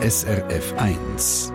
SRF 0.00 0.74
1. 0.78 1.52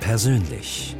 Persönlich. 0.00 0.96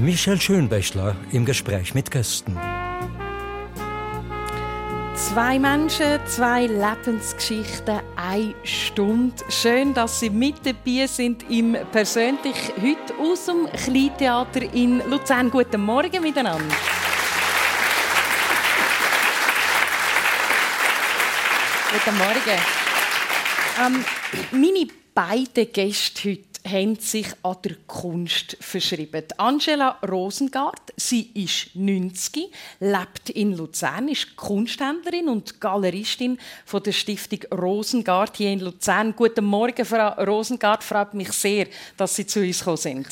Michel 0.00 0.40
Schönbächler 0.40 1.14
im 1.30 1.44
Gespräch 1.44 1.94
mit 1.94 2.10
Gästen. 2.10 2.56
Zwei 5.14 5.58
Menschen, 5.58 6.18
zwei 6.26 6.66
Lebensgeschichten, 6.66 8.00
eine 8.16 8.54
Stunde. 8.64 9.44
Schön, 9.50 9.92
dass 9.92 10.20
Sie 10.20 10.30
mit 10.30 10.64
dabei 10.64 11.06
sind 11.06 11.44
im 11.50 11.76
Persönlich 11.92 12.56
heute 12.80 13.14
aus 13.20 13.44
dem 13.44 13.66
Kleintheater 13.70 14.62
in 14.72 15.02
Luzern. 15.10 15.50
Guten 15.50 15.82
Morgen 15.82 16.22
miteinander. 16.22 16.74
Guten 21.92 22.16
Morgen. 22.16 22.60
Ähm, 23.84 24.04
meine 24.52 24.86
beiden 25.14 25.70
Gäste 25.70 26.30
heute 26.30 26.49
haben 26.70 26.96
sich 26.96 27.26
an 27.42 27.56
der 27.64 27.76
Kunst 27.86 28.56
verschrieben. 28.60 29.24
Angela 29.36 29.98
Rosengart, 30.08 30.92
sie 30.96 31.30
ist 31.34 31.74
90, 31.74 32.50
lebt 32.80 33.30
in 33.30 33.56
Luzern, 33.56 34.08
ist 34.08 34.36
Kunsthändlerin 34.36 35.28
und 35.28 35.60
Galeristin 35.60 36.38
von 36.64 36.82
der 36.82 36.92
Stiftung 36.92 37.40
Rosengart 37.52 38.36
hier 38.36 38.50
in 38.50 38.60
Luzern. 38.60 39.14
Guten 39.16 39.44
Morgen, 39.44 39.84
Frau 39.84 40.08
Rosengart. 40.24 40.84
Freut 40.84 41.14
mich 41.14 41.32
sehr, 41.32 41.66
dass 41.96 42.16
Sie 42.16 42.26
zu 42.26 42.40
uns 42.40 42.58
gekommen 42.58 42.76
sind. 42.76 43.06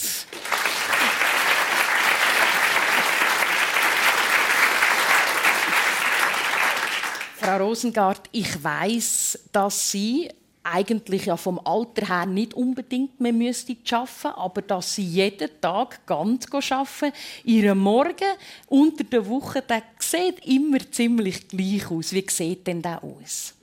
Frau 7.36 7.56
Rosengart, 7.56 8.28
ich 8.32 8.62
weiß, 8.62 9.38
dass 9.52 9.90
Sie 9.90 10.28
eigentlich 10.72 11.26
ja 11.26 11.36
vom 11.36 11.58
Alter 11.64 12.06
her 12.06 12.26
nicht 12.26 12.54
unbedingt 12.54 13.20
mehr 13.20 13.32
müsste 13.32 13.76
arbeiten, 13.90 14.38
aber 14.38 14.62
dass 14.62 14.94
sie 14.94 15.04
jeden 15.04 15.48
Tag 15.60 16.06
ganz 16.06 16.46
arbeiten, 16.52 17.12
ihre 17.44 17.74
Morgen 17.74 18.36
unter 18.68 19.04
der 19.04 19.26
Woche, 19.26 19.62
der 19.62 19.82
sieht 19.98 20.44
immer 20.46 20.78
ziemlich 20.90 21.48
gleich 21.48 21.90
aus. 21.90 22.12
Wie 22.12 22.24
sieht 22.28 22.66
denn 22.66 22.82
der 22.82 23.02
aus? 23.02 23.54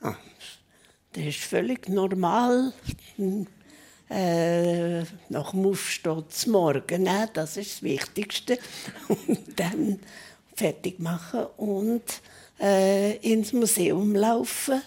Ah, 0.00 0.16
das 1.12 1.24
ist 1.24 1.40
völlig 1.40 1.88
normal. 1.88 2.72
Äh, 4.10 5.02
nach 5.28 5.50
dem 5.50 5.66
Aufstehen 5.66 6.24
zum 6.30 6.52
Morgen, 6.52 7.02
ne? 7.02 7.28
das 7.32 7.58
ist 7.58 7.74
das 7.74 7.82
Wichtigste. 7.82 8.58
Und 9.08 9.60
dann 9.60 9.98
fertig 10.58 10.98
machen 10.98 11.46
und 11.56 12.02
äh, 12.60 13.16
ins 13.18 13.52
Museum 13.52 14.14
laufen 14.16 14.82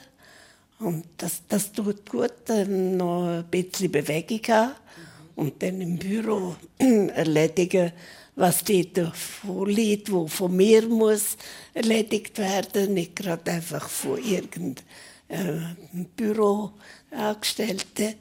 und 0.81 1.05
das, 1.17 1.43
das 1.47 1.71
tut 1.71 2.09
gut, 2.09 2.33
dann 2.45 2.97
noch 2.97 3.27
ein 3.27 3.45
bisschen 3.45 3.91
Bewegung 3.91 4.41
haben 4.49 4.73
und 5.35 5.61
dann 5.61 5.79
im 5.79 5.97
Büro 5.97 6.55
erledigen, 6.77 7.91
was 8.35 8.63
dort 8.63 9.15
vorliegt, 9.15 10.11
was 10.11 10.33
von 10.33 10.55
mir 10.55 10.88
muss 10.88 11.38
erledigt 11.73 12.39
werden, 12.39 12.95
nicht 12.95 13.16
gerade 13.16 13.51
einfach 13.51 13.88
von 13.88 14.17
irgendeinem 14.23 14.75
äh, 15.28 16.06
Büroangestellten. 16.16 18.16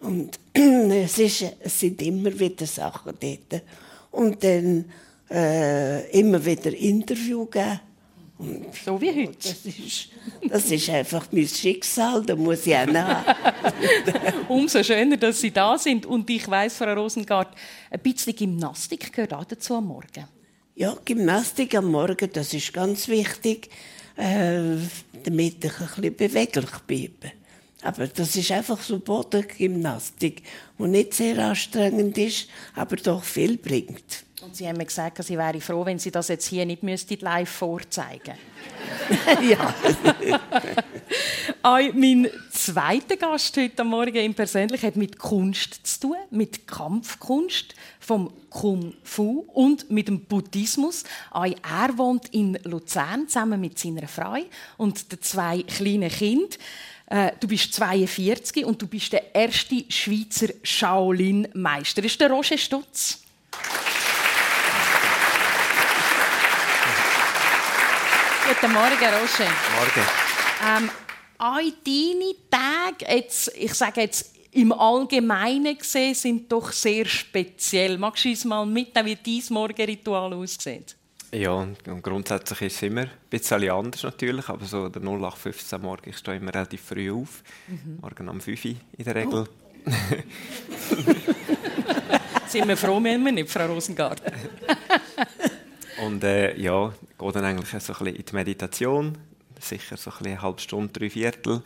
Und 0.00 0.38
es, 0.52 1.18
ist, 1.18 1.44
es 1.60 1.80
sind 1.80 2.02
immer 2.02 2.38
wieder 2.38 2.66
Sachen 2.66 3.14
dort. 3.18 3.62
Und 4.10 4.44
dann 4.44 4.84
äh, 5.30 6.10
immer 6.10 6.44
wieder 6.44 6.76
Interview 6.76 7.46
geben 7.46 7.80
so 8.84 9.00
wie 9.00 9.10
heute. 9.10 9.48
Das 9.48 9.64
ist, 9.64 10.08
das 10.48 10.70
ist 10.70 10.90
einfach 10.90 11.26
mein 11.30 11.48
Schicksal, 11.48 12.24
da 12.24 12.36
muss 12.36 12.66
ich 12.66 12.76
auch 12.76 12.86
nach. 12.86 13.24
Umso 14.48 14.82
schöner, 14.82 15.16
dass 15.16 15.40
Sie 15.40 15.50
da 15.50 15.78
sind. 15.78 16.06
Und 16.06 16.28
ich 16.30 16.48
weiß, 16.48 16.76
Frau 16.76 16.92
Rosengart, 16.92 17.54
ein 17.90 18.00
bisschen 18.00 18.34
Gymnastik 18.34 19.12
gehört 19.12 19.34
auch 19.34 19.44
dazu 19.44 19.74
am 19.76 19.86
Morgen. 19.86 20.26
Ja, 20.74 20.96
Gymnastik 21.04 21.74
am 21.74 21.90
Morgen, 21.90 22.30
das 22.32 22.54
ist 22.54 22.72
ganz 22.72 23.08
wichtig, 23.08 23.68
äh, 24.16 24.76
damit 25.24 25.64
ich 25.64 25.80
ein 25.80 25.86
bisschen 25.86 26.16
beweglich 26.16 26.70
bleibe. 26.86 27.32
Aber 27.82 28.06
das 28.06 28.36
ist 28.36 28.52
einfach 28.52 28.80
so 28.80 29.00
Bodengymnastik, 29.00 30.42
die 30.78 30.82
nicht 30.84 31.14
sehr 31.14 31.38
anstrengend 31.38 32.16
ist, 32.16 32.48
aber 32.74 32.96
doch 32.96 33.24
viel 33.24 33.58
bringt. 33.58 34.24
Und 34.42 34.56
Sie 34.56 34.66
haben 34.66 34.76
mir 34.76 34.86
gesagt, 34.86 35.22
Sie 35.22 35.38
wären 35.38 35.60
froh, 35.60 35.86
wenn 35.86 36.00
Sie 36.00 36.10
das 36.10 36.26
jetzt 36.26 36.46
hier 36.48 36.66
nicht 36.66 36.82
live 37.22 37.48
vorzeigen 37.48 38.34
Ja. 39.48 39.74
mein 41.94 42.28
zweiter 42.50 43.16
Gast 43.16 43.56
heute 43.56 43.84
Morgen 43.84 44.16
im 44.16 44.34
Persönlich 44.34 44.82
hat 44.82 44.96
mit 44.96 45.18
Kunst 45.18 45.86
zu 45.86 46.00
tun, 46.00 46.16
mit 46.30 46.66
Kampfkunst, 46.66 47.74
vom 48.00 48.32
Kung 48.50 48.94
Fu 49.04 49.44
und 49.52 49.90
mit 49.90 50.08
dem 50.08 50.24
Buddhismus. 50.24 51.04
Er 51.32 51.96
wohnt 51.96 52.28
in 52.30 52.58
Luzern 52.64 53.28
zusammen 53.28 53.60
mit 53.60 53.78
seiner 53.78 54.08
Frau 54.08 54.36
und 54.76 55.12
den 55.12 55.22
zwei 55.22 55.62
kleinen 55.62 56.10
Kindern. 56.10 56.58
Äh, 57.06 57.32
du 57.38 57.46
bist 57.46 57.74
42 57.74 58.64
und 58.64 58.82
du 58.82 58.88
bist 58.88 59.12
der 59.12 59.34
erste 59.34 59.84
Schweizer 59.88 60.48
Shaolin-Meister. 60.62 62.02
Ist 62.02 62.20
der 62.20 62.30
Roger 62.30 62.58
Stutz. 62.58 63.22
Guten 68.48 68.72
Morgen, 68.72 68.90
Roger. 68.90 69.50
Morgen. 69.76 70.04
Ähm, 70.66 70.90
all 71.38 71.72
deine 71.84 72.34
Tage, 72.50 73.14
jetzt, 73.14 73.52
ich 73.56 73.72
sage 73.72 74.00
jetzt 74.00 74.34
im 74.50 74.72
Allgemeinen 74.72 75.78
gesehen, 75.78 76.14
sind 76.14 76.50
doch 76.50 76.72
sehr 76.72 77.04
speziell. 77.04 77.98
Magst 77.98 78.24
du 78.24 78.30
uns 78.30 78.44
mal 78.44 78.66
mitnehmen, 78.66 79.16
wie 79.24 79.40
dein 79.40 79.54
Morgenritual 79.54 80.34
aussieht? 80.34 80.96
Ja, 81.32 81.52
und 81.52 82.02
grundsätzlich 82.02 82.62
ist 82.62 82.76
es 82.76 82.82
immer 82.82 83.02
ein 83.02 83.10
bisschen 83.30 83.70
anders 83.70 84.02
natürlich, 84.02 84.48
aber 84.48 84.66
so 84.66 84.88
der 84.88 85.02
0815 85.02 85.80
morgen, 85.80 86.10
ich 86.10 86.18
stehe 86.18 86.36
immer 86.36 86.52
relativ 86.52 86.82
früh 86.82 87.12
auf, 87.12 87.42
mhm. 87.68 87.98
morgen 88.02 88.28
um 88.28 88.40
5 88.40 88.64
Uhr 88.64 88.74
in 88.98 89.04
der 89.04 89.14
Regel. 89.14 89.46
Oh. 89.46 89.90
sind 92.48 92.68
wir 92.68 92.76
froh, 92.76 93.02
wenn 93.02 93.24
wir 93.24 93.32
nicht, 93.32 93.50
Frau 93.50 93.66
Rosengarten. 93.66 94.32
Und 96.00 96.24
äh, 96.24 96.56
ja, 96.56 96.92
gehe 97.18 97.32
dann 97.32 97.44
eigentlich 97.44 97.68
so 97.68 97.76
ein 97.76 97.98
bisschen 97.98 98.06
in 98.16 98.24
die 98.24 98.34
Meditation, 98.34 99.18
sicher 99.60 99.96
so 99.96 100.10
ein 100.10 100.16
bisschen 100.18 100.32
eine 100.32 100.42
halbe 100.42 100.60
Stunde, 100.60 100.92
drei 100.92 101.10
Viertel. 101.10 101.62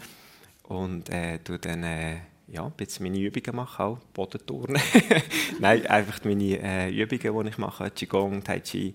Und 0.65 1.09
äh, 1.11 1.39
tue 1.39 1.59
dann 1.59 1.85
äh, 1.85 2.17
ja, 2.49 2.65
ein 2.65 2.73
bisschen 2.73 3.05
meine 3.05 3.19
Übungen 3.19 3.57
machen, 3.57 3.85
auch 3.85 3.99
Bodenturnen. 4.13 4.81
Nein, 5.61 5.87
einfach 5.87 6.25
meine 6.25 6.61
äh, 6.61 6.91
Übungen, 6.91 7.45
die 7.45 7.51
ich 7.51 7.59
mache, 7.59 7.91
Qigong, 7.91 8.43
Tai 8.43 8.61
Chi, 8.61 8.95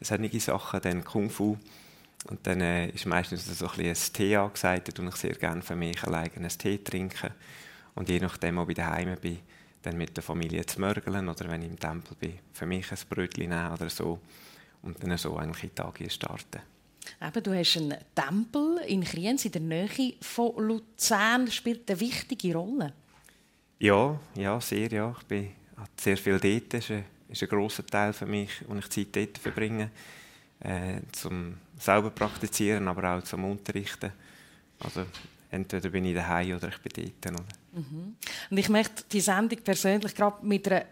solche 0.00 0.40
Sachen, 0.40 0.80
dann 0.80 1.04
Kung 1.04 1.30
Fu. 1.30 1.56
Und 2.26 2.46
dann 2.46 2.60
äh, 2.62 2.88
ist 2.88 3.06
meistens 3.06 3.46
so 3.46 3.68
ein, 3.68 3.80
ein 3.80 3.94
Tee 4.12 4.36
angesagt, 4.36 4.98
da 4.98 5.02
ich 5.02 5.16
sehr 5.16 5.34
gerne 5.34 5.60
für 5.60 5.76
mich 5.76 6.02
alleine 6.04 6.32
einen 6.36 6.48
Tee 6.48 6.78
trinken. 6.78 7.30
Und 7.94 8.08
je 8.08 8.18
nachdem, 8.18 8.58
ob 8.58 8.70
ich 8.70 8.76
daheim 8.76 9.14
bin, 9.20 9.38
dann 9.82 9.98
mit 9.98 10.16
der 10.16 10.22
Familie 10.22 10.64
zu 10.64 10.80
mörgeln 10.80 11.28
oder 11.28 11.48
wenn 11.48 11.62
ich 11.62 11.68
im 11.68 11.78
Tempel 11.78 12.16
bin, 12.18 12.38
für 12.52 12.66
mich 12.66 12.90
ein 12.90 12.98
Brötchen 13.08 13.50
nehmen 13.50 13.72
oder 13.72 13.90
so 13.90 14.18
und 14.84 15.02
dann 15.02 15.16
so 15.16 15.36
eigentlich 15.36 15.64
in 15.64 15.70
die 15.70 15.74
Tage 15.74 16.10
starten. 16.10 16.60
Eben, 17.20 17.42
du 17.42 17.54
hast 17.54 17.76
einen 17.76 17.98
Tempel 18.14 18.78
in 18.86 19.04
Kriens 19.04 19.44
in 19.44 19.52
der 19.52 19.60
Nähe 19.60 20.14
von 20.20 20.52
Luzern. 20.56 21.50
Spielt 21.50 21.90
eine 21.90 22.00
wichtige 22.00 22.54
Rolle. 22.54 22.92
Ja, 23.78 24.18
ja, 24.34 24.60
sehr. 24.60 24.90
Ja. 24.90 25.14
Ich 25.18 25.26
bin 25.26 25.50
sehr 25.96 26.16
viel 26.16 26.38
dort. 26.38 26.72
Das 26.72 26.84
ist 26.84 26.90
ein, 26.90 27.04
ist 27.28 27.42
ein 27.42 27.48
grosser 27.48 27.86
Teil 27.86 28.12
für 28.12 28.26
mich, 28.26 28.50
wo 28.66 28.74
ich 28.76 28.88
Zeit 28.88 29.08
dort 29.14 29.38
verbringe. 29.38 29.90
Äh, 30.60 31.00
zum 31.12 31.58
selber 31.78 32.10
praktizieren, 32.10 32.88
aber 32.88 33.16
auch 33.16 33.22
zum 33.22 33.44
Unterrichten. 33.44 34.12
Also 34.80 35.04
entweder 35.50 35.88
bin 35.90 36.04
ich 36.06 36.14
daheim 36.14 36.56
oder 36.56 36.68
ich 36.68 36.78
bin 36.78 37.12
dort. 37.22 37.34
Oder? 37.34 37.44
Mhm. 37.72 38.16
Und 38.50 38.56
ich 38.56 38.68
möchte 38.68 39.04
die 39.12 39.20
Sendung 39.20 39.60
persönlich 39.62 40.14
gerade 40.14 40.44
mit 40.44 40.66
einer 40.68 40.86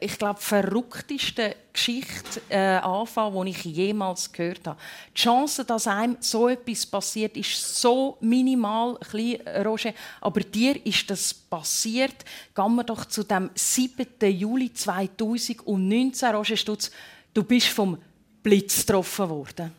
ich 0.00 0.18
glaube, 0.18 0.40
verrückteste 0.40 1.54
Geschichte 1.72 2.40
äh, 2.48 2.78
anfangen, 2.78 3.44
die 3.44 3.50
ich 3.50 3.64
jemals 3.64 4.32
gehört 4.32 4.66
habe. 4.66 4.80
Die 5.14 5.20
Chance, 5.20 5.64
dass 5.64 5.86
einem 5.86 6.16
so 6.20 6.48
etwas 6.48 6.86
passiert, 6.86 7.36
ist 7.36 7.80
so 7.80 8.16
minimal, 8.20 8.96
klein, 8.98 9.40
Roger. 9.64 9.92
Aber 10.20 10.40
dir 10.40 10.84
ist 10.86 11.10
das 11.10 11.34
passiert. 11.34 12.24
Gehen 12.54 12.74
wir 12.74 12.84
doch 12.84 13.04
zu 13.04 13.22
dem 13.22 13.50
7. 13.54 14.06
Juli 14.30 14.72
2019, 14.72 16.34
Roger 16.34 16.56
Stutz. 16.56 16.90
Du 17.34 17.44
bist 17.44 17.68
vom 17.68 17.98
Blitz 18.42 18.86
getroffen 18.86 19.28
worden. 19.28 19.72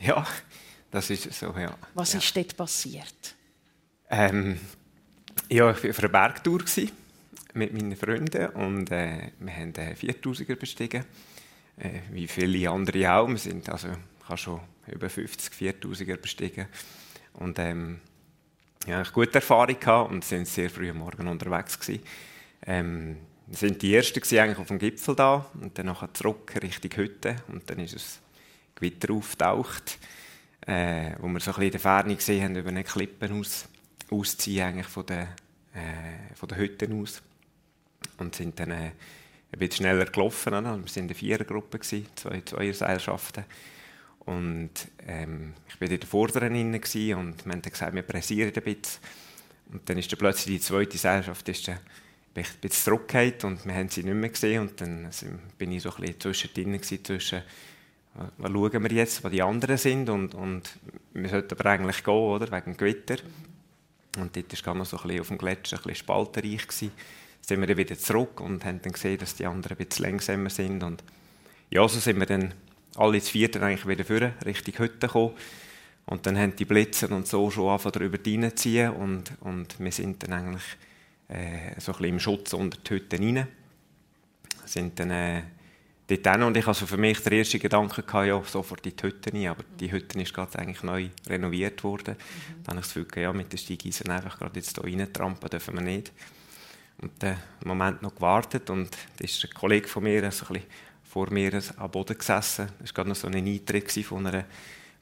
Ja, 0.00 0.26
das 0.90 1.08
ist 1.08 1.32
so, 1.32 1.54
ja. 1.58 1.74
Was 1.94 2.12
ja. 2.12 2.18
ist 2.18 2.36
dort 2.36 2.56
passiert? 2.56 3.34
Ähm, 4.10 4.60
ja, 5.48 5.70
ich 5.70 5.82
war 5.82 5.90
auf 5.90 5.98
einer 5.98 6.08
Bergtour 6.08 6.60
mit 7.56 7.72
meinen 7.72 7.96
Freunden 7.96 8.48
und 8.50 8.90
äh, 8.90 9.32
wir 9.38 9.52
haben 9.52 9.72
einen 9.76 9.96
4000er 9.96 10.56
bestiegen, 10.56 11.04
äh, 11.78 12.00
wie 12.10 12.28
viele 12.28 12.70
andere 12.70 13.12
auch. 13.12 13.28
Wir 13.28 13.38
sind 13.38 13.68
also, 13.68 13.88
ich 13.88 14.28
habe 14.28 14.38
schon 14.38 14.60
über 14.86 15.08
50 15.08 15.52
4000er 15.52 16.16
bestiegen 16.16 16.66
und 17.34 17.58
ähm, 17.58 18.00
ja, 18.86 19.02
ich 19.02 19.12
gute 19.12 19.34
Erfahrung 19.34 19.80
gehabt 19.80 20.12
und 20.12 20.24
sind 20.24 20.46
sehr 20.46 20.70
früh 20.70 20.90
am 20.90 20.98
Morgen 20.98 21.26
unterwegs 21.26 21.78
gewesen. 21.78 22.02
Ähm, 22.66 23.16
sind 23.50 23.80
die 23.82 23.94
ersten 23.94 24.20
gewesen, 24.20 24.38
eigentlich 24.38 24.58
auf 24.58 24.68
dem 24.68 24.78
Gipfel 24.78 25.16
da 25.16 25.46
und 25.60 25.78
dann 25.78 25.86
nachher 25.86 26.12
zurück 26.12 26.52
Richtung 26.62 26.90
Hütte 26.96 27.36
und 27.48 27.68
dann 27.70 27.78
ist 27.78 27.94
es 27.94 28.20
Gewitter 28.74 29.14
auftaucht, 29.14 29.98
äh, 30.66 31.12
wo 31.20 31.28
wir 31.28 31.40
so 31.40 31.54
ein 31.54 31.62
in 31.62 31.70
der 31.70 31.80
Ferne 31.80 32.16
gesehen 32.16 32.44
haben 32.44 32.56
über 32.56 32.68
eine 32.68 32.84
Klippen 32.84 33.40
aus, 33.40 33.66
ausziehen 34.10 34.66
eigentlich 34.66 34.88
von 34.88 35.06
der, 35.06 35.22
äh, 35.74 36.34
von 36.34 36.48
der 36.48 36.58
Hütte 36.58 36.92
aus 36.92 37.22
und 38.18 38.34
sind 38.34 38.58
dann 38.58 38.70
äh, 38.70 38.74
ein 39.52 39.58
bisschen 39.58 39.84
schneller 39.84 40.06
gelaufen. 40.06 40.54
Oder? 40.54 40.62
Wir 40.62 40.70
waren 40.70 40.84
in 40.94 41.08
der 41.08 41.16
Vierergruppe, 41.16 41.78
gewesen, 41.78 42.06
zwei 42.14 42.40
Zweierseilschaften. 42.40 43.44
Und 44.20 44.70
ähm, 45.06 45.54
ich 45.68 45.80
war 45.80 45.88
in 45.88 46.00
der 46.00 46.08
vorderen 46.08 46.54
und 46.54 46.84
wir 47.46 47.52
haben 47.52 47.62
gesagt, 47.62 47.94
wir 47.94 48.02
pressieren 48.02 48.52
ein 48.54 48.62
bisschen. 48.62 49.00
Und 49.72 49.88
dann 49.88 49.98
ist 49.98 50.10
dann 50.10 50.18
plötzlich 50.18 50.56
die 50.56 50.60
zweite 50.60 50.98
Seilschaft 50.98 51.48
ist 51.48 51.68
dann 51.68 51.78
ein 52.34 52.44
bisschen 52.60 52.70
zurückgefallen 52.70 53.34
und 53.44 53.66
wir 53.66 53.74
haben 53.74 53.88
sie 53.88 54.02
nicht 54.02 54.14
mehr 54.14 54.30
gesehen. 54.30 54.62
Und 54.62 54.80
dann 54.80 55.08
bin 55.58 55.72
ich 55.72 55.82
so 55.82 55.90
ein 55.90 56.00
bisschen 56.00 56.20
zwischendrin 56.20 56.82
zwischen 56.82 57.42
was 58.38 58.50
schauen 58.50 58.82
wir 58.82 58.92
jetzt, 58.92 59.22
was 59.22 59.30
die 59.30 59.42
anderen 59.42 59.76
sind 59.76 60.08
und, 60.08 60.34
und 60.34 60.70
wir 61.12 61.28
sollten 61.28 61.52
aber 61.52 61.68
eigentlich 61.68 62.02
gehen, 62.02 62.14
oder, 62.14 62.50
wegen 62.50 62.72
dem 62.72 62.76
Gewitter. 62.76 63.16
Und 64.18 64.34
dort 64.34 64.66
war 64.66 64.74
noch 64.74 64.86
so 64.86 64.96
ein 64.96 65.02
bisschen 65.02 65.20
auf 65.20 65.28
dem 65.28 65.38
Gletscher 65.38 65.76
ein 65.76 65.82
bisschen 65.82 65.96
spaltenreich. 65.96 66.66
Gewesen 66.66 66.92
sind 67.48 67.60
wir 67.60 67.66
dann 67.68 67.76
wieder 67.76 67.96
zurück 67.96 68.40
und 68.40 68.64
haben 68.64 68.82
dann 68.82 68.92
gesehen, 68.92 69.18
dass 69.18 69.36
die 69.36 69.46
anderen 69.46 69.76
ein 69.78 69.86
bisschen 69.86 70.04
langsamer 70.04 70.50
sind. 70.50 70.82
Und 70.82 71.04
ja, 71.70 71.86
so 71.86 72.00
sind 72.00 72.18
wir 72.18 72.26
dann 72.26 72.54
alle 72.96 73.20
zu 73.20 73.30
vierten 73.30 73.62
eigentlich 73.62 73.86
wieder 73.86 74.04
vor, 74.04 74.32
Richtung 74.44 74.74
Hütte 74.78 75.06
gekommen. 75.06 75.34
Und 76.06 76.26
dann 76.26 76.38
haben 76.38 76.56
die 76.56 76.64
Blitze 76.64 77.08
und 77.08 77.26
so 77.26 77.50
schon 77.50 77.68
angefangen, 77.68 77.92
darüber 77.94 78.18
reinzuziehen 78.18 78.92
und, 78.92 79.32
und 79.40 79.78
wir 79.78 79.92
sind 79.92 80.22
dann 80.22 80.32
eigentlich 80.32 80.62
äh, 81.28 81.80
so 81.80 81.92
ein 81.92 81.98
bisschen 81.98 82.04
im 82.04 82.20
Schutz 82.20 82.52
unter 82.52 82.78
die 82.78 82.94
Hütte 82.94 83.18
rein. 83.18 83.46
Sind 84.64 84.98
dann 84.98 85.10
äh, 85.10 85.42
dort 86.08 86.26
hin 86.26 86.42
und 86.42 86.56
ich 86.56 86.66
also 86.66 86.86
für 86.86 86.96
mich 86.96 87.20
der 87.20 87.32
erste 87.32 87.58
Gedanke 87.58 88.02
gehabt, 88.02 88.26
ja, 88.26 88.42
sofort 88.44 88.86
in 88.86 88.96
die 88.96 89.02
Hütte 89.02 89.32
rein, 89.32 89.48
aber 89.48 89.64
die 89.78 89.90
Hütte 89.90 90.20
ist 90.20 90.34
gerade 90.34 90.58
eigentlich 90.58 90.82
neu 90.82 91.08
renoviert 91.28 91.82
worden. 91.84 92.14
Mhm. 92.14 92.64
Dann 92.64 92.76
habe 92.76 92.86
ich 92.86 92.92
das 92.92 92.94
Gefühl, 92.94 93.22
ja, 93.22 93.32
mit 93.32 93.52
den 93.52 93.58
Steigeisen 93.58 94.10
einfach 94.10 94.38
gerade 94.38 94.58
jetzt 94.58 94.80
hier 94.80 94.84
reintrampen 94.84 95.48
dürfen 95.48 95.74
wir 95.74 95.82
nicht. 95.82 96.12
Und 96.98 97.22
einen 97.22 97.38
Moment 97.64 98.02
noch 98.02 98.14
gewartet 98.14 98.70
und 98.70 98.90
da 99.18 99.24
ist 99.24 99.44
ein 99.44 99.50
Kollege 99.52 99.86
von 99.86 100.02
mir 100.02 100.30
so 100.32 100.46
ein 100.52 100.62
vor 101.16 101.32
mir 101.32 101.62
am 101.78 101.90
Boden 101.90 102.18
gesessen. 102.18 102.68
Das 102.78 102.90
war 102.90 102.94
gerade 102.94 103.08
noch 103.08 103.16
so 103.16 103.26
ein 103.26 103.34
Eintritt 103.34 103.90
von 104.04 104.26
einer, 104.26 104.44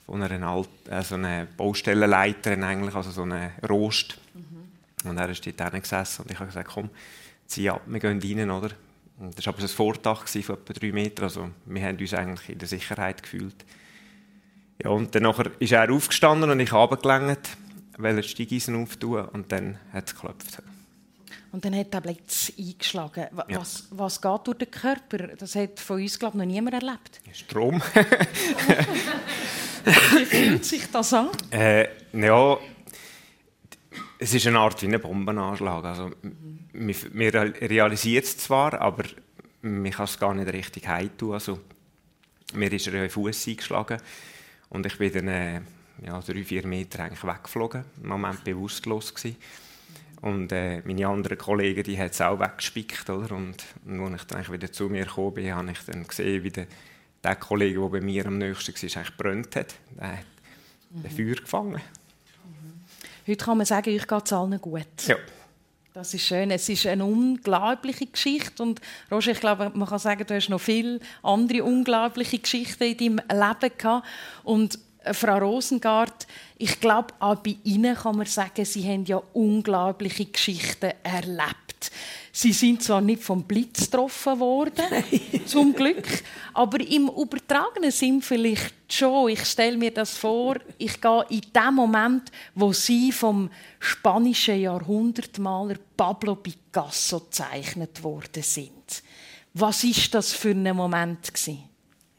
von 0.06 0.22
einer, 0.22 0.46
Alt, 0.46 0.68
äh, 0.88 1.02
so 1.02 1.16
einer 1.16 1.44
Baustellenleiterin, 1.56 2.62
eigentlich, 2.62 2.94
also 2.94 3.10
so 3.10 3.22
einer 3.22 3.50
Rost. 3.68 4.20
Mhm. 4.32 5.10
Und 5.10 5.18
er 5.18 5.28
ist 5.30 5.44
dort 5.44 5.72
gesessen 5.72 6.22
und 6.22 6.30
ich 6.30 6.38
habe 6.38 6.46
gesagt, 6.46 6.68
komm, 6.68 6.88
zieh 7.48 7.68
ab, 7.68 7.82
wir 7.86 7.98
gehen 7.98 8.20
rein, 8.22 8.48
oder? 8.48 8.70
Und 9.18 9.36
das 9.36 9.44
war 9.46 9.54
aber 9.54 9.62
ein 9.62 9.68
Vordach 9.68 10.28
von 10.28 10.40
etwa 10.40 10.72
drei 10.72 10.92
Metern, 10.92 11.24
also 11.24 11.50
wir 11.66 11.82
haben 11.82 11.98
uns 11.98 12.14
eigentlich 12.14 12.48
in 12.48 12.58
der 12.58 12.68
Sicherheit 12.68 13.20
gefühlt. 13.20 13.64
Ja, 14.84 14.90
und 14.90 15.16
dann 15.16 15.24
ist 15.58 15.72
er 15.72 15.90
aufgestanden 15.90 16.48
und 16.48 16.60
ich 16.60 16.70
habe 16.70 16.96
weil 17.96 18.16
er 18.16 18.22
die 18.22 18.28
Steigeisen 18.28 18.80
auftun 18.80 19.24
und 19.26 19.50
dann 19.50 19.78
hat 19.92 20.06
es 20.06 20.14
geklopft. 20.14 20.62
Und 21.54 21.64
dann 21.64 21.76
hat 21.76 21.94
der 21.94 22.00
Blitz 22.00 22.52
eingeschlagen. 22.58 23.28
Was, 23.30 23.46
ja. 23.48 23.62
was, 23.90 24.20
geht 24.20 24.40
durch 24.44 24.58
den 24.58 24.72
Körper? 24.72 25.18
Das 25.38 25.54
hat 25.54 25.78
von 25.78 26.02
uns, 26.02 26.18
glaube 26.18 26.36
ich, 26.36 26.38
noch 26.44 26.52
niemand 26.52 26.74
erlebt. 26.74 27.20
Strom. 27.32 27.80
wie 29.84 30.24
fühlt 30.24 30.64
sich 30.64 30.90
das 30.90 31.14
an? 31.14 31.28
Äh, 31.52 31.86
ja, 32.12 32.58
es 34.18 34.34
ist 34.34 34.48
eine 34.48 34.58
Art 34.58 34.82
wie 34.82 34.86
ein 34.92 35.00
Bombenanschlag. 35.00 35.84
Also, 35.84 36.10
mhm. 36.22 36.70
man, 36.72 37.28
realisiert 37.28 38.24
es 38.24 38.36
zwar, 38.36 38.74
aber 38.80 39.04
man 39.62 39.92
kann 39.92 40.06
es 40.06 40.18
gar 40.18 40.34
nicht 40.34 40.52
richtig 40.52 40.88
heimtun. 40.88 41.34
Also, 41.34 41.60
mir 42.52 42.72
ist 42.72 42.88
er 42.88 42.94
in 42.94 43.02
den 43.02 43.10
Fuß 43.10 43.46
eingeschlagen 43.46 43.98
und 44.70 44.86
ich 44.86 44.98
bin 44.98 45.12
dann 45.12 45.28
äh, 45.28 45.60
ja, 46.04 46.18
drei, 46.18 46.42
vier 46.42 46.66
Meter 46.66 47.04
eigentlich 47.04 47.22
weggeflogen. 47.22 47.84
Im 48.02 48.08
Moment 48.08 48.42
bewusstlos 48.42 49.14
gewesen. 49.14 49.36
Und 50.24 50.52
äh, 50.52 50.80
meine 50.86 51.06
anderen 51.06 51.36
Kollegen, 51.36 51.82
die 51.82 51.98
hat 51.98 52.12
es 52.12 52.20
auch 52.22 52.40
weggespickt, 52.40 53.10
oder? 53.10 53.34
Und, 53.34 53.62
und 53.84 54.00
als 54.00 54.22
ich 54.22 54.26
dann 54.26 54.52
wieder 54.52 54.72
zu 54.72 54.88
mir 54.88 55.04
gekommen 55.04 55.34
bin, 55.34 55.54
habe 55.54 55.70
ich 55.70 55.78
dann 55.80 56.06
gesehen, 56.06 56.42
wie 56.42 56.48
der, 56.48 56.66
der 57.22 57.36
Kollege, 57.36 57.78
der 57.78 57.88
bei 57.88 58.00
mir 58.00 58.24
am 58.24 58.38
nächsten 58.38 58.72
war, 58.72 58.96
eigentlich 58.96 59.16
brennt 59.18 59.54
hat. 59.54 59.74
Der 60.00 60.12
hat 60.12 60.24
mhm. 60.92 61.10
Feuer 61.10 61.34
gefangen. 61.34 61.72
Mhm. 61.72 63.30
Heute 63.30 63.44
kann 63.44 63.58
man 63.58 63.66
sagen, 63.66 63.94
euch 63.94 64.06
geht 64.06 64.24
es 64.24 64.32
allen 64.32 64.58
gut. 64.62 65.06
Ja. 65.06 65.16
Das 65.92 66.14
ist 66.14 66.22
schön. 66.22 66.50
Es 66.50 66.70
ist 66.70 66.86
eine 66.86 67.04
unglaubliche 67.04 68.06
Geschichte. 68.06 68.62
Und 68.62 68.80
Roger, 69.10 69.32
ich 69.32 69.40
glaube, 69.40 69.72
man 69.74 69.86
kann 69.86 69.98
sagen, 69.98 70.26
du 70.26 70.34
hast 70.34 70.48
noch 70.48 70.60
viele 70.60 71.00
andere 71.22 71.64
unglaubliche 71.64 72.38
Geschichten 72.38 72.84
in 72.84 72.96
deinem 72.96 73.20
Leben 73.28 73.76
gehabt. 73.76 74.06
Und 74.42 74.78
Frau 75.12 75.38
Rosengart, 75.38 76.26
ich 76.56 76.80
glaube, 76.80 77.14
auch 77.18 77.36
bei 77.36 77.56
Ihnen 77.64 77.94
kann 77.94 78.16
man 78.16 78.26
sagen, 78.26 78.64
Sie 78.64 78.88
haben 78.88 79.04
ja 79.04 79.20
unglaubliche 79.32 80.26
Geschichten 80.26 80.92
erlebt. 81.02 81.90
Sie 82.32 82.52
sind 82.52 82.82
zwar 82.82 83.00
nicht 83.00 83.22
vom 83.22 83.44
Blitz 83.44 83.90
getroffen 83.90 84.40
worden, 84.40 84.84
zum 85.46 85.72
Glück, 85.72 86.06
aber 86.52 86.80
im 86.80 87.08
übertragenen 87.08 87.92
Sinn 87.92 88.22
vielleicht 88.22 88.74
schon. 88.88 89.28
Ich 89.28 89.44
stelle 89.44 89.76
mir 89.76 89.92
das 89.92 90.16
vor, 90.16 90.56
ich 90.78 91.00
gehe 91.00 91.26
in 91.30 91.42
dem 91.54 91.74
Moment, 91.74 92.32
wo 92.54 92.72
Sie 92.72 93.12
vom 93.12 93.50
spanischen 93.78 94.60
Jahrhundertmaler 94.60 95.76
Pablo 95.96 96.34
Picasso 96.36 97.20
gezeichnet 97.20 98.02
worden 98.02 98.42
sind. 98.42 99.02
Was 99.52 99.84
ist 99.84 100.12
das 100.14 100.32
für 100.32 100.50
ein 100.50 100.74
Moment 100.74 101.32
gewesen? 101.32 101.73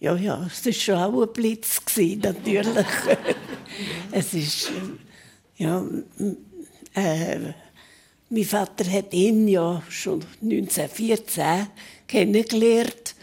Ja, 0.05 0.15
ja, 0.15 0.45
es 0.45 0.63
war 0.63 0.71
schon 0.71 0.95
auch 0.97 1.23
ein 1.23 1.33
Blitz, 1.33 1.81
natürlich. 1.97 2.85
es 4.11 4.35
ist, 4.35 4.71
ja, 5.57 5.83
äh, 6.93 7.39
mein 8.29 8.43
Vater 8.43 8.85
hat 8.91 9.15
ihn 9.15 9.47
ja 9.47 9.81
schon 9.89 10.23
1914 10.43 11.69
kennengelernt. 12.07 13.15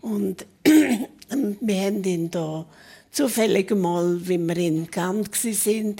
Und 0.00 0.44
wir 0.64 1.80
haben 1.80 2.02
ihn 2.02 2.32
da 2.32 2.66
zufällig 3.12 3.70
mal, 3.70 4.18
wie 4.26 4.38
wir 4.38 4.56
in 4.56 4.90
Kant 4.90 5.30
waren, 5.44 5.96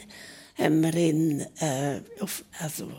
haben 0.59 0.83
wir 0.83 0.95
ihn 0.97 1.47
äh, 1.61 2.01
auf, 2.19 2.45
also 2.59 2.91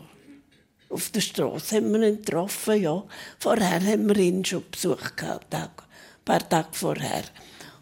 auf 0.88 1.10
der 1.10 1.20
Straße 1.20 1.76
haben 1.76 1.92
wir 1.92 2.08
ihn 2.08 2.22
getroffen, 2.22 2.80
ja. 2.80 3.04
Vorher 3.38 3.84
haben 3.84 4.08
wir 4.08 4.16
ihn 4.16 4.42
schon 4.42 4.64
besucht 4.70 5.18
gehabt, 5.18 5.54
paar 6.26 6.46
Tage 6.46 6.68
vorher. 6.72 7.24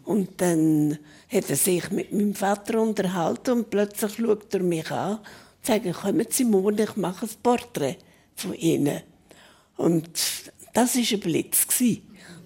Und 0.05 0.39
dann 0.39 0.97
hat 1.29 1.49
er 1.49 1.55
sich 1.57 1.91
mit 1.91 2.13
meinem 2.13 2.35
Vater 2.35 2.79
unterhalten 2.79 3.51
und 3.51 3.69
plötzlich 3.69 4.13
schaut 4.15 4.53
er 4.53 4.63
mich 4.63 4.89
an 4.91 5.17
und 5.17 5.25
sagt, 5.61 5.91
kommen 5.93 6.27
Sie 6.29 6.45
morgen, 6.45 6.79
ich 6.79 6.95
mache 6.95 7.25
ein 7.25 7.31
Porträt 7.43 7.97
von 8.35 8.53
Ihnen. 8.53 9.01
Und 9.75 10.09
das 10.73 10.95
war 10.95 11.01
ein 11.01 11.19
Blitz. 11.19 11.67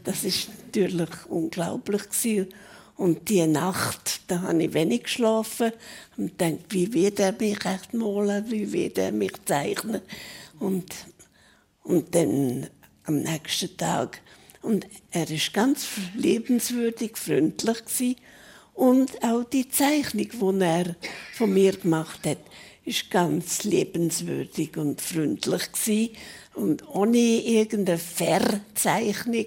Das 0.04 0.24
war 0.24 0.54
natürlich 0.66 1.26
unglaublich. 1.28 2.48
Und 2.96 3.30
die 3.30 3.46
Nacht, 3.48 4.22
da 4.28 4.42
habe 4.42 4.64
ich 4.64 4.74
wenig 4.74 5.04
geschlafen 5.04 5.72
und 6.18 6.40
dachte, 6.40 6.60
wie 6.70 6.94
wird 6.94 7.20
er 7.20 7.34
mich 7.34 7.64
echt 7.64 7.94
malen, 7.94 8.50
wie 8.50 8.72
wird 8.74 8.98
er 8.98 9.12
mich 9.12 9.34
zeichnen. 9.46 10.02
Und, 10.60 10.94
und 11.84 12.14
dann 12.14 12.68
am 13.06 13.22
nächsten 13.22 13.78
Tag 13.78 14.22
und 14.62 14.88
er 15.12 15.30
ist 15.30 15.54
ganz 15.54 15.88
lebenswürdig, 16.16 17.18
freundlich 17.18 17.86
gewesen. 17.86 18.16
und 18.74 19.24
auch 19.24 19.44
die 19.44 19.70
Zeichnung, 19.70 20.60
die 20.60 20.64
er 20.64 20.96
von 21.34 21.54
mir 21.54 21.74
gemacht 21.74 22.26
hat, 22.26 22.40
ist 22.86 23.12
ganz 23.12 23.64
lebenswürdig 23.64 24.78
und 24.78 25.02
freundlich 25.02 25.72
gewesen. 25.72 26.10
Und 26.56 26.88
ohne 26.88 27.18
irgendeine 27.18 28.00
Verzeichnung. 28.00 29.46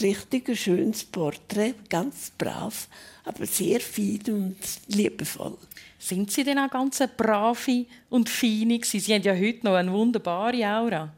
Richtig 0.00 0.48
ein 0.48 0.56
schönes 0.56 1.02
Porträt, 1.02 1.74
ganz 1.88 2.30
brav, 2.38 2.86
aber 3.24 3.44
sehr 3.44 3.80
fein 3.80 4.20
und 4.28 4.56
liebevoll. 4.86 5.58
Sind 5.98 6.30
Sie 6.30 6.44
denn 6.44 6.60
auch 6.60 6.70
ganz 6.70 7.02
brave 7.16 7.86
und 8.08 8.28
feine? 8.28 8.78
Sie 8.84 9.00
haben 9.00 9.22
ja 9.22 9.34
heute 9.34 9.66
noch 9.66 9.74
eine 9.74 9.92
wunderbare 9.92 10.64
Aura. 10.64 11.12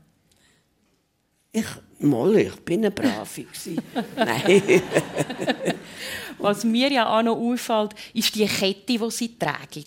Ich, 1.54 1.66
mal, 1.98 2.34
ich 2.36 2.56
bin 2.60 2.80
eine 2.80 2.90
Brave. 2.90 3.44
Nein. 4.16 4.82
Was 6.38 6.64
mir 6.64 6.90
ja 6.90 7.18
auch 7.18 7.22
noch 7.22 7.36
auffällt, 7.36 7.94
ist 8.14 8.34
die 8.34 8.46
Kette, 8.46 8.98
die 8.98 9.10
Sie 9.10 9.38
tragen. 9.38 9.84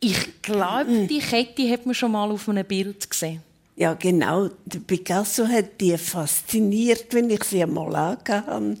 Ich 0.00 0.42
glaube, 0.42 1.06
die 1.06 1.20
Kette 1.20 1.70
hat 1.70 1.86
man 1.86 1.94
schon 1.94 2.12
mal 2.12 2.30
auf 2.30 2.46
einem 2.48 2.66
Bild 2.66 3.08
gesehen. 3.08 3.42
Ja, 3.76 3.94
genau. 3.94 4.50
Der 4.66 4.80
Picasso 4.80 5.48
hat 5.48 5.80
die 5.80 5.96
fasziniert, 5.96 7.06
wenn 7.14 7.30
ich 7.30 7.44
sie 7.44 7.62
einmal 7.62 7.94
angehabt 7.96 8.80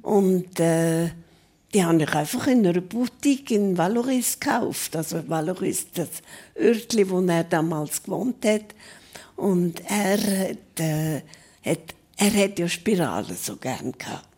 Und 0.00 0.60
äh, 0.60 1.10
die 1.74 1.84
habe 1.84 2.02
ich 2.02 2.14
einfach 2.14 2.46
in 2.46 2.66
einer 2.66 2.80
Boutique 2.80 3.50
in 3.50 3.76
Valoris 3.76 4.40
gekauft. 4.40 4.96
Also 4.96 5.28
Valoris, 5.28 5.88
das 5.92 6.08
Örtchen, 6.58 7.10
wo 7.10 7.20
er 7.20 7.44
damals 7.44 8.02
gewohnt 8.02 8.44
hat. 8.46 8.74
Und 9.36 9.80
er 9.88 10.18
hat, 10.18 10.80
äh, 10.80 11.22
hat, 11.64 11.94
er 12.16 12.44
hat 12.44 12.58
ja 12.58 12.68
Spiralen 12.68 13.36
so 13.36 13.56
gern 13.56 13.92
gehabt. 13.92 14.28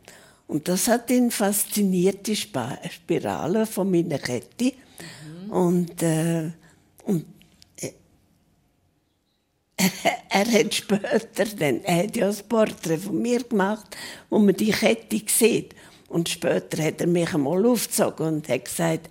Und 0.46 0.68
das 0.68 0.88
hat 0.88 1.10
ihn 1.10 1.30
fasziniert, 1.30 2.26
die 2.26 2.36
Spirale 2.36 3.66
von 3.66 3.90
meiner 3.90 4.18
Kette. 4.18 4.72
Mhm. 5.44 5.50
Und, 5.50 6.02
äh, 6.02 6.50
und 7.04 7.24
äh, 7.80 7.92
er 10.28 10.52
hat 10.52 10.74
später 10.74 11.46
dann, 11.58 11.82
er 11.82 12.04
hat 12.04 12.16
ja 12.16 12.28
ein 12.28 12.36
Porträt 12.48 12.98
von 12.98 13.20
mir 13.20 13.42
gemacht, 13.42 13.96
wo 14.28 14.38
man 14.38 14.54
die 14.54 14.70
Kette 14.70 15.22
sieht. 15.26 15.74
Und 16.08 16.28
später 16.28 16.82
hat 16.82 17.00
er 17.00 17.06
mich 17.06 17.34
einmal 17.34 17.64
aufgezogen 17.66 18.26
und 18.26 18.48
hat 18.48 18.66
gesagt, 18.66 19.08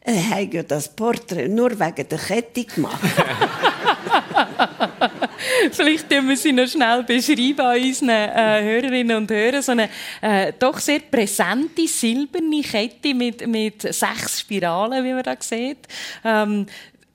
er 0.00 0.30
hat 0.30 0.52
ja 0.52 0.62
das 0.62 0.94
Porträt 0.94 1.48
nur 1.48 1.70
wegen 1.70 2.08
der 2.08 2.18
Kette 2.18 2.64
gemacht. 2.64 3.00
Vielleicht 5.72 6.08
können 6.08 6.28
wir 6.28 6.36
sie 6.36 6.52
noch 6.52 6.68
schnell 6.68 7.02
beschreiben 7.02 7.60
an 7.60 7.82
unseren 7.82 8.08
äh, 8.08 8.62
Hörerinnen 8.62 9.16
und 9.16 9.30
Hörern. 9.30 9.62
So 9.62 9.72
eine 9.72 9.88
äh, 10.20 10.52
doch 10.58 10.78
sehr 10.78 11.00
präsente 11.00 11.86
silberne 11.86 12.62
Kette 12.62 13.14
mit, 13.14 13.46
mit 13.46 13.82
sechs 13.82 14.40
Spiralen, 14.40 15.04
wie 15.04 15.12
man 15.12 15.22
da 15.22 15.36
sieht. 15.38 15.86
Ähm, 16.24 16.66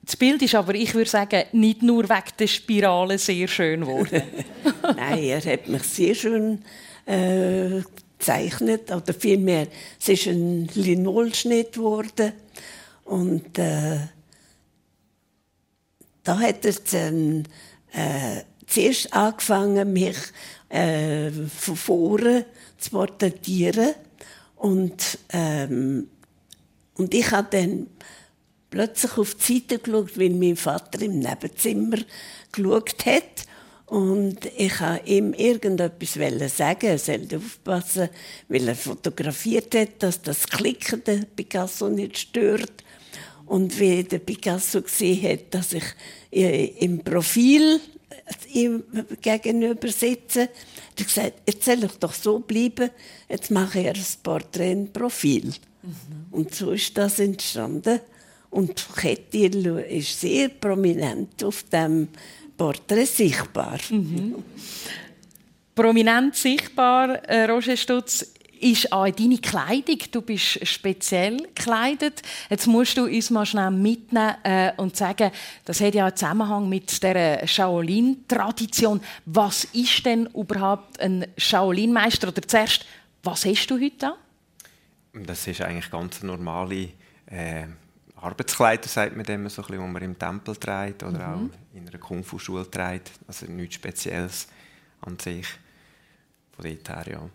das 0.02 0.16
Bild 0.16 0.42
ist 0.42 0.54
aber, 0.54 0.74
ich 0.74 0.94
würde 0.94 1.10
sagen, 1.10 1.44
nicht 1.52 1.82
nur 1.82 2.08
wegen 2.08 2.36
der 2.38 2.46
Spiralen 2.46 3.18
sehr 3.18 3.46
schön 3.46 3.82
geworden. 3.82 4.22
Nein, 4.82 5.22
er 5.22 5.44
hat 5.44 5.68
mich 5.68 5.82
sehr 5.84 6.14
schön 6.14 6.64
äh, 7.06 7.82
gezeichnet, 8.18 8.90
oder 8.90 9.14
vielmehr, 9.14 9.68
es 10.00 10.08
ist 10.08 10.26
ein 10.26 10.68
Linolschnitt 10.74 11.74
geworden 11.74 12.32
und 13.04 13.58
äh, 13.58 13.98
da 16.22 16.38
hat 16.38 16.64
er 16.64 16.74
dann 16.92 17.48
äh, 17.92 18.42
zuerst 18.66 19.12
angefangen, 19.12 19.92
mich 19.92 20.16
äh, 20.68 21.30
von 21.30 21.76
vorne 21.76 22.46
zu 22.78 22.90
porträtieren. 22.90 23.94
Und, 24.56 25.18
ähm, 25.32 26.08
und 26.94 27.14
ich 27.14 27.30
habe 27.30 27.48
dann 27.50 27.86
plötzlich 28.70 29.16
auf 29.18 29.34
die 29.34 29.54
Seite 29.54 29.78
geschaut, 29.78 30.18
weil 30.18 30.30
mein 30.30 30.56
Vater 30.56 31.02
im 31.02 31.18
Nebenzimmer 31.18 31.98
geschaut 32.52 33.06
hat. 33.06 33.46
Und 33.86 34.46
ich 34.56 34.80
wollte 34.80 35.06
ihm 35.06 35.32
irgendetwas 35.32 36.14
sagen. 36.56 36.86
Er 36.86 36.98
sollte 36.98 37.38
aufpassen, 37.38 38.08
weil 38.48 38.68
er 38.68 38.76
fotografiert 38.76 39.74
hat, 39.74 40.02
dass 40.02 40.22
das 40.22 40.46
Klicken 40.46 41.02
der 41.02 41.24
Picasso 41.34 41.88
nicht 41.88 42.16
stört. 42.16 42.84
Und 43.50 43.80
wie 43.80 44.04
der 44.04 44.20
Picasso 44.20 44.80
gesehen 44.80 45.28
hat, 45.28 45.52
dass 45.52 45.72
ich 45.72 45.82
äh, 46.30 46.66
im 46.84 47.00
Profil 47.00 47.80
ihm 48.52 48.84
gegenüber 49.20 49.88
sitze, 49.88 50.42
hat 50.42 50.50
er 50.96 51.04
gesagt, 51.04 51.32
jetzt 51.48 51.64
soll 51.64 51.82
ich 51.82 51.92
doch 51.98 52.14
so 52.14 52.38
bleiben, 52.38 52.90
jetzt 53.28 53.50
mache 53.50 53.80
ich 53.80 53.88
ein 53.88 54.04
Porträt 54.22 54.70
im 54.70 54.92
Profil. 54.92 55.46
Mhm. 55.82 55.92
Und 56.30 56.54
so 56.54 56.70
ist 56.70 56.96
das 56.96 57.18
entstanden. 57.18 57.98
Und 58.50 58.86
Kettil 58.96 59.84
ist 59.90 60.20
sehr 60.20 60.50
prominent 60.50 61.42
auf 61.42 61.64
dem 61.64 62.06
Porträt 62.56 63.06
sichtbar. 63.06 63.80
Mhm. 63.90 64.44
Prominent 65.74 66.36
sichtbar, 66.36 67.16
äh, 67.24 67.50
Roger 67.50 67.76
Stutz, 67.76 68.32
ist 68.60 68.92
auch 68.92 69.08
deine 69.08 69.38
Kleidung. 69.38 69.98
Du 70.10 70.22
bist 70.22 70.66
speziell 70.66 71.38
gekleidet. 71.38 72.22
Jetzt 72.48 72.66
musst 72.66 72.96
du 72.96 73.04
uns 73.04 73.30
mal 73.30 73.46
schnell 73.46 73.70
mitnehmen 73.70 74.34
äh, 74.44 74.72
und 74.76 74.96
sagen, 74.96 75.30
das 75.64 75.80
hat 75.80 75.94
ja 75.94 76.06
einen 76.06 76.16
Zusammenhang 76.16 76.68
mit 76.68 77.02
der 77.02 77.46
Shaolin-Tradition. 77.46 79.00
Was 79.26 79.64
ist 79.64 80.04
denn 80.04 80.26
überhaupt 80.26 81.00
ein 81.00 81.26
Shaolin-Meister? 81.36 82.28
Oder 82.28 82.42
zuerst, 82.42 82.86
was 83.22 83.44
hast 83.44 83.66
du 83.66 83.80
heute 83.80 84.08
an? 84.08 85.26
Das 85.26 85.46
ist 85.46 85.60
eigentlich 85.60 85.90
ganz 85.90 86.22
normale 86.22 86.90
äh, 87.26 87.66
Arbeitskleider, 88.16 88.86
sagt 88.86 89.16
man 89.16 89.24
dem 89.24 89.48
so 89.48 89.62
ein 89.62 89.68
bisschen, 89.68 89.86
die 89.86 89.92
man 89.92 90.02
im 90.02 90.18
Tempel 90.18 90.54
trägt 90.56 91.02
oder 91.02 91.28
mhm. 91.28 91.50
auch 91.50 91.76
in 91.76 91.88
einer 91.88 91.98
Kung-Fu-Schule 91.98 92.70
trägt. 92.70 93.12
Also 93.26 93.46
nichts 93.46 93.76
Spezielles 93.76 94.48
an 95.00 95.18
sich. 95.18 95.46
Von 96.52 96.64
dort 96.64 96.88
her, 96.88 97.12
ja. 97.12 97.30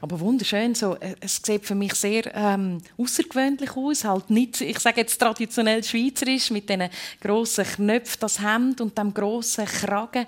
Aber 0.00 0.20
wunderschön, 0.20 0.74
so, 0.74 0.96
äh, 0.96 1.14
es 1.20 1.40
sieht 1.42 1.64
für 1.64 1.74
mich 1.74 1.94
sehr 1.94 2.34
ähm, 2.34 2.78
außergewöhnlich 2.98 3.76
aus. 3.76 4.04
Halt 4.04 4.30
nicht, 4.30 4.60
ich 4.60 4.78
sage 4.78 5.00
jetzt 5.00 5.18
traditionell 5.18 5.82
schweizerisch, 5.84 6.50
mit 6.50 6.68
diesen 6.68 6.88
grossen 7.20 7.64
Knöpfen, 7.64 8.20
das 8.20 8.40
Hemd 8.40 8.80
und 8.80 8.96
dem 8.96 9.12
grossen 9.12 9.66
Kragen. 9.66 10.26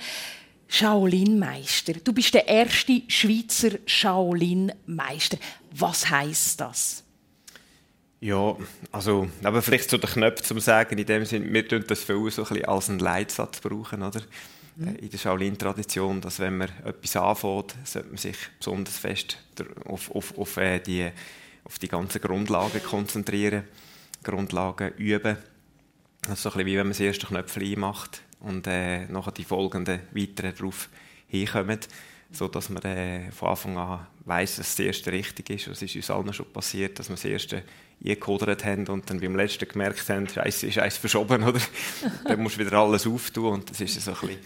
Shaolin-Meister. 0.66 1.94
Du 2.02 2.12
bist 2.12 2.34
der 2.34 2.48
erste 2.48 3.02
Schweizer 3.06 3.78
Shaolin-Meister. 3.86 5.38
Was 5.70 6.08
heißt 6.08 6.60
das? 6.60 7.04
Ja, 8.20 8.56
also, 8.90 9.28
aber 9.42 9.60
vielleicht 9.60 9.90
zu 9.90 9.98
den 9.98 10.08
Knöpfen 10.08 10.46
zum 10.46 10.58
Sagen, 10.58 10.96
in 10.98 11.04
dem 11.04 11.24
Sinne, 11.26 11.52
wir 11.52 11.68
tun 11.68 11.84
das 11.86 12.02
für 12.02 12.16
uns 12.16 12.36
so 12.36 12.42
ein 12.42 12.48
bisschen 12.48 12.64
als 12.64 12.88
einen 12.88 12.98
Leitsatz 12.98 13.60
brauchen, 13.60 14.02
oder? 14.02 14.22
Mhm. 14.76 14.96
in 14.96 15.10
der 15.10 15.18
Shaolin-Tradition, 15.18 16.20
dass 16.20 16.40
wenn 16.40 16.58
man 16.58 16.68
etwas 16.84 17.16
anfängt, 17.16 17.74
sollte 17.84 18.08
man 18.08 18.16
sich 18.16 18.36
besonders 18.58 18.98
fest 18.98 19.38
auf, 19.84 20.10
auf, 20.10 20.36
auf, 20.36 20.56
äh, 20.56 20.80
die, 20.80 21.10
auf 21.64 21.78
die 21.78 21.88
ganzen 21.88 22.20
Grundlagen 22.20 22.82
konzentrieren, 22.82 23.64
Grundlagen 24.22 24.92
üben. 24.96 25.36
Das 26.22 26.32
ist 26.38 26.42
so 26.42 26.48
ein 26.50 26.52
bisschen 26.54 26.66
wie 26.66 26.76
wenn 26.76 26.86
man 26.86 26.92
das 26.92 27.00
erste 27.00 27.26
Knöpfchen 27.26 27.78
macht 27.78 28.22
und 28.40 28.66
äh, 28.66 29.06
nachher 29.06 29.32
die 29.32 29.44
folgenden 29.44 30.00
weiteren 30.12 30.54
darauf 30.56 30.88
hinkommen, 31.28 31.80
so 32.32 32.48
dass 32.48 32.68
man 32.68 32.82
äh, 32.82 33.30
von 33.30 33.50
Anfang 33.50 33.78
an 33.78 34.06
weiß, 34.24 34.56
dass 34.56 34.76
das 34.76 34.86
erste 34.86 35.12
richtig 35.12 35.50
ist. 35.50 35.68
Das 35.68 35.82
ist 35.82 35.94
uns 35.94 36.10
allen 36.10 36.32
schon 36.32 36.52
passiert, 36.52 36.98
dass 36.98 37.08
wir 37.08 37.16
das 37.16 37.24
erste 37.24 37.62
eingekodert 38.02 38.64
haben 38.64 38.86
und 38.88 39.08
dann 39.08 39.20
beim 39.20 39.36
letzten 39.36 39.68
gemerkt 39.68 40.08
haben, 40.08 40.28
Scheiße, 40.28 40.66
ist 40.66 40.78
eins 40.78 40.96
verschoben, 40.96 41.42
oder? 41.42 41.60
dann 42.24 42.42
musst 42.42 42.56
du 42.56 42.60
wieder 42.60 42.78
alles 42.78 43.06
auftun 43.06 43.52
und 43.52 43.70
das 43.70 43.80
ist 43.80 44.00
so 44.00 44.12
ein 44.12 44.16
bisschen 44.20 44.38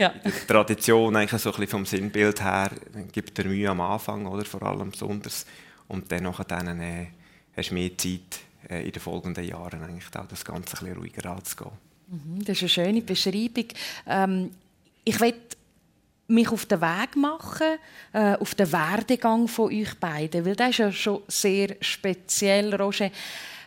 ja. 0.00 0.14
Die 0.24 0.46
Tradition 0.46 1.14
eigentlich 1.14 1.42
so 1.42 1.50
ein 1.50 1.56
bisschen 1.56 1.68
vom 1.68 1.84
Sinnbild 1.84 2.42
her 2.42 2.70
gibt 3.12 3.38
er 3.38 3.44
Mühe 3.44 3.68
am 3.68 3.82
Anfang, 3.82 4.24
oder? 4.24 4.46
vor 4.46 4.62
allem 4.62 4.90
besonders. 4.90 5.44
Und 5.88 6.10
dann, 6.10 6.32
dann 6.48 6.80
äh, 6.80 7.08
hast 7.54 7.68
du 7.68 7.74
mehr 7.74 7.98
Zeit, 7.98 8.40
äh, 8.70 8.86
in 8.86 8.92
den 8.92 9.00
folgenden 9.02 9.44
Jahren 9.44 9.82
eigentlich 9.82 10.06
auch 10.16 10.26
das 10.26 10.42
Ganze 10.42 10.78
ein 10.78 10.84
bisschen 10.84 10.96
ruhiger 10.96 11.30
anzugehen. 11.30 11.72
Mhm, 12.08 12.42
das 12.42 12.56
ist 12.56 12.62
eine 12.62 12.86
schöne 12.86 13.02
Beschreibung. 13.02 13.66
Ähm, 14.06 14.50
ich 15.04 15.20
will 15.20 15.34
mich 16.30 16.50
auf 16.50 16.66
den 16.66 16.80
Weg 16.80 17.16
machen, 17.16 17.78
äh, 18.12 18.34
auf 18.34 18.54
den 18.54 18.70
Werdegang 18.72 19.48
von 19.48 19.72
euch 19.72 19.94
beiden, 19.98 20.44
weil 20.44 20.56
das 20.56 20.70
ist 20.70 20.78
ja 20.78 20.92
schon 20.92 21.22
sehr 21.28 21.76
speziell, 21.80 22.74
Roger. 22.74 23.10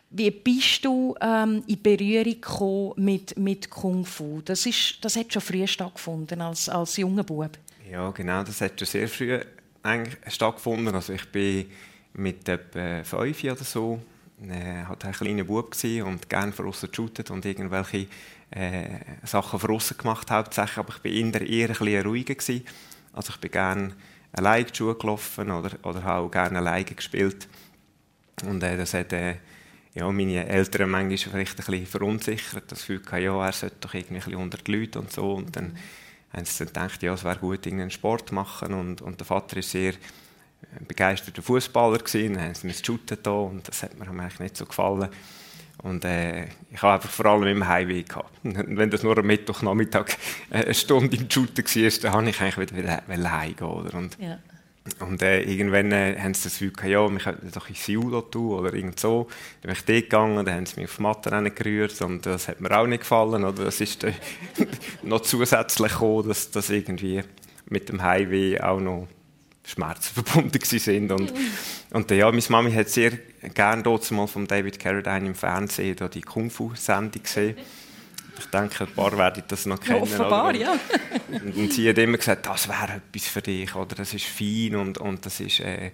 Wie 0.09 0.29
bist 0.29 0.85
du 0.85 1.15
ähm, 1.21 1.63
in 1.65 1.81
Berührung 1.81 2.39
gekommen 2.39 2.93
mit, 2.97 3.37
mit 3.37 3.69
Kung 3.69 4.05
Fu? 4.05 4.41
Das, 4.45 4.65
ist, 4.65 5.03
das 5.03 5.15
hat 5.15 5.33
schon 5.33 5.41
früh 5.41 5.65
stattgefunden, 5.65 6.39
als, 6.39 6.69
als 6.69 6.97
junger 6.97 7.23
Bub. 7.23 7.57
Ja, 7.89 8.11
genau, 8.11 8.43
das 8.43 8.61
hat 8.61 8.79
schon 8.79 8.87
sehr 8.87 9.07
früh 9.07 9.39
eigentlich 9.81 10.17
stattgefunden. 10.27 10.93
Also 10.93 11.13
ich 11.13 11.25
bin 11.31 11.65
mit 12.13 12.47
etwa 12.47 13.03
fünf 13.03 13.43
oder 13.43 13.63
so 13.63 13.99
äh, 14.47 14.83
halt 14.85 15.05
ein 15.05 15.13
kleiner 15.13 15.43
Bub 15.43 15.75
und 15.83 16.29
gerne 16.29 16.51
draussen 16.51 16.89
geshootet 16.89 17.31
und 17.31 17.45
irgendwelche 17.45 18.07
äh, 18.55 18.99
Sachen 19.23 19.59
draussen 19.59 19.97
gemacht 19.97 20.29
hauptsächlich, 20.31 20.77
aber 20.77 20.93
ich 20.95 21.03
war 21.03 21.11
eher, 21.11 21.41
eher 21.41 21.69
ein 21.69 21.75
bisschen 21.75 22.05
ruhiger 22.05 22.35
gewesen. 22.35 22.65
Also 23.11 23.31
ich 23.33 23.39
bin 23.39 23.51
gerne 23.51 23.93
alleine 24.31 24.65
gelaufen 24.65 25.51
oder, 25.51 25.71
oder 25.83 26.03
habe 26.03 26.25
auch 26.25 26.31
gerne 26.31 26.57
alleine 26.59 26.85
gespielt 26.85 27.47
und 28.45 28.63
äh, 28.63 28.77
das 28.77 28.93
hat 28.93 29.13
äh, 29.13 29.35
ja, 29.93 30.11
meine 30.11 30.47
Eltern 30.47 30.89
manchmal 30.89 31.17
vielleicht 31.17 31.59
ein 31.59 31.65
bisschen 31.65 31.85
verunsichert, 31.85 32.71
das 32.71 32.79
Gefühl 32.79 32.99
gehabt, 32.99 33.21
ja, 33.21 33.45
er 33.45 33.51
sollte 33.51 33.75
doch 33.81 33.93
irgendwie 33.93 34.15
ein 34.15 34.21
bisschen 34.21 34.41
unter 34.41 34.57
die 34.57 34.71
Leute 34.71 34.99
und 34.99 35.11
so. 35.11 35.33
Und 35.33 35.55
dann 35.55 35.77
haben 36.31 36.45
sie 36.45 36.65
dann 36.65 36.67
gedacht, 36.67 37.03
ja, 37.03 37.13
es 37.13 37.23
wäre 37.23 37.37
gut, 37.37 37.65
irgendeinen 37.65 37.91
Sport 37.91 38.31
machen 38.31 38.73
und, 38.73 39.01
und 39.01 39.19
der 39.19 39.25
Vater 39.25 39.57
ist 39.57 39.71
sehr 39.71 39.93
begeisterter 40.87 41.43
Fußballer 41.43 41.99
gewesen, 41.99 42.33
dann 42.33 42.43
haben 42.43 42.55
sie 42.55 42.67
mich 42.67 42.81
da 42.81 43.31
und 43.31 43.67
das 43.67 43.83
hat 43.83 43.97
mir 43.97 44.07
eigentlich 44.07 44.39
nicht 44.39 44.57
so 44.57 44.65
gefallen. 44.65 45.09
Und 45.83 46.05
äh, 46.05 46.45
ich 46.71 46.81
habe 46.81 46.93
einfach 46.93 47.09
vor 47.09 47.25
allem 47.25 47.43
immer 47.43 47.67
Heimweh 47.67 48.03
gehabt. 48.03 48.31
Wenn 48.43 48.89
das 48.89 49.03
nur 49.03 49.17
am 49.17 49.27
Mittwochnachmittag 49.27 50.05
eine 50.49 50.73
Stunde 50.73 51.17
im 51.17 51.29
Shooten 51.29 51.65
war, 51.65 51.99
dann 52.01 52.13
habe 52.13 52.29
ich 52.29 52.41
eigentlich 52.41 52.75
wieder, 52.75 53.03
wieder 53.05 53.31
heimgehen. 53.31 53.67
Oder? 53.67 53.93
Und, 53.95 54.17
ja. 54.17 54.39
und 55.01 55.21
äh, 55.21 55.41
irgendwann 55.41 55.91
äh, 55.91 56.17
haben 56.17 56.33
sie 56.33 56.45
das 56.45 56.53
Gefühl 56.53 56.71
gehabt, 56.71 56.89
ja, 56.89 57.09
wir 57.09 57.19
könnten 57.19 57.51
doch 57.51 57.67
in 57.67 57.75
Siulo 57.75 58.21
tun 58.21 58.59
oder 58.59 58.73
irgend 58.73 58.97
so. 58.97 59.27
Dann 59.61 59.69
bin 59.69 59.71
ich 59.73 59.83
dort 59.83 60.03
gegangen, 60.03 60.45
dann 60.45 60.55
haben 60.55 60.65
sie 60.65 60.79
mich 60.79 60.89
auf 60.89 60.95
die 60.95 61.01
Matte 61.01 61.51
gerührt 61.51 62.01
und 62.01 62.25
das 62.25 62.47
hat 62.47 62.61
mir 62.61 62.71
auch 62.71 62.87
nicht 62.87 63.01
gefallen. 63.01 63.43
Oder? 63.43 63.65
Das 63.65 63.81
ist 63.81 64.05
äh, 64.05 64.13
noch 65.03 65.19
zusätzlich 65.19 65.91
gekommen, 65.91 66.29
dass 66.29 66.49
das 66.49 66.69
irgendwie 66.69 67.23
mit 67.67 67.89
dem 67.89 68.01
Heimweh 68.01 68.61
auch 68.61 68.79
noch 68.79 69.09
Schmerzen 69.65 70.13
verbunden 70.13 70.59
sind 70.63 71.11
und 71.11 71.33
und 71.91 72.11
ja, 72.11 72.29
meine 72.31 72.43
Mami 72.49 72.71
hat 72.73 72.89
sehr 72.89 73.11
gerne 73.53 73.83
dort 73.83 74.09
mal 74.11 74.27
von 74.27 74.47
David 74.47 74.79
Carradine 74.79 75.27
im 75.27 75.35
Fernsehen 75.35 75.95
da 75.95 76.07
die 76.07 76.21
Kung 76.21 76.49
Fu 76.49 76.73
Sendung 76.75 77.23
gesehen. 77.23 77.55
Ich 78.39 78.45
denke, 78.47 78.85
ein 78.85 78.91
paar 78.93 79.15
werden 79.15 79.43
das 79.47 79.67
noch 79.67 79.79
kennen. 79.79 79.97
Ja, 79.97 80.01
offenbar, 80.01 80.55
ja. 80.55 80.75
und, 81.29 81.55
und, 81.55 81.71
sie 81.71 81.87
hat 81.87 81.99
immer 81.99 82.17
gesagt, 82.17 82.47
das 82.47 82.67
wäre 82.67 82.93
etwas 82.93 83.27
für 83.27 83.43
dich 83.43 83.75
oder 83.75 83.95
das 83.95 84.13
ist 84.13 84.25
fein 84.25 84.75
und, 84.75 84.97
und 84.97 85.23
das 85.23 85.39
ist 85.39 85.59
äh, 85.59 85.91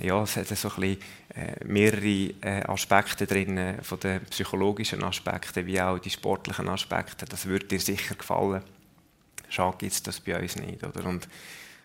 ja, 0.00 0.22
es 0.22 0.36
hat 0.36 0.48
so 0.48 0.68
ein 0.68 0.74
bisschen, 0.74 0.98
äh, 1.34 1.64
mehrere 1.64 2.34
äh, 2.40 2.62
Aspekte 2.66 3.26
drin, 3.26 3.56
äh, 3.58 3.82
von 3.82 4.00
den 4.00 4.24
psychologischen 4.26 5.02
Aspekten 5.02 5.66
wie 5.66 5.80
auch 5.80 5.98
die 5.98 6.10
sportlichen 6.10 6.68
Aspekte. 6.68 7.26
Das 7.26 7.46
würde 7.46 7.66
dir 7.66 7.80
sicher 7.80 8.14
gefallen. 8.14 8.62
Schade 9.48 9.76
gibt 9.78 9.92
es 9.92 10.02
das 10.02 10.20
bei 10.20 10.40
uns 10.40 10.56
nicht. 10.56 10.82
Oder? 10.82 11.04
Und 11.04 11.28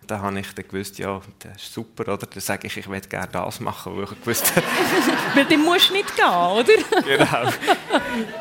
da 0.10 0.22
habe 0.22 0.40
ich 0.40 0.54
dann 0.56 0.68
gewusst, 0.68 0.98
ja, 0.98 1.22
das 1.40 1.62
ist 1.62 1.74
super, 1.74 2.14
oder? 2.14 2.26
Dann 2.26 2.42
sage 2.42 2.68
ich, 2.68 2.78
ich 2.78 2.88
möchte 2.88 3.10
gerne 3.10 3.28
das 3.32 3.60
machen, 3.60 3.96
wo 3.96 4.04
ich 4.04 4.10
gewusst 4.10 4.56
habe. 4.56 4.66
Weil 5.36 5.46
dann 5.46 5.62
musst 5.64 5.90
du 5.90 5.94
nicht 5.94 6.16
gehen, 6.16 6.26
oder? 6.26 6.64
genau. 7.06 7.52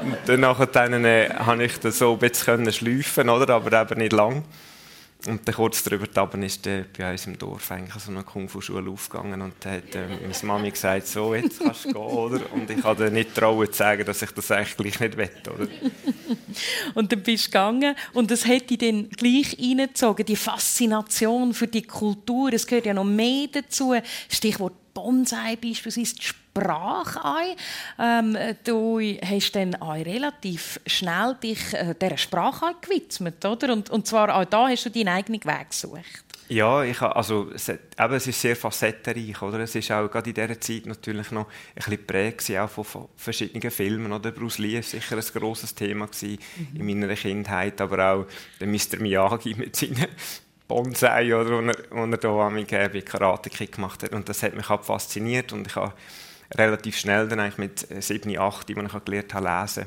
Und 0.00 0.16
dann 0.26 0.40
nachher 0.40 0.66
dann, 0.66 1.04
äh, 1.04 1.28
habe 1.30 1.64
ich 1.64 1.78
das 1.78 1.98
so 1.98 2.12
ein 2.12 2.18
bisschen 2.18 2.72
schleifen 2.72 3.28
oder? 3.28 3.54
aber 3.54 3.82
eben 3.82 3.98
nicht 3.98 4.12
lang. 4.12 4.44
Und 5.26 5.48
dann 5.48 5.54
kurz 5.54 5.82
darüber 5.82 6.06
ist 6.44 6.64
der 6.64 6.84
bei 6.96 7.10
uns 7.10 7.26
im 7.26 7.36
Dorf 7.36 7.72
eigentlich 7.72 8.02
so 8.02 8.12
eine 8.12 8.22
Kung-Fu-Schule 8.22 8.88
aufgegangen 8.88 9.42
und 9.42 9.54
da 9.60 9.72
hat 9.72 9.92
äh, 9.96 10.06
meine 10.06 10.34
Mami 10.42 10.70
gesagt, 10.70 11.08
so, 11.08 11.34
jetzt 11.34 11.58
kannst 11.58 11.86
du 11.86 11.92
gehen, 11.92 12.02
oder? 12.02 12.52
Und 12.52 12.70
ich 12.70 12.84
habe 12.84 13.10
nicht 13.10 13.34
trauen 13.34 13.66
zu 13.66 13.76
sagen, 13.76 14.04
dass 14.04 14.22
ich 14.22 14.30
das 14.30 14.50
eigentlich 14.52 14.76
gleich 14.76 15.00
nicht 15.00 15.16
will, 15.16 15.30
oder? 15.52 15.66
und 16.94 17.10
dann 17.10 17.22
bist 17.22 17.46
du 17.46 17.50
gegangen 17.50 17.96
und 18.12 18.30
das 18.30 18.46
hätte 18.46 18.76
dich 18.76 18.78
dann 18.78 19.08
gleich 19.10 19.58
reingezogen, 19.58 20.24
die 20.24 20.36
Faszination 20.36 21.52
für 21.52 21.66
die 21.66 21.82
Kultur, 21.82 22.52
es 22.52 22.64
gehört 22.64 22.86
ja 22.86 22.94
noch 22.94 23.02
mehr 23.02 23.48
dazu, 23.50 23.94
Stichwort 24.28 24.74
Bonsai 24.94 25.56
beispielsweise, 25.56 26.14
Sprache 26.60 27.20
ein. 27.98 28.34
Ähm, 28.36 28.56
du 28.64 29.00
hast 29.00 29.52
dann 29.52 29.74
auch 29.76 29.94
relativ 29.94 30.80
schnell 30.86 31.36
dich 31.42 31.74
äh, 31.74 31.94
dieser 32.00 32.16
Sprache 32.16 32.74
gewidmet, 32.80 33.44
oder? 33.44 33.72
Und, 33.72 33.90
und 33.90 34.06
zwar 34.06 34.34
auch 34.34 34.44
da 34.44 34.68
hast 34.68 34.84
du 34.84 34.90
deinen 34.90 35.08
eigenen 35.08 35.44
Weg 35.44 35.70
gesucht. 35.70 36.24
Ja, 36.48 36.82
ich 36.82 36.98
habe, 37.00 37.14
also, 37.14 37.50
es, 37.54 37.68
eben, 37.68 38.14
es 38.14 38.26
ist 38.26 38.40
sehr 38.40 38.56
facettenreich. 38.56 39.42
Oder? 39.42 39.60
Es 39.60 39.74
ist 39.74 39.90
auch 39.92 40.08
gerade 40.08 40.30
in 40.30 40.34
dieser 40.34 40.58
Zeit 40.58 40.86
natürlich 40.86 41.30
noch 41.30 41.46
ein 41.46 41.74
bisschen 41.74 41.92
geprägt 41.92 42.50
auch 42.58 42.70
von, 42.70 42.84
von 42.84 43.08
verschiedenen 43.16 43.70
Filmen. 43.70 44.12
Oder? 44.12 44.32
Bruce 44.32 44.58
Lee 44.58 44.76
war 44.76 44.82
sicher 44.82 45.16
ein 45.16 45.40
grosses 45.40 45.74
Thema 45.74 46.08
mhm. 46.22 46.38
in 46.74 47.00
meiner 47.00 47.14
Kindheit, 47.14 47.80
aber 47.80 48.12
auch 48.12 48.26
der 48.58 48.66
Mr. 48.66 48.98
Miyagi 48.98 49.54
mit 49.54 49.76
seinen 49.76 50.06
Bonsai, 50.66 51.34
oder, 51.34 51.50
wo 51.50 51.60
er, 51.60 51.76
wo 51.90 52.04
er 52.04 52.16
da 52.16 52.88
bei 52.88 53.00
Karate 53.02 53.50
Kick 53.50 53.72
gemacht 53.72 54.02
hat. 54.02 54.12
Und 54.12 54.28
das 54.28 54.42
hat 54.42 54.54
mich 54.54 54.68
halt 54.68 54.84
fasziniert 54.84 55.52
und 55.52 55.66
ich 55.66 55.76
habe 55.76 55.92
relativ 56.54 56.98
schnell 56.98 57.28
dann 57.28 57.40
eigentlich 57.40 57.58
mit 57.58 58.02
7, 58.02 58.38
8, 58.38 58.76
als 58.76 58.94
ich 58.94 59.04
gelernt 59.04 59.34
habe 59.34 59.60
lesen, 59.60 59.86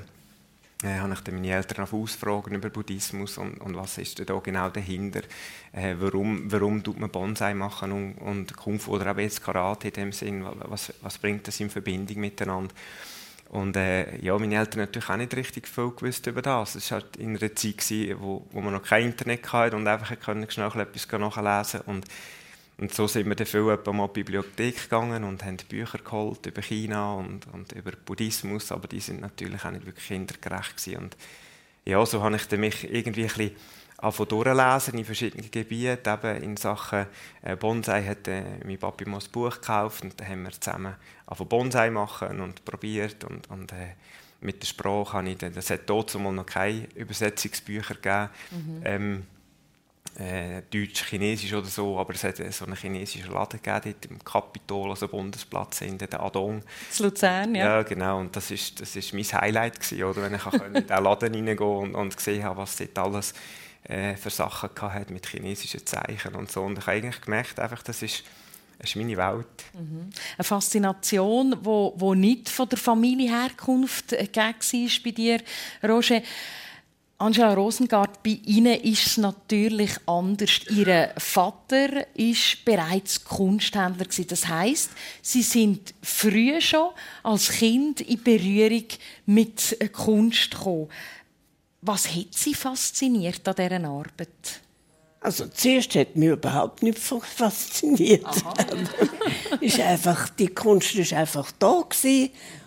äh, 0.84 1.00
habe 1.00 1.13
ich 1.13 1.22
dann 1.22 1.36
meine 1.36 1.51
Eltern 1.51 1.84
auf 1.84 1.94
Ausfragen 1.94 2.56
über 2.56 2.70
Buddhismus 2.70 3.38
und, 3.38 3.58
und 3.60 3.75
was 3.75 3.98
ist 3.98 4.27
da 4.27 4.39
genau 4.39 4.70
dahinter, 4.70 5.22
äh, 5.74 5.96
warum, 6.00 6.51
warum 6.51 6.84
tut 6.84 7.00
man 7.00 7.10
Bonsai 7.10 7.53
machen 7.53 7.91
und, 7.91 8.13
und 8.15 8.58
Kung 8.58 8.80
oder 8.88 9.12
auch 9.12 9.18
jetzt 9.18 9.44
Karate 9.44 9.89
in 9.89 9.93
dem 9.93 10.12
Sinn, 10.12 10.45
was, 10.45 10.93
was 11.02 11.17
bringt 11.17 11.47
das 11.47 11.60
in 11.60 11.69
Verbindung 11.69 12.19
miteinander? 12.19 12.74
Und 13.50 13.76
äh, 13.76 14.17
ja, 14.19 14.38
meine 14.39 14.56
Eltern 14.56 14.80
natürlich 14.80 15.10
auch 15.10 15.17
nicht 15.17 15.36
richtig 15.36 15.67
viel 15.67 15.91
gewusst 15.91 16.26
über 16.26 16.41
das. 16.41 16.76
Es 16.76 16.89
war 16.89 17.02
halt 17.02 17.17
in 17.17 17.36
einer 17.36 17.54
Zeit, 17.54 17.80
gewesen, 17.80 18.15
wo, 18.21 18.47
wo 18.52 18.62
man 18.62 18.74
noch 18.74 18.82
kein 18.82 19.08
Internet 19.08 19.52
hatte 19.52 19.76
und 19.76 19.86
einfach 19.86 20.15
schnell 20.50 20.71
etwas 20.78 21.08
nachlesen 21.12 21.82
und 21.82 22.06
und 22.82 22.91
so 22.91 23.06
sind 23.06 23.28
wir 23.28 23.36
dann 23.36 23.46
viel 23.46 23.62
mal 23.62 23.76
in 23.76 23.84
die 23.86 24.24
Bibliothek 24.24 24.84
gegangen 24.84 25.24
und 25.24 25.46
haben 25.46 25.58
Bücher 25.70 26.00
geholt 26.00 26.48
über 26.48 26.63
China 26.63 27.13
und, 27.13 27.46
und 27.54 27.72
über 27.74 27.91
Buddhismus, 27.91 28.72
aber 28.72 28.88
die 28.88 29.00
sind 29.00 29.22
natürlich 29.22 29.63
auch 29.63 29.70
nicht 29.70 29.86
wirklich 29.86 30.08
kindergerecht 30.08 30.78
gewesen. 30.78 31.04
Und 31.04 31.17
ja, 31.86 32.04
so 32.08 32.24
habe 32.24 32.36
ich 32.38 32.48
dann 32.48 32.60
mich 32.60 32.91
irgendwie 32.91 33.22
ein 33.22 33.28
bisschen 33.28 33.52
anfangen 33.98 34.30
durchlesen 34.30 34.98
in 34.98 35.06
verschiedenen 35.06 35.52
Gebieten. 35.52 36.10
Eben 36.10 36.41
in 36.41 36.58
Sachen 36.58 37.06
äh, 37.44 37.56
Bonsai 37.56 38.04
hat 38.04 38.28
äh, 38.28 38.41
mein 38.65 38.80
Papi 38.80 39.06
mal 39.06 39.20
ein 39.20 39.32
Buch 39.32 39.54
gekauft 39.54 40.04
und 40.04 40.20
dann 40.20 40.28
haben 40.28 40.44
wir 40.44 40.52
zusammen 40.52 40.96
anfangen 41.28 41.50
Bonsai 41.50 41.91
machen 41.91 42.41
und 42.41 42.65
probiert 42.65 43.24
und, 43.26 43.48
und 43.52 43.74
äh, 43.74 43.94
mit 44.39 44.60
der 44.60 44.67
Sprache 44.67 45.13
habe 45.13 45.30
ich 45.30 45.38
dann, 45.38 45.54
das 45.54 45.70
hat 45.70 45.88
mal 45.88 46.32
noch 46.32 46.48
keine 46.48 46.88
Übersetzungsbücher 46.96 47.94
gegeben. 47.94 48.30
Mhm. 48.50 48.82
Ähm, 48.86 49.24
äh, 50.21 50.62
Deutsch, 50.69 51.03
Chinesisch 51.05 51.53
oder 51.53 51.67
so, 51.67 51.97
aber 51.97 52.13
es 52.13 52.23
hat 52.23 52.38
so 52.38 52.65
einen 52.65 52.75
chinesischen 52.75 53.31
Laden 53.31 53.60
gegeben, 53.62 53.95
im 54.10 54.23
Kapitol, 54.23 54.89
also 54.89 55.07
Bundesplatz 55.07 55.81
in 55.81 55.97
der 55.97 56.21
Adong. 56.21 56.62
In 56.97 57.03
Luzern, 57.03 57.55
ja. 57.55 57.65
Ja, 57.65 57.84
genau, 57.84 58.19
und 58.19 58.36
das 58.36 58.51
ist, 58.51 58.79
das 58.79 58.95
ist 58.95 59.13
mein 59.13 59.23
Highlight 59.23 59.79
gewesen, 59.79 60.03
oder? 60.03 60.21
wenn 60.21 60.36
ich 60.36 60.45
in 60.45 60.73
diesen 60.73 61.03
Laden 61.03 61.34
reingehen 61.47 61.57
und, 61.60 61.95
und 61.95 62.15
gesehen 62.15 62.43
habe, 62.43 62.57
was 62.57 62.77
dort 62.77 62.97
alles 62.97 63.34
äh, 63.84 64.15
für 64.15 64.29
Sachen 64.29 64.69
hat 64.79 65.10
mit 65.10 65.25
chinesischen 65.25 65.86
Zeichen 65.86 66.36
und 66.36 66.51
so. 66.51 66.62
Und 66.62 66.77
ich 66.77 66.86
habe 66.86 66.97
eigentlich 66.97 67.21
gemerkt, 67.21 67.60
einfach, 67.60 67.81
das 67.84 68.01
ist, 68.03 68.23
das 68.77 68.89
ist 68.89 68.95
meine 68.95 69.17
Welt. 69.17 69.47
Mhm. 69.73 70.10
Eine 70.38 70.43
Faszination, 70.43 71.51
die 71.51 71.65
wo, 71.65 71.93
wo 71.97 72.13
nicht 72.13 72.49
von 72.49 72.69
der 72.69 72.77
Familienherkunft 72.77 74.13
äh, 74.13 74.27
war 74.36 74.53
bei 75.03 75.12
dir, 75.12 75.39
Roger. 75.84 76.21
Angela 77.21 77.53
Rosengart, 77.53 78.23
bei 78.23 78.39
Ihnen 78.45 78.81
ist 78.81 79.05
es 79.05 79.17
natürlich 79.17 79.91
anders. 80.07 80.62
Ihr 80.75 81.12
Vater 81.17 82.07
ist 82.15 82.65
bereits 82.65 83.23
Kunsthändler 83.23 84.07
Das 84.27 84.47
heißt, 84.47 84.89
Sie 85.21 85.43
sind 85.43 85.93
früh 86.01 86.60
schon 86.60 86.89
als 87.21 87.49
Kind 87.49 88.01
in 88.01 88.23
Berührung 88.23 88.86
mit 89.27 89.77
Kunst 89.93 90.49
gekommen. 90.49 90.89
Was 91.84 92.07
hat 92.07 92.34
Sie 92.34 92.55
fasziniert 92.55 93.47
an 93.47 93.55
dieser 93.55 93.88
Arbeit? 93.88 94.62
Also 95.19 95.45
zuerst 95.45 95.93
hat 95.93 96.15
mich 96.15 96.29
überhaupt 96.29 96.81
nicht 96.81 96.97
fasziniert. 96.97 98.25
ist 99.62 99.79
einfach, 99.79 100.29
die 100.29 100.47
Kunst 100.47 100.97
war 100.97 101.19
einfach 101.19 101.51
da 101.60 101.84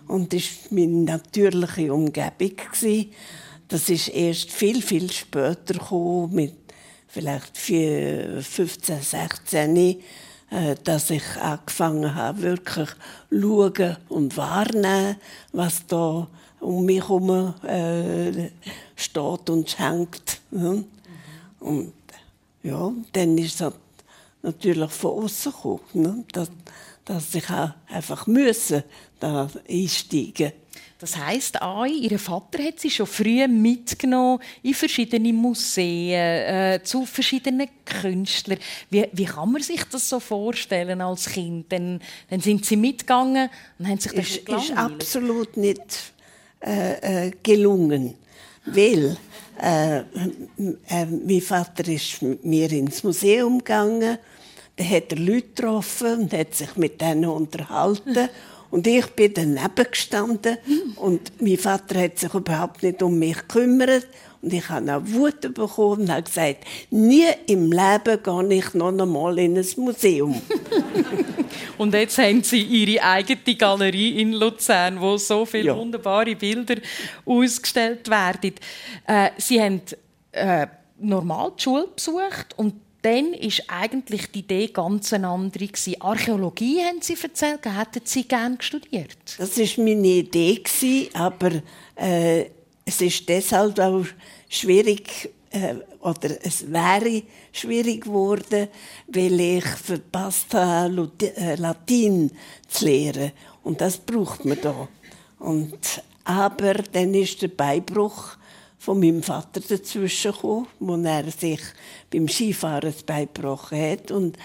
und 0.06 0.32
ist 0.32 0.70
meine 0.70 0.92
natürliche 0.92 1.92
Umgebung 1.92 2.52
gewesen. 2.56 3.12
Das 3.74 3.88
ist 3.88 4.06
erst 4.06 4.52
viel, 4.52 4.80
viel 4.80 5.10
später 5.10 5.74
gekommen, 5.74 6.32
mit 6.32 6.54
vielleicht 7.08 7.58
15, 7.58 9.02
16, 9.02 9.76
äh, 9.76 9.96
dass 10.84 11.10
ich 11.10 11.24
angefangen 11.40 12.14
habe, 12.14 12.42
wirklich 12.42 12.90
schauen 13.32 13.96
und 14.10 14.36
wahrnehmen, 14.36 15.16
was 15.50 15.84
da 15.88 16.28
um 16.60 16.84
mich 16.84 17.00
herum 17.00 17.52
äh, 17.64 18.50
steht 18.94 19.50
und 19.50 19.76
hängt. 19.76 20.40
Mhm. 20.52 20.84
Und 21.58 21.94
ja, 22.62 22.92
dann 23.12 23.36
ist 23.38 23.60
es 23.60 23.72
natürlich 24.40 24.92
von 24.92 25.24
außen 25.24 25.50
gekommen, 25.50 25.80
ne? 25.94 26.24
dass, 26.30 26.48
dass 27.04 27.34
ich 27.34 27.50
einfach 27.88 28.28
müssen 28.28 28.84
da 29.18 29.50
einsteigen 29.68 30.52
das 30.98 31.16
heißt, 31.16 31.60
auch, 31.60 31.86
Ihr 31.86 32.18
Vater 32.18 32.62
hat 32.62 32.80
sie 32.80 32.90
schon 32.90 33.06
früh 33.06 33.46
mitgenommen 33.48 34.40
in 34.62 34.74
verschiedene 34.74 35.32
Museen, 35.32 36.12
äh, 36.12 36.80
zu 36.82 37.04
verschiedenen 37.04 37.68
Künstlern. 37.84 38.58
Wie, 38.90 39.06
wie, 39.12 39.24
kann 39.24 39.52
man 39.52 39.62
sich 39.62 39.82
das 39.84 40.08
so 40.08 40.20
vorstellen 40.20 41.00
als 41.00 41.26
Kind? 41.26 41.70
Dann, 41.72 42.00
dann 42.30 42.40
sind 42.40 42.64
Sie 42.64 42.76
mitgegangen 42.76 43.50
und 43.78 43.88
haben 43.88 43.98
sich 43.98 44.12
das 44.12 44.28
ist, 44.28 44.48
ist 44.48 44.76
absolut 44.76 45.56
nicht 45.56 46.12
äh, 46.60 47.26
äh, 47.26 47.32
gelungen, 47.42 48.14
weil 48.64 49.16
äh, 49.60 49.98
äh, 49.98 50.04
mein 51.06 51.40
Vater 51.40 51.86
ist 51.88 52.22
mit 52.22 52.44
mir 52.44 52.70
ins 52.72 53.02
Museum 53.02 53.58
gegangen, 53.58 54.18
da 54.76 54.84
hat 54.84 55.12
er 55.12 55.18
Leute 55.18 55.48
getroffen 55.48 56.22
und 56.22 56.32
hat 56.32 56.54
sich 56.54 56.74
mit 56.76 57.00
denen 57.00 57.26
unterhalten. 57.26 58.28
Und 58.74 58.88
ich 58.88 59.06
bin 59.10 59.32
daneben 59.32 59.86
gestanden 59.88 60.58
und 60.96 61.40
mein 61.40 61.58
Vater 61.58 62.02
hat 62.02 62.18
sich 62.18 62.34
überhaupt 62.34 62.82
nicht 62.82 63.04
um 63.04 63.16
mich 63.16 63.36
gekümmert 63.36 64.08
Und 64.42 64.52
ich 64.52 64.68
habe 64.68 64.96
auch 64.96 65.00
Wut 65.04 65.42
bekommen 65.54 66.00
und 66.00 66.10
habe 66.10 66.24
gesagt, 66.24 66.64
nie 66.90 67.22
im 67.46 67.70
Leben 67.70 68.20
gehe 68.20 68.58
ich 68.58 68.74
noch 68.74 68.88
einmal 68.88 69.38
in 69.38 69.56
ein 69.56 69.66
Museum. 69.76 70.42
und 71.78 71.94
jetzt 71.94 72.18
haben 72.18 72.42
Sie 72.42 72.62
Ihre 72.62 73.04
eigene 73.04 73.54
Galerie 73.56 74.20
in 74.20 74.32
Luzern, 74.32 75.00
wo 75.00 75.18
so 75.18 75.46
viele 75.46 75.66
ja. 75.66 75.76
wunderbare 75.76 76.34
Bilder 76.34 76.74
ausgestellt 77.24 78.10
werden. 78.10 78.54
Äh, 79.06 79.30
Sie 79.38 79.62
haben 79.62 79.82
äh, 80.32 80.66
normal 80.98 81.52
die 81.56 81.62
Schule 81.62 81.86
besucht 81.94 82.54
und 82.56 82.74
dann 83.04 83.34
ist 83.34 83.64
eigentlich 83.68 84.32
die 84.32 84.38
Idee 84.40 84.68
ganz 84.68 85.12
eine 85.12 85.28
andere 85.28 85.66
gewesen. 85.66 86.00
Archäologie 86.00 86.80
haben 86.82 87.02
Sie 87.02 87.16
erzählt, 87.22 87.66
hätten 87.66 88.00
Sie 88.04 88.24
gerne 88.24 88.56
studiert? 88.60 89.18
Das 89.36 89.58
ist 89.58 89.76
meine 89.76 90.06
Idee 90.06 90.62
aber 91.12 91.50
äh, 91.96 92.46
es 92.84 93.00
ist 93.02 93.28
deshalb 93.28 93.78
auch 93.78 94.06
schwierig 94.48 95.30
äh, 95.50 95.74
oder 96.00 96.44
es 96.44 96.70
wäre 96.72 97.22
schwierig 97.52 98.04
geworden, 98.04 98.68
weil 99.08 99.40
ich 99.40 99.64
verpasst 99.64 100.54
habe, 100.54 101.10
äh, 101.20 101.56
Latein 101.56 102.30
zu 102.68 102.86
lernen 102.86 103.32
und 103.62 103.82
das 103.82 103.98
braucht 103.98 104.46
man 104.46 104.58
da. 104.62 104.88
Und 105.38 106.02
aber 106.24 106.74
dann 106.74 107.12
ist 107.12 107.42
der 107.42 107.48
Beibruch 107.48 108.36
von 108.84 109.00
meinem 109.00 109.22
Vater 109.22 109.60
dazwischen 109.60 110.32
gekommen, 110.32 110.66
wo 110.78 110.94
er 110.96 111.30
sich 111.30 111.60
beim 112.12 112.28
Skifahren 112.28 112.92
beigebrochen 113.06 113.80
hat 113.80 114.10
und 114.10 114.36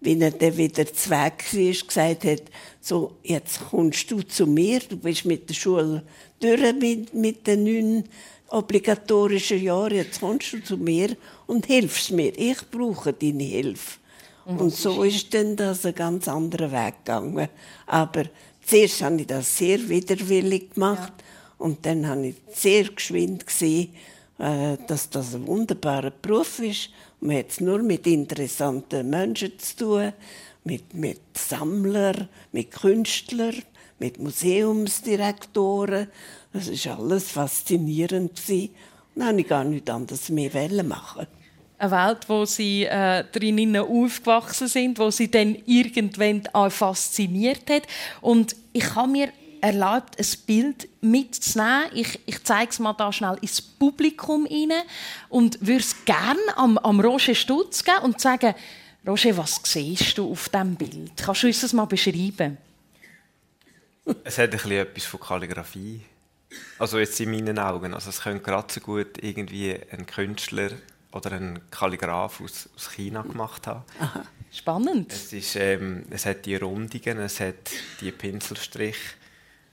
wenn 0.00 0.20
er 0.20 0.30
dann 0.30 0.58
wieder 0.58 0.86
zweck 0.92 1.44
war, 1.52 1.86
gesagt 1.86 2.24
hat, 2.24 2.42
so, 2.82 3.16
jetzt 3.22 3.60
kommst 3.70 4.10
du 4.10 4.20
zu 4.20 4.46
mir, 4.46 4.80
du 4.80 4.98
bist 4.98 5.24
mit 5.24 5.48
der 5.48 5.54
Schule 5.54 6.02
durch 6.38 6.74
mit, 6.74 7.14
mit 7.14 7.46
den 7.46 7.64
neun 7.64 8.04
obligatorischen 8.48 9.62
Jahren, 9.62 9.96
jetzt 9.96 10.20
kommst 10.20 10.52
du 10.52 10.62
zu 10.62 10.76
mir 10.76 11.16
und 11.46 11.64
hilfst 11.64 12.10
mir. 12.10 12.38
Ich 12.38 12.70
brauche 12.70 13.14
deine 13.14 13.42
Hilfe. 13.42 13.98
Und, 14.44 14.60
und 14.60 14.74
so 14.74 15.02
ist 15.02 15.32
dann 15.32 15.56
das 15.56 15.84
ein 15.86 15.94
ganz 15.94 16.28
anderer 16.28 16.70
Weg 16.70 17.04
gegangen. 17.04 17.48
Aber 17.86 18.24
zuerst 18.64 19.02
habe 19.02 19.22
ich 19.22 19.26
das 19.26 19.56
sehr 19.56 19.88
widerwillig 19.88 20.74
gemacht 20.74 21.12
ja. 21.18 21.27
Und 21.58 21.84
dann 21.84 22.06
habe 22.06 22.28
ich 22.28 22.36
sehr 22.52 22.84
geschwind 22.84 23.46
gesehen, 23.46 23.92
äh, 24.38 24.76
dass 24.86 25.10
das 25.10 25.34
ein 25.34 25.46
wunderbarer 25.46 26.10
Beruf 26.10 26.60
ist. 26.60 26.90
Man 27.20 27.36
hat 27.36 27.50
es 27.50 27.60
nur 27.60 27.82
mit 27.82 28.06
interessanten 28.06 29.10
Menschen 29.10 29.58
zu 29.58 29.76
tun, 29.76 30.12
mit, 30.64 30.94
mit 30.94 31.20
Sammlern, 31.34 32.28
mit 32.52 32.70
Künstlern, 32.70 33.62
mit 33.98 34.18
Museumsdirektoren. 34.20 36.06
Das 36.52 36.68
ist 36.68 36.86
alles 36.86 37.30
faszinierend 37.30 38.36
gewesen. 38.36 38.70
Und 39.14 39.20
dann 39.20 39.28
habe 39.28 39.40
ich 39.40 39.48
gar 39.48 39.64
nichts 39.64 39.90
anderes 39.90 40.28
mehr 40.28 40.84
machen. 40.84 41.26
Eine 41.80 41.90
Welt, 41.90 42.28
wo 42.28 42.44
sie 42.44 42.84
äh, 42.84 43.24
drinnen 43.32 43.76
aufgewachsen 43.76 44.68
sind, 44.68 44.98
wo 44.98 45.10
sie 45.10 45.30
dann 45.30 45.56
irgendwann 45.66 46.42
auch 46.52 46.70
fasziniert 46.70 47.68
hat. 47.70 47.82
Und 48.20 48.54
ich 48.72 48.94
habe 48.94 49.10
mir 49.10 49.28
erlaubt, 49.60 50.18
ein 50.18 50.26
Bild 50.46 50.88
mitzunehmen. 51.00 51.86
Ich, 51.94 52.20
ich 52.26 52.42
zeige 52.44 52.70
es 52.70 52.78
mal 52.78 52.92
da 52.92 53.12
schnell 53.12 53.36
ins 53.40 53.60
Publikum 53.60 54.46
rein 54.46 54.72
und 55.28 55.60
würde 55.60 55.80
es 55.80 56.04
gerne 56.04 56.40
am, 56.56 56.78
am 56.78 57.00
Roger 57.00 57.34
Stutz 57.34 57.84
geben 57.84 57.98
und 58.02 58.20
sagen, 58.20 58.54
Roger, 59.06 59.36
was 59.36 59.60
siehst 59.64 60.18
du 60.18 60.30
auf 60.30 60.48
diesem 60.48 60.74
Bild? 60.74 61.12
Kannst 61.16 61.42
du 61.42 61.46
uns 61.46 61.60
das 61.60 61.72
mal 61.72 61.86
beschreiben? 61.86 62.58
Es 64.24 64.38
hat 64.38 64.52
ein 64.52 64.70
etwas 64.70 65.04
von 65.04 65.20
Kalligrafie. 65.20 66.00
Also 66.78 66.98
jetzt 66.98 67.20
in 67.20 67.30
meinen 67.30 67.58
Augen. 67.58 67.94
Also 67.94 68.10
es 68.10 68.22
könnte 68.22 68.42
gerade 68.42 68.72
so 68.72 68.80
gut 68.80 69.22
irgendwie 69.22 69.78
ein 69.90 70.06
Künstler 70.06 70.70
oder 71.12 71.32
ein 71.32 71.60
Kalligraph 71.70 72.40
aus, 72.40 72.68
aus 72.74 72.90
China 72.92 73.22
gemacht 73.22 73.66
haben. 73.66 73.84
Aha. 74.00 74.24
Spannend. 74.50 75.12
Es, 75.12 75.32
ist, 75.32 75.56
ähm, 75.56 76.04
es 76.10 76.24
hat 76.24 76.46
die 76.46 76.56
Rundungen, 76.56 77.18
es 77.18 77.40
hat 77.40 77.70
die 78.00 78.12
Pinselstriche. 78.12 79.16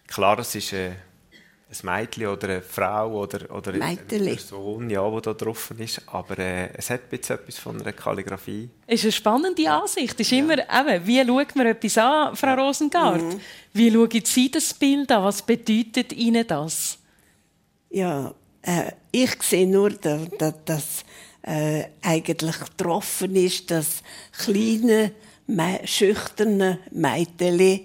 Klar, 0.07 0.39
es 0.39 0.55
ist 0.55 0.73
äh, 0.73 0.91
ein 1.69 1.77
Mädchen 1.83 2.27
oder 2.27 2.47
eine 2.47 2.61
Frau 2.61 3.21
oder, 3.21 3.49
oder 3.53 3.73
eine 3.73 3.97
Person, 3.97 4.89
ja, 4.89 5.09
die 5.09 5.21
da 5.21 5.33
drauf 5.33 5.71
ist. 5.77 6.01
Aber 6.07 6.37
äh, 6.37 6.69
es 6.73 6.89
hat 6.89 7.11
jetzt 7.11 7.29
etwas 7.29 7.57
von 7.57 7.81
einer 7.81 7.93
Kalligrafie. 7.93 8.69
Es 8.87 8.99
ist 8.99 9.05
eine 9.05 9.11
spannende 9.11 9.69
Ansicht. 9.69 10.19
Ist 10.19 10.31
ja. 10.31 10.39
immer, 10.39 10.57
eben, 10.57 11.07
wie 11.07 11.25
schaut 11.25 11.55
man 11.55 11.67
etwas 11.67 11.97
an, 11.97 12.35
Frau 12.35 12.53
Rosengart? 12.53 13.21
Mhm. 13.21 13.41
Wie 13.73 13.91
schauen 13.91 14.21
Sie 14.23 14.51
das 14.51 14.73
Bild 14.73 15.11
an? 15.11 15.23
Was 15.23 15.41
bedeutet 15.41 16.13
Ihnen 16.13 16.45
das? 16.45 16.97
Ja, 17.89 18.33
äh, 18.61 18.91
ich 19.11 19.41
sehe 19.41 19.67
nur, 19.67 19.89
dass, 19.91 20.21
dass 20.65 21.03
äh, 21.41 21.85
eigentlich 22.01 22.59
getroffen 22.59 23.35
ist, 23.35 23.71
das 23.71 24.01
kleine, 24.37 25.11
schüchterne 25.85 26.79
Mädchen 26.91 27.81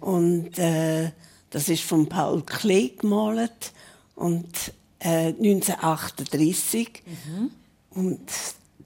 und 0.00 0.58
äh, 0.58 1.10
das 1.52 1.68
ist 1.68 1.84
von 1.84 2.08
Paul 2.08 2.42
Klee 2.42 2.92
gemalt 2.98 3.72
und 4.16 4.72
äh, 4.98 5.28
1938 5.28 7.02
mhm. 7.06 7.50
und 7.90 8.20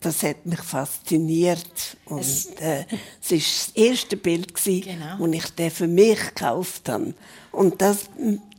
das 0.00 0.22
hat 0.22 0.44
mich 0.44 0.60
fasziniert 0.60 1.96
und 2.04 2.20
es, 2.20 2.46
äh, 2.60 2.84
es 3.22 3.32
ist 3.32 3.68
das 3.68 3.76
erste 3.76 4.16
Bild 4.16 4.54
gewesen, 4.54 4.82
genau. 4.82 5.26
das 5.26 5.52
ich 5.58 5.72
für 5.72 5.88
mich 5.88 6.18
gekauft 6.18 6.88
habe 6.88 7.14
und 7.52 7.80
das 7.80 8.08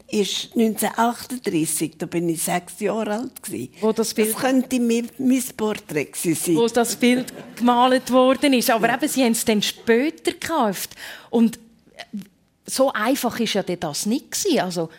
ist 0.10 0.56
1938, 0.56 1.98
da 1.98 2.06
bin 2.06 2.30
ich 2.30 2.42
sechs 2.42 2.80
Jahre 2.80 3.14
alt 3.14 3.44
gewesen. 3.44 3.70
Wo 3.82 3.92
das, 3.92 4.14
Bild, 4.14 4.34
das 4.34 4.42
könnte 4.42 4.80
mein, 4.80 5.10
mein 5.18 5.44
Porträt 5.56 6.12
sein. 6.16 6.56
Wo 6.56 6.68
das 6.68 6.96
Bild 6.96 7.34
gemalt 7.58 8.10
worden 8.12 8.54
ist, 8.54 8.70
aber 8.70 8.94
eben, 8.94 9.08
Sie 9.08 9.24
haben 9.24 9.34
es 9.34 9.44
dann 9.44 9.62
später 9.62 10.32
gekauft 10.32 10.96
und 11.30 11.60
so 12.70 12.92
einfach 12.92 13.40
ist 13.40 13.54
ja 13.54 13.64
das 13.64 14.06
nicht 14.06 14.32
gewesen. 14.32 14.60
Also 14.60 14.90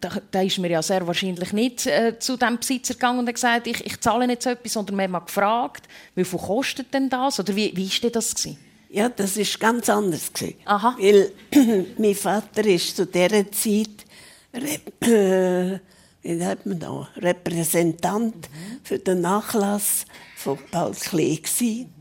da, 0.00 0.10
da 0.30 0.42
ist 0.42 0.58
mir 0.58 0.70
ja 0.70 0.82
sehr 0.82 1.06
wahrscheinlich 1.06 1.52
nicht 1.52 1.86
äh, 1.86 2.18
zu 2.18 2.36
dem 2.36 2.58
Besitzer 2.58 2.94
gegangen 2.94 3.20
und 3.20 3.28
hat 3.28 3.34
gesagt, 3.34 3.66
ich, 3.66 3.84
ich 3.86 4.00
zahle 4.00 4.26
nicht 4.26 4.42
so 4.42 4.50
etwas, 4.50 4.72
sondern 4.72 4.96
wir 4.96 5.04
haben 5.04 5.12
mal 5.12 5.20
gefragt, 5.20 5.88
wie 6.14 6.24
viel 6.24 6.38
kostet 6.38 6.92
denn 6.92 7.08
das 7.08 7.38
oder 7.40 7.54
wie, 7.54 7.72
wie 7.76 7.86
ist 7.86 8.02
denn 8.02 8.12
das 8.12 8.34
gewesen? 8.34 8.58
Ja, 8.90 9.08
das 9.08 9.36
ist 9.36 9.58
ganz 9.58 9.88
anders 9.88 10.32
gewesen. 10.32 10.56
Aha. 10.64 10.96
Weil 10.98 11.32
mein 11.98 12.14
Vater 12.14 12.64
ist 12.66 12.96
zu 12.96 13.06
dieser 13.06 13.50
Zeit 13.50 14.04
äh, 14.52 15.78
wie 16.22 16.36
man 16.36 16.78
da, 16.78 17.08
Repräsentant 17.16 18.34
mhm. 18.34 18.80
für 18.82 18.98
den 18.98 19.20
Nachlass 19.20 20.04
von 20.36 20.58
Paul 20.70 20.92
Klee 20.92 21.36
gewesen 21.36 21.92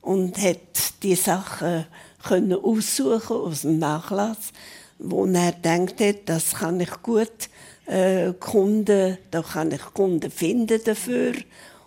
und 0.00 0.38
hat 0.38 1.02
die 1.02 1.14
Sachen 1.14 1.86
können 2.28 2.54
aussuchen 2.54 3.36
aus 3.36 3.62
dem 3.62 3.78
Nachlass, 3.78 4.52
wo 4.98 5.26
er 5.26 5.52
denkt 5.52 6.00
hat, 6.00 6.20
das 6.26 6.54
kann 6.54 6.80
ich 6.80 6.90
gut 7.02 7.48
äh, 7.86 8.32
Kunden, 8.38 9.18
da 9.30 9.42
kann 9.42 9.70
ich 9.72 9.82
Kunden 9.94 10.30
finden 10.30 10.80
dafür. 10.84 11.34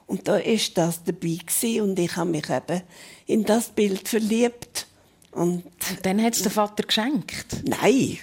Und 0.08 0.28
da 0.28 0.38
ist 0.38 0.78
das 0.78 1.04
dabei 1.04 1.38
gewesen, 1.46 1.82
und 1.82 2.00
ich 2.00 2.16
habe 2.16 2.32
mich 2.32 2.50
eben 2.50 2.82
in 3.28 3.46
das 3.46 3.70
Bild 3.70 4.08
verliebt. 4.08 4.88
Und, 5.32 5.64
und 5.64 6.06
dann 6.06 6.22
hat 6.24 6.34
es 6.34 6.42
der 6.42 6.52
Vater 6.52 6.84
geschenkt? 6.84 7.58
Nein. 7.64 8.18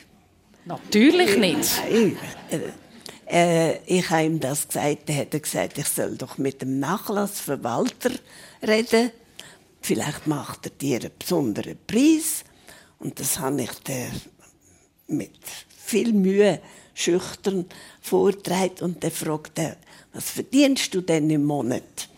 Natürlich 0.65 1.37
nicht. 1.37 1.71
Nein. 1.89 2.17
Äh, 2.51 2.59
äh, 3.29 3.79
ich 3.87 4.11
habe 4.11 4.25
ihm 4.25 4.41
das 4.41 4.67
gesagt. 4.67 5.09
Er 5.09 5.17
hat 5.19 5.43
gesagt, 5.43 5.79
ich 5.79 5.87
soll 5.87 6.17
doch 6.17 6.39
mit 6.39 6.63
dem 6.63 6.81
Nachlassverwalter 6.81 8.11
reden. 8.67 9.11
Vielleicht 9.87 10.27
macht 10.27 10.67
er 10.67 10.71
dir 10.71 10.99
einen 10.99 11.13
besonderen 11.17 11.79
Preis. 11.87 12.43
Und 12.99 13.21
das 13.21 13.39
habe 13.39 13.63
ich 13.63 13.73
dir 13.85 14.09
mit 15.07 15.39
viel 15.79 16.13
Mühe 16.13 16.61
schüchtern 16.93 17.67
vorgetragen. 18.01 18.79
Und 18.81 19.05
dann 19.05 19.13
fragte 19.13 19.63
er, 19.63 19.77
was 20.13 20.31
verdienst 20.31 20.93
du 20.93 21.03
denn 21.03 21.31
im 21.31 21.45
Monat? 21.45 22.09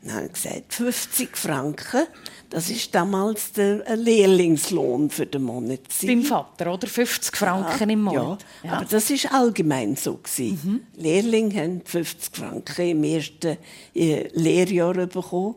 Und 0.00 0.08
dann 0.08 0.14
habe 0.14 0.26
ich 0.28 0.32
gesagt, 0.32 0.72
50 0.72 1.36
Franken. 1.36 2.06
Das 2.48 2.70
ist 2.70 2.94
damals 2.94 3.52
der 3.52 3.94
Lehrlingslohn 3.94 5.10
für 5.10 5.26
den 5.26 5.42
Monat. 5.42 5.80
Beim 6.00 6.22
Vater, 6.22 6.72
oder? 6.72 6.86
50 6.86 7.36
Franken 7.36 7.90
ja, 7.90 7.92
im 7.92 8.02
Monat. 8.04 8.46
Ja, 8.62 8.70
ja, 8.70 8.76
aber 8.78 8.86
das 8.86 9.10
ist 9.10 9.30
allgemein 9.30 9.96
so. 9.96 10.18
Mhm. 10.38 10.80
Lehrlinge 10.96 11.62
haben 11.62 11.82
50 11.84 12.34
Franken 12.34 12.88
im 12.88 13.04
ersten 13.04 13.58
äh, 13.94 14.28
Lehrjahr 14.32 14.94
bekommen. 14.94 15.56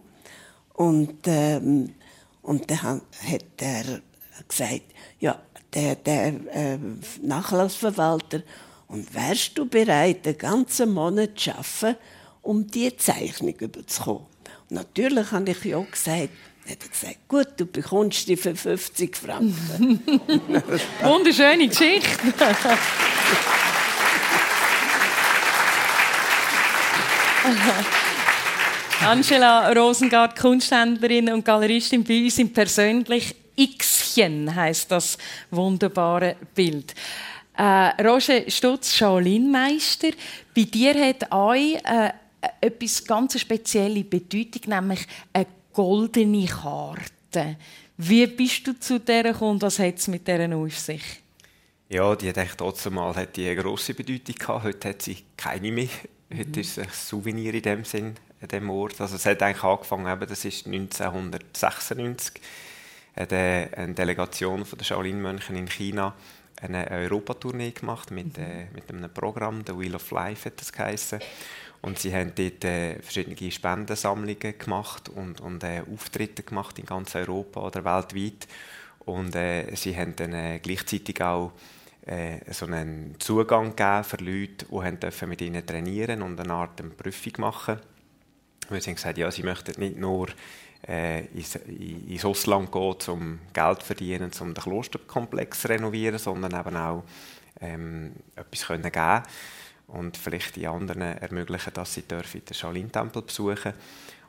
Und, 0.73 1.19
ähm, 1.25 1.93
und 2.41 2.69
dann 2.69 3.01
hat 3.27 3.45
er 3.57 4.01
gesagt, 4.47 4.81
ja, 5.19 5.39
der, 5.73 5.95
der 5.95 6.27
äh, 6.53 6.77
Nachlassverwalter, 7.21 8.41
und 8.91 9.13
wärst 9.13 9.57
du 9.57 9.65
bereit, 9.65 10.25
den 10.25 10.37
ganzen 10.37 10.93
Monat 10.93 11.39
zu 11.39 11.51
arbeiten, 11.51 11.97
um 12.41 12.67
diese 12.67 12.97
Zeichnung 12.97 13.55
überzukommen? 13.55 14.25
Und 14.69 14.75
natürlich 14.75 15.31
habe 15.31 15.51
ich 15.51 15.63
ja 15.63 15.79
gesagt, 15.79 16.29
hat 16.69 16.83
er 16.83 16.89
gesagt, 16.89 17.27
gut, 17.29 17.47
du 17.55 17.65
bekommst 17.65 18.27
die 18.27 18.35
für 18.35 18.53
50 18.53 19.15
Franken. 19.15 20.01
Wunderschöne 21.03 21.69
Geschichte. 21.69 22.33
Angela 29.03 29.71
Rosengart, 29.73 30.39
Kunsthändlerin 30.39 31.33
und 31.33 31.43
Galeristin 31.43 32.03
bei 32.03 32.23
uns 32.23 32.37
im 32.37 32.53
persönlich 32.53 33.35
Xchen 33.57 34.53
heißt 34.53 34.91
das 34.91 35.17
wunderbare 35.49 36.35
Bild. 36.53 36.93
Äh, 37.57 38.03
Roger 38.03 38.49
Stutz, 38.49 38.93
Shaolin-Meister. 38.93 40.11
Bei 40.55 40.63
dir 40.63 40.93
hat 40.93 41.31
euch 41.31 41.75
äh, 41.83 42.11
etwas 42.61 43.03
ganz 43.03 43.39
spezielle 43.39 44.03
Bedeutung, 44.03 44.61
nämlich 44.67 45.07
eine 45.33 45.47
goldene 45.73 46.45
Karte. 46.45 47.57
Wie 47.97 48.27
bist 48.27 48.67
du 48.67 48.79
zu 48.79 48.99
der 48.99 49.23
gekommen? 49.23 49.61
Was 49.63 49.79
hat 49.79 49.97
es 49.97 50.07
mit 50.07 50.27
dieser 50.27 50.55
auf 50.55 50.77
sich? 50.77 51.03
Ja, 51.89 52.15
die 52.15 52.29
hat 52.29 52.57
trotzdem 52.57 52.93
mal 52.93 53.15
hat 53.15 53.35
die 53.35 53.47
eine 53.47 53.61
grosse 53.61 53.95
Bedeutung 53.95 54.35
gehabt. 54.35 54.63
Heute 54.63 54.89
hat 54.89 55.01
sie 55.01 55.17
keine 55.35 55.71
mehr. 55.71 55.89
Heute 56.31 56.49
mhm. 56.49 56.59
ist 56.59 56.77
es 56.77 56.79
ein 56.79 56.89
Souvenir 56.91 57.53
in 57.53 57.61
dem 57.63 57.83
Sinn, 57.83 58.15
an 58.41 58.47
dem 58.47 58.69
Ort. 58.69 58.99
Also 59.01 59.15
es 59.15 59.25
hat 59.25 59.41
eigentlich 59.41 59.63
angefangen, 59.63 60.11
eben, 60.11 60.27
das 60.27 60.45
ist 60.45 60.65
1996, 60.65 62.41
hat 63.15 63.33
eine 63.33 63.93
Delegation 63.93 64.65
von 64.65 64.77
der 64.77 64.85
Shaolin-Mönchen 64.85 65.55
in 65.55 65.67
China 65.67 66.13
eine 66.61 66.89
Europatournee 66.89 67.71
gemacht 67.71 68.11
mit, 68.11 68.37
mhm. 68.37 68.43
äh, 68.43 68.65
mit 68.73 68.89
einem 68.89 69.11
Programm, 69.11 69.63
The 69.65 69.77
Wheel 69.77 69.95
of 69.95 70.11
Life 70.11 70.49
hat 70.49 70.59
das 70.59 70.71
geheißen. 70.71 71.19
Und 71.81 71.97
sie 71.97 72.13
haben 72.13 72.33
dort 72.35 72.63
äh, 72.63 73.01
verschiedene 73.01 73.51
Spendensammlungen 73.51 74.57
gemacht 74.57 75.09
und, 75.09 75.41
und 75.41 75.63
äh, 75.63 75.81
Auftritte 75.91 76.43
gemacht 76.43 76.77
in 76.77 76.85
ganz 76.85 77.15
Europa 77.15 77.61
oder 77.61 77.83
weltweit. 77.83 78.47
Und 78.99 79.35
äh, 79.35 79.75
sie 79.75 79.97
haben 79.97 80.15
dann 80.15 80.33
äh, 80.33 80.59
gleichzeitig 80.59 81.19
auch 81.23 81.53
äh, 82.05 82.37
so 82.53 82.67
einen 82.67 83.15
Zugang 83.17 83.75
gegeben 83.75 84.03
für 84.03 84.17
Leute, 84.17 84.65
die 84.69 85.25
mit 85.25 85.41
ihnen 85.41 85.65
trainieren 85.65 86.21
und 86.21 86.39
eine 86.39 86.53
Art 86.53 86.79
eine 86.79 86.91
Prüfung 86.91 87.33
machen. 87.37 87.79
Sie 88.69 88.75
haben 88.75 88.95
gesagt, 88.95 89.17
ja, 89.17 89.29
sie 89.31 89.43
möchten 89.43 89.79
nicht 89.79 89.97
nur 89.97 90.29
äh, 90.87 91.25
ins, 91.27 91.55
ins 91.55 92.25
Ausland 92.25 92.71
gehen, 92.71 92.95
um 93.07 93.39
Geld 93.53 93.79
zu 93.79 93.85
verdienen, 93.85 94.31
um 94.39 94.53
den 94.53 94.63
Klosterkomplex 94.63 95.61
zu 95.61 95.69
renovieren, 95.69 96.17
sondern 96.17 96.59
eben 96.59 96.77
auch 96.77 97.03
ähm, 97.59 98.13
etwas 98.35 98.67
können 98.67 98.91
und 99.87 100.17
vielleicht 100.17 100.55
die 100.55 100.67
anderen 100.67 101.01
ermöglichen, 101.01 101.73
dass 101.73 101.93
sie 101.93 102.03
den 102.03 102.23
Shaolin-Tempel 102.23 103.21
besuchen 103.23 103.73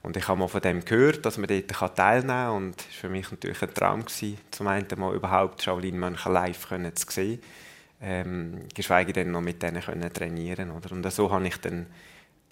Und 0.02 0.16
ich 0.16 0.26
habe 0.26 0.40
mal 0.40 0.48
von 0.48 0.60
dem 0.60 0.84
gehört, 0.84 1.24
dass 1.24 1.38
man 1.38 1.46
dort 1.46 1.96
teilnehmen 1.96 2.28
kann. 2.28 2.50
Und 2.50 2.80
es 2.80 2.86
war 2.86 3.00
für 3.02 3.08
mich 3.08 3.30
natürlich 3.30 3.62
ein 3.62 3.74
Traum, 3.74 4.04
gewesen, 4.04 4.38
zum 4.50 4.66
einen 4.66 4.86
mal 4.96 5.14
überhaupt 5.14 5.62
Shaolin-Mönche 5.62 6.30
live 6.30 6.68
zu 6.68 7.06
sehen. 7.08 7.40
Ähm, 8.00 8.66
geschweige 8.74 9.12
denn 9.12 9.30
noch 9.30 9.40
mit 9.40 9.62
denen 9.62 9.80
können 9.80 10.12
trainieren 10.12 10.72
oder? 10.72 10.90
Und 10.90 11.08
so 11.12 11.30
habe 11.30 11.46
ich 11.46 11.56
dann 11.58 11.86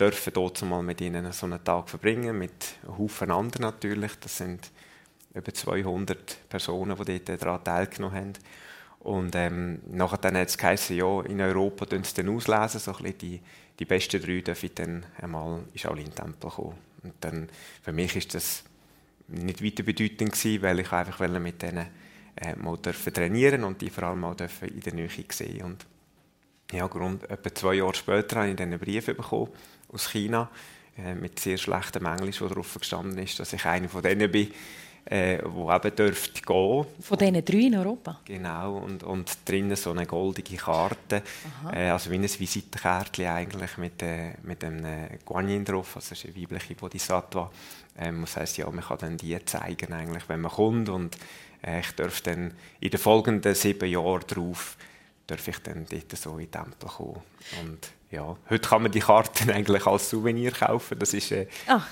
dürfen 0.00 0.32
dort 0.32 0.62
mal 0.62 0.82
mit 0.82 1.00
ihnen 1.00 1.30
so 1.32 1.46
einen 1.46 1.62
Tag 1.62 1.90
verbringen, 1.90 2.38
mit 2.38 2.76
Haufen 2.86 3.30
anderen 3.30 3.62
natürlich. 3.62 4.12
Das 4.20 4.38
sind 4.38 4.70
über 5.34 5.52
200 5.52 6.48
Personen, 6.48 6.96
die 7.04 7.24
dort 7.24 7.42
daran 7.42 7.64
teilgenommen 7.64 8.16
haben. 8.16 8.32
Und 9.00 9.34
ähm, 9.34 9.80
nachher 9.90 10.18
dann 10.18 10.36
hat 10.36 10.48
es 10.48 10.58
geheißen, 10.58 10.96
ja, 10.96 11.22
in 11.22 11.40
Europa 11.40 11.86
tun 11.86 12.04
sie 12.04 12.14
dann 12.14 12.34
auslesen, 12.34 12.80
so 12.80 12.94
ein 12.94 13.16
die, 13.18 13.40
die 13.78 13.84
besten 13.84 14.20
drei 14.20 14.40
dürfen 14.40 14.70
dann 14.74 15.06
einmal 15.20 15.60
in 15.72 15.78
Shaolin-Tempel 15.78 16.50
kommen. 16.50 16.76
Und 17.02 17.14
dann, 17.20 17.48
für 17.82 17.92
mich 17.92 18.14
ist 18.16 18.34
das 18.34 18.64
nicht 19.28 19.64
weiter 19.64 19.82
bedeutend 19.82 20.32
gewesen, 20.32 20.62
weil 20.62 20.80
ich 20.80 20.92
einfach 20.92 21.28
mit 21.28 21.62
denen 21.62 21.86
äh, 22.36 22.54
mal 22.56 22.76
trainieren 22.78 23.64
und 23.64 23.80
die 23.80 23.90
vor 23.90 24.04
allem 24.04 24.20
mal 24.20 24.34
dürfen 24.34 24.68
in 24.68 24.80
der 24.80 24.94
Nähe 24.94 25.08
sehen. 25.30 25.62
Und 25.62 25.86
ja, 26.72 26.84
rund 26.84 27.28
etwa 27.30 27.54
zwei 27.54 27.74
Jahre 27.74 27.94
später 27.94 28.36
habe 28.36 28.50
ich 28.50 28.56
dann 28.56 28.68
einen 28.68 28.78
Brief 28.78 29.06
bekommen 29.06 29.48
aus 29.92 30.10
China 30.10 30.48
äh, 30.98 31.14
mit 31.14 31.38
sehr 31.38 31.56
schlechtem 31.56 32.06
Englisch, 32.06 32.40
wo 32.40 32.48
darauf 32.48 32.74
gestanden 32.78 33.18
ist, 33.18 33.38
dass 33.38 33.52
ich 33.52 33.64
einer 33.64 33.88
von 33.88 34.02
denen 34.02 34.30
bin, 34.30 34.52
äh, 35.04 35.38
wo 35.44 35.72
eben 35.72 35.94
dürfte 35.96 36.42
gehen. 36.42 36.86
Von 37.00 37.18
diesen 37.18 37.44
drei 37.44 37.58
in 37.58 37.74
Europa? 37.76 38.20
Genau, 38.24 38.78
und, 38.78 39.02
und 39.02 39.38
drinnen 39.44 39.76
so 39.76 39.90
eine 39.90 40.06
goldige 40.06 40.56
Karte, 40.56 41.22
äh, 41.72 41.88
also 41.88 42.10
wie 42.10 42.16
ein 42.16 42.22
Visitenkärtchen 42.24 43.26
eigentlich 43.26 43.78
mit, 43.78 44.02
äh, 44.02 44.34
mit 44.42 44.62
einem 44.62 45.08
Guanyin 45.24 45.64
drauf, 45.64 45.96
also 45.96 46.10
das 46.10 46.18
ist 46.18 46.26
eine 46.26 46.36
weibliche 46.36 46.74
Bodhisattva. 46.74 47.50
Ähm, 47.98 48.20
das 48.22 48.36
heisst, 48.36 48.58
ja, 48.58 48.70
man 48.70 48.84
kann 48.84 48.98
dann 48.98 49.16
die 49.16 49.38
zeigen, 49.44 49.92
eigentlich, 49.92 50.28
wenn 50.28 50.40
man 50.40 50.50
kommt 50.50 50.88
und 50.88 51.16
äh, 51.62 51.80
ich 51.80 51.92
darf 51.92 52.20
dann 52.20 52.52
in 52.80 52.90
den 52.90 53.00
folgenden 53.00 53.54
sieben 53.54 53.88
Jahren 53.88 54.24
darauf 54.26 54.76
darf 55.26 55.46
ich 55.46 55.58
dann 55.58 55.86
dort 55.88 56.16
so 56.16 56.32
in 56.32 56.38
den 56.38 56.50
Tempel 56.50 56.88
kommen. 56.88 57.22
Und 57.62 57.90
ja, 58.10 58.36
heute 58.48 58.68
kann 58.68 58.82
man 58.82 58.90
die 58.90 59.00
Karten 59.00 59.50
eigentlich 59.52 59.86
als 59.86 60.10
Souvenir 60.10 60.50
kaufen. 60.50 60.98
Das 60.98 61.14
ist 61.14 61.30
äh, 61.30 61.46
ah. 61.68 61.82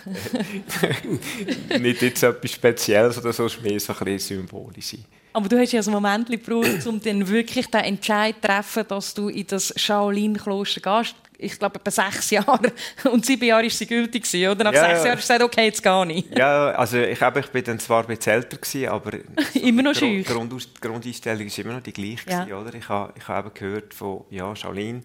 nicht 1.78 2.02
jetzt 2.02 2.22
etwas 2.22 2.50
Spezielles 2.50 3.18
oder 3.18 3.32
so, 3.32 3.46
es 3.46 3.54
ist 3.54 3.62
mehr 3.62 3.78
so 3.78 3.92
ein 3.92 4.04
bisschen 4.04 4.38
symbolisch. 4.38 4.96
Aber 5.32 5.48
du 5.48 5.58
hast 5.58 5.72
ja 5.72 5.80
ein 5.80 5.90
Moment 5.90 6.28
gebraucht, 6.28 6.84
um 6.86 7.00
dann 7.00 7.28
wirklich 7.28 7.66
den 7.68 7.82
Entscheid 7.82 8.34
zu 8.36 8.48
treffen, 8.48 8.84
dass 8.88 9.14
du 9.14 9.28
in 9.28 9.46
das 9.46 9.72
Shaolin-Kloster 9.76 10.80
gehst. 10.80 11.14
Ich 11.40 11.56
glaube, 11.56 11.78
etwa 11.78 11.90
sechs 11.92 12.30
Jahre. 12.30 12.72
Und 13.12 13.24
sieben 13.24 13.44
Jahre 13.44 13.62
war 13.62 13.70
sie 13.70 13.86
gültig, 13.86 14.24
oder? 14.34 14.64
Nach 14.64 14.72
ja, 14.72 14.88
sechs 14.88 15.04
Jahren 15.04 15.16
hast 15.16 15.28
du 15.28 15.34
gesagt, 15.34 15.42
okay, 15.42 15.66
jetzt 15.66 15.82
gehe 15.82 16.12
ich. 16.12 16.24
Ja, 16.36 16.70
also 16.70 16.98
ich, 16.98 17.20
ich 17.20 17.46
bin 17.50 17.64
dann 17.64 17.78
zwar 17.78 18.02
ein 18.02 18.16
bisschen 18.16 18.32
älter, 18.32 18.56
gewesen, 18.56 18.88
aber 18.88 19.12
immer 19.54 19.82
noch. 19.82 19.92
Die 19.92 20.24
Grund, 20.24 20.80
Grundeinstellung 20.80 21.46
war 21.46 21.58
immer 21.64 21.74
noch 21.74 21.82
die 21.82 21.92
gleiche. 21.92 22.28
Ja. 22.28 22.42
Gewesen, 22.42 22.58
oder? 22.60 22.74
Ich 22.74 22.88
habe, 22.88 23.12
ich 23.16 23.28
habe 23.28 23.50
gehört 23.50 23.94
von 23.94 24.24
ja, 24.30 24.56
Shaolin 24.56 25.04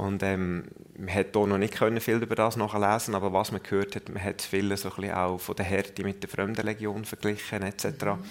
und 0.00 0.22
ähm, 0.22 0.64
man 0.98 1.14
hat 1.14 1.36
hier 1.36 1.46
noch 1.46 1.58
nicht 1.58 1.74
können 1.74 2.00
viel 2.00 2.22
über 2.22 2.34
das 2.34 2.56
nachlesen, 2.56 3.14
aber 3.14 3.34
was 3.34 3.52
man 3.52 3.62
gehört 3.62 3.96
hat, 3.96 4.08
man 4.08 4.24
hat 4.24 4.40
viel 4.40 4.74
so 4.78 4.90
ein 4.96 5.10
auch 5.12 5.38
von 5.38 5.54
der 5.56 5.66
Härte 5.66 6.02
mit 6.04 6.22
der 6.22 6.30
Fremdenlegion 6.30 7.04
verglichen 7.04 7.62
etc. 7.62 7.84
Mhm. 7.84 8.24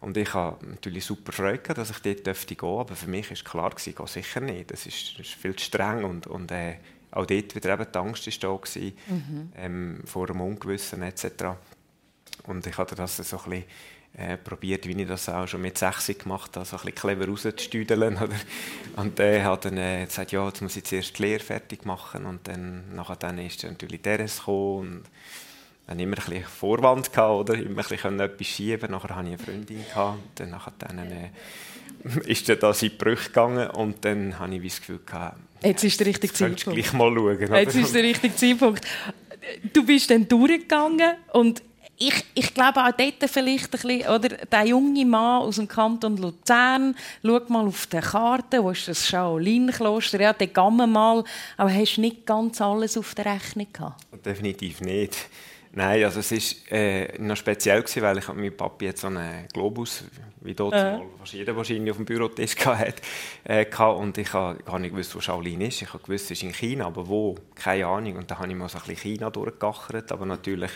Und 0.00 0.16
ich 0.16 0.32
habe 0.32 0.64
natürlich 0.64 1.04
super 1.04 1.32
Freude 1.32 1.74
dass 1.74 1.90
ich 1.90 1.98
dort 1.98 2.24
dürfte 2.24 2.54
gehen, 2.54 2.78
aber 2.78 2.94
für 2.94 3.08
mich 3.08 3.32
ist 3.32 3.44
klar 3.44 3.70
gewesen, 3.70 3.96
gehe 3.96 4.06
sicher 4.06 4.40
nicht. 4.40 4.70
Das 4.70 4.86
ist, 4.86 5.18
das 5.18 5.26
ist 5.26 5.34
viel 5.34 5.56
zu 5.56 5.64
streng 5.64 6.04
und, 6.04 6.28
und 6.28 6.52
äh, 6.52 6.76
auch 7.10 7.26
dort 7.26 7.52
wieder 7.52 7.74
eben 7.74 7.86
die 7.92 7.98
Angst 7.98 8.28
ist 8.28 8.44
da 8.44 8.54
gewesen, 8.54 8.92
mhm. 9.08 9.52
ähm, 9.56 10.00
vor 10.04 10.28
dem 10.28 10.40
Ungewissen 10.40 11.02
etc. 11.02 11.56
Und 12.44 12.64
ich 12.64 12.78
hatte 12.78 12.94
das 12.94 13.16
so 13.16 13.38
ein 13.38 13.50
bisschen 13.50 13.64
äh, 14.18 14.36
probiert, 14.36 14.86
wie 14.86 15.00
ich 15.00 15.06
das 15.06 15.28
auch 15.28 15.46
schon 15.46 15.62
mit 15.62 15.78
6 15.78 16.18
gemacht 16.18 16.56
habe, 16.56 16.66
so 16.66 16.76
ein 16.76 16.82
bisschen 16.82 16.94
clever 16.96 17.26
rauszustüdeln. 17.26 18.18
Und 18.96 19.20
er 19.20 19.32
äh, 19.32 19.42
hat 19.42 19.64
dann 19.64 19.76
äh, 19.76 20.04
gesagt, 20.06 20.32
ja, 20.32 20.44
jetzt 20.46 20.60
muss 20.60 20.76
ich 20.76 20.84
zuerst 20.84 21.16
die 21.18 21.22
Lehre 21.22 21.40
fertig 21.40 21.84
machen 21.86 22.26
und 22.26 22.48
dann, 22.48 22.96
nachher 22.96 23.14
dann 23.14 23.38
ist 23.38 23.62
dann 23.62 23.72
natürlich 23.72 24.02
Teres 24.02 24.38
gekommen 24.38 24.78
und 24.78 25.02
dann 25.86 26.00
immer 26.00 26.18
ein 26.18 26.24
bisschen 26.24 26.44
Vorwand 26.44 27.12
gehabt, 27.12 27.50
oder? 27.50 27.54
Immer 27.54 27.82
ein 27.82 27.88
bisschen 27.88 28.18
etwas 28.18 28.46
schieben. 28.46 28.90
Nachher 28.90 29.14
hatte 29.14 29.28
ich 29.28 29.34
eine 29.34 29.38
Freundin 29.38 29.84
gehabt, 29.88 30.18
dann 30.34 30.50
nachher 30.50 30.72
dann 30.78 30.98
äh, 30.98 31.30
ist 32.26 32.48
dann 32.48 32.58
das 32.58 32.82
in 32.82 32.90
die 32.90 32.96
Brüche 32.96 33.28
gegangen 33.28 33.70
und 33.70 34.04
dann 34.04 34.36
habe 34.38 34.56
ich 34.56 34.62
das 34.62 34.80
Gefühl 34.80 35.00
gehabt, 35.06 35.38
Jetzt 35.62 35.84
ist 35.84 35.98
der 36.00 36.06
richtige 36.08 36.32
Zeitpunkt. 36.32 36.64
gleich 36.64 36.92
mal 36.92 37.14
schauen. 37.14 37.54
Jetzt 37.54 37.74
ist 37.76 37.94
der 37.94 38.02
richtige 38.02 38.34
Zeitpunkt. 38.34 38.84
Du 39.72 39.84
bist 39.84 40.10
dann 40.10 40.28
durchgegangen 40.28 41.14
und 41.32 41.62
ich, 41.98 42.24
ich 42.34 42.54
glaube 42.54 42.80
auch 42.80 42.92
dort 42.92 43.30
vielleicht 43.30 43.64
ein 43.64 43.70
bisschen, 43.70 44.08
oder, 44.08 44.28
der 44.28 44.64
junge 44.64 45.04
Mann 45.04 45.42
aus 45.42 45.56
dem 45.56 45.66
Kanton 45.66 46.16
Luzern, 46.16 46.94
schau 47.24 47.40
mal 47.48 47.66
auf 47.66 47.86
die 47.88 47.98
Karte, 47.98 48.62
wo 48.62 48.70
ist 48.70 48.86
das 48.86 49.06
Shaolin-Kloster, 49.08 50.20
ja, 50.20 50.32
dort 50.32 50.54
gehen 50.54 50.92
mal, 50.92 51.24
aber 51.56 51.72
hast 51.72 51.96
du 51.96 52.02
nicht 52.02 52.24
ganz 52.24 52.60
alles 52.60 52.96
auf 52.96 53.14
der 53.14 53.26
Rechnung 53.26 53.66
gehabt? 53.72 54.04
Definitiv 54.24 54.80
nicht. 54.80 55.16
Nein, 55.72 56.02
also 56.04 56.20
es 56.20 56.32
war 56.32 56.78
äh, 56.78 57.18
noch 57.18 57.36
speziell, 57.36 57.82
gewesen, 57.82 58.02
weil 58.02 58.18
ich 58.18 58.28
mit 58.28 58.56
Papi 58.56 58.86
jetzt 58.86 59.02
so 59.02 59.08
einen 59.08 59.46
Globus, 59.52 60.04
wie 60.40 60.54
dort 60.54 60.74
äh. 60.74 60.92
mal 60.92 61.06
jeder 61.24 61.54
wahrscheinlich 61.56 61.90
auf 61.90 61.98
dem 61.98 62.06
Bürotisch 62.06 62.56
hatte, 62.64 63.02
äh, 63.44 63.66
und 63.76 64.16
ich 64.18 64.32
habe 64.32 64.62
gar 64.62 64.78
nicht 64.78 64.92
gewusst, 64.92 65.14
wo 65.14 65.20
Shaolin 65.20 65.60
ist. 65.60 65.82
Ich 65.82 65.92
habe 65.92 66.02
gewusst, 66.02 66.26
es 66.26 66.30
ist 66.32 66.42
in 66.42 66.52
China, 66.52 66.86
aber 66.86 67.06
wo? 67.06 67.36
Keine 67.54 67.86
Ahnung. 67.86 68.16
Und 68.16 68.30
dann 68.30 68.38
habe 68.38 68.48
ich 68.48 68.54
mal 68.54 68.68
so 68.68 68.78
ein 68.78 68.84
bisschen 68.86 69.14
China 69.14 69.30
durchgegachert, 69.30 70.10
aber 70.10 70.26
natürlich 70.26 70.70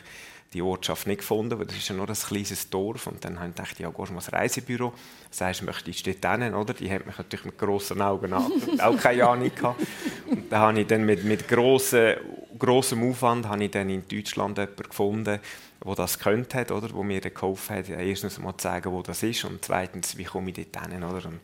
die 0.52 0.62
Ortschaft 0.62 1.06
nicht 1.06 1.18
gefunden, 1.18 1.58
weil 1.58 1.66
das 1.66 1.76
ist 1.76 1.88
ja 1.88 1.94
nur 1.94 2.08
ein 2.08 2.14
kleines 2.14 2.68
Dorf. 2.68 3.06
Und 3.06 3.24
dann 3.24 3.38
habe 3.38 3.48
ich 3.48 3.54
gedacht, 3.54 3.78
ja, 3.78 3.88
gehst 3.88 4.08
du 4.08 4.12
mal 4.12 4.18
ins 4.18 4.32
Reisebüro, 4.32 4.92
sagst, 5.30 5.62
möchtest 5.62 6.06
du 6.06 6.14
dort 6.14 6.42
hin, 6.42 6.54
oder? 6.54 6.74
Die 6.74 6.90
hat 6.90 7.06
mich 7.06 7.16
natürlich 7.16 7.46
mit 7.46 7.58
grossen 7.58 8.02
Augen 8.02 8.32
angeschaut, 8.32 8.80
auch 8.80 8.96
keine 8.98 9.26
Ahnung. 9.26 9.50
Und 10.28 10.52
dann 10.52 10.60
habe 10.60 10.80
ich 10.80 10.86
dann 10.86 11.04
mit, 11.04 11.24
mit 11.24 11.48
grossem, 11.48 12.16
grossem 12.58 13.08
Aufwand 13.08 13.48
habe 13.48 13.64
ich 13.64 13.70
dann 13.70 13.88
in 13.88 14.06
Deutschland 14.06 14.58
jemanden 14.58 14.82
gefunden, 14.82 15.40
der 15.84 15.94
das 15.94 16.18
könnte 16.18 16.58
hat, 16.58 16.70
oder? 16.70 16.90
Wo 16.92 17.02
mir 17.02 17.20
dann 17.20 17.34
geholfen 17.34 17.76
hat, 17.76 17.88
erstens 17.88 18.38
mal 18.38 18.56
zu 18.56 18.64
sagen, 18.64 18.92
wo 18.92 19.02
das 19.02 19.22
ist 19.22 19.44
und 19.44 19.64
zweitens, 19.64 20.16
wie 20.16 20.24
komme 20.24 20.50
ich 20.50 20.68
dort 20.70 20.90
hin, 20.90 21.02
oder? 21.02 21.26
Und, 21.26 21.40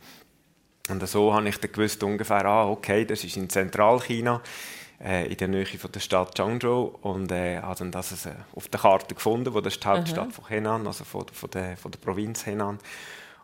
und 0.90 1.08
so 1.08 1.34
habe 1.34 1.48
ich 1.48 1.58
dann 1.58 1.72
gewusst, 1.72 2.02
ungefähr, 2.02 2.44
ah, 2.44 2.68
okay, 2.68 3.04
das 3.04 3.24
ist 3.24 3.36
in 3.36 3.48
Zentralchina 3.48 4.42
in 5.00 5.36
der 5.36 5.48
Nähe 5.48 5.64
von 5.64 5.92
der 5.92 6.00
Stadt 6.00 6.34
Changzhou 6.34 6.98
und 7.02 7.30
äh, 7.30 7.58
habe 7.60 7.78
dann 7.78 7.92
das 7.92 8.26
äh, 8.26 8.34
auf 8.54 8.66
der 8.68 8.80
Karte 8.80 9.14
gefunden, 9.14 9.54
wo 9.54 9.60
das 9.60 9.74
ist 9.74 9.84
die 9.84 9.88
Hauptstadt 9.88 10.32
von 10.32 10.48
Henan, 10.48 10.86
also 10.86 11.04
von, 11.04 11.24
von, 11.32 11.50
der, 11.50 11.76
von 11.76 11.92
der 11.92 11.98
Provinz 12.00 12.46
Henan. 12.46 12.78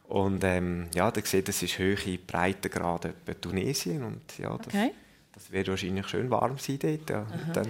Und 0.08 0.42
ähm, 0.42 0.88
ja, 0.94 1.10
da 1.10 1.20
sieht, 1.24 1.46
das 1.48 1.62
ist 1.62 1.78
Höhe, 1.78 2.18
Breitengrad 2.18 3.04
etwa 3.06 3.34
Tunesien 3.34 4.02
und 4.02 4.20
ja, 4.38 4.56
das, 4.58 4.66
okay. 4.66 4.92
das 5.32 5.50
wird 5.52 5.68
wahrscheinlich 5.68 6.08
schön 6.08 6.28
warm 6.28 6.58
sein 6.58 6.78
dort. 6.80 7.08
Ja. 7.08 7.26
dann 7.52 7.68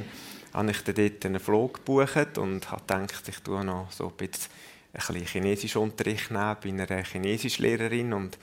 habe 0.54 0.70
ich 0.70 0.82
dann 0.82 0.94
dort 0.94 1.26
einen 1.26 1.40
Flug 1.40 1.74
gebucht 1.74 2.38
und 2.38 2.70
habe 2.70 2.80
gedacht, 2.80 3.28
ich 3.28 3.38
tue 3.40 3.64
noch 3.64 3.90
so 3.92 4.08
ein 4.08 4.14
bisschen, 4.14 4.50
ein 4.94 4.98
bisschen 5.06 5.26
Chinesisch 5.26 5.76
Unterricht 5.76 6.30
nehmen 6.30 6.56
bei 6.62 6.70
einer 6.70 7.04
Chinesischlehrerin 7.04 8.14
und 8.14 8.38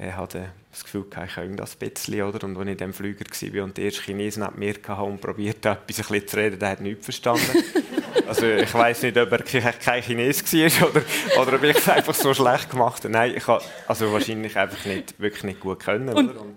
äh, 0.00 0.12
hatte 0.12 0.52
das 0.70 0.84
Gefühl, 0.84 1.04
ich 1.10 1.34
könnte 1.34 1.56
das 1.56 1.76
ein 1.78 1.90
bisschen. 1.90 2.22
Oder? 2.22 2.44
Und 2.44 2.56
als 2.56 2.64
ich 2.64 2.72
in 2.72 2.78
diesem 2.78 2.94
Flüger 2.94 3.24
war 3.24 3.64
und 3.64 3.76
der 3.76 3.84
erste 3.84 4.02
Chinesen 4.02 4.44
neben 4.44 4.58
mir 4.58 4.74
hatte 4.88 5.02
und 5.02 5.20
probiert 5.20 5.56
etwas 5.66 5.74
ein 5.76 5.84
bisschen 5.84 6.28
zu 6.28 6.36
reden, 6.36 6.58
der 6.58 6.70
hat 6.70 6.80
nichts 6.80 7.04
verstanden. 7.04 7.42
also 8.26 8.46
ich 8.46 8.72
weiß 8.72 9.02
nicht, 9.02 9.18
ob 9.18 9.30
er 9.32 9.42
kein 9.72 10.02
Chines 10.02 10.42
war 10.52 10.88
oder, 10.88 11.02
oder 11.40 11.56
ob 11.56 11.62
ich 11.64 11.76
es 11.76 11.88
einfach 11.88 12.14
so 12.14 12.32
schlecht 12.32 12.70
gemacht 12.70 13.04
habe. 13.04 13.12
Nein, 13.12 13.34
ich 13.36 13.46
habe 13.46 13.62
also 13.86 14.10
wahrscheinlich 14.12 14.56
einfach 14.56 14.84
nicht, 14.86 15.20
wirklich 15.20 15.44
nicht 15.44 15.60
gut 15.60 15.80
können. 15.80 16.08
Und, 16.08 16.30
oder? 16.30 16.40
Und, 16.40 16.56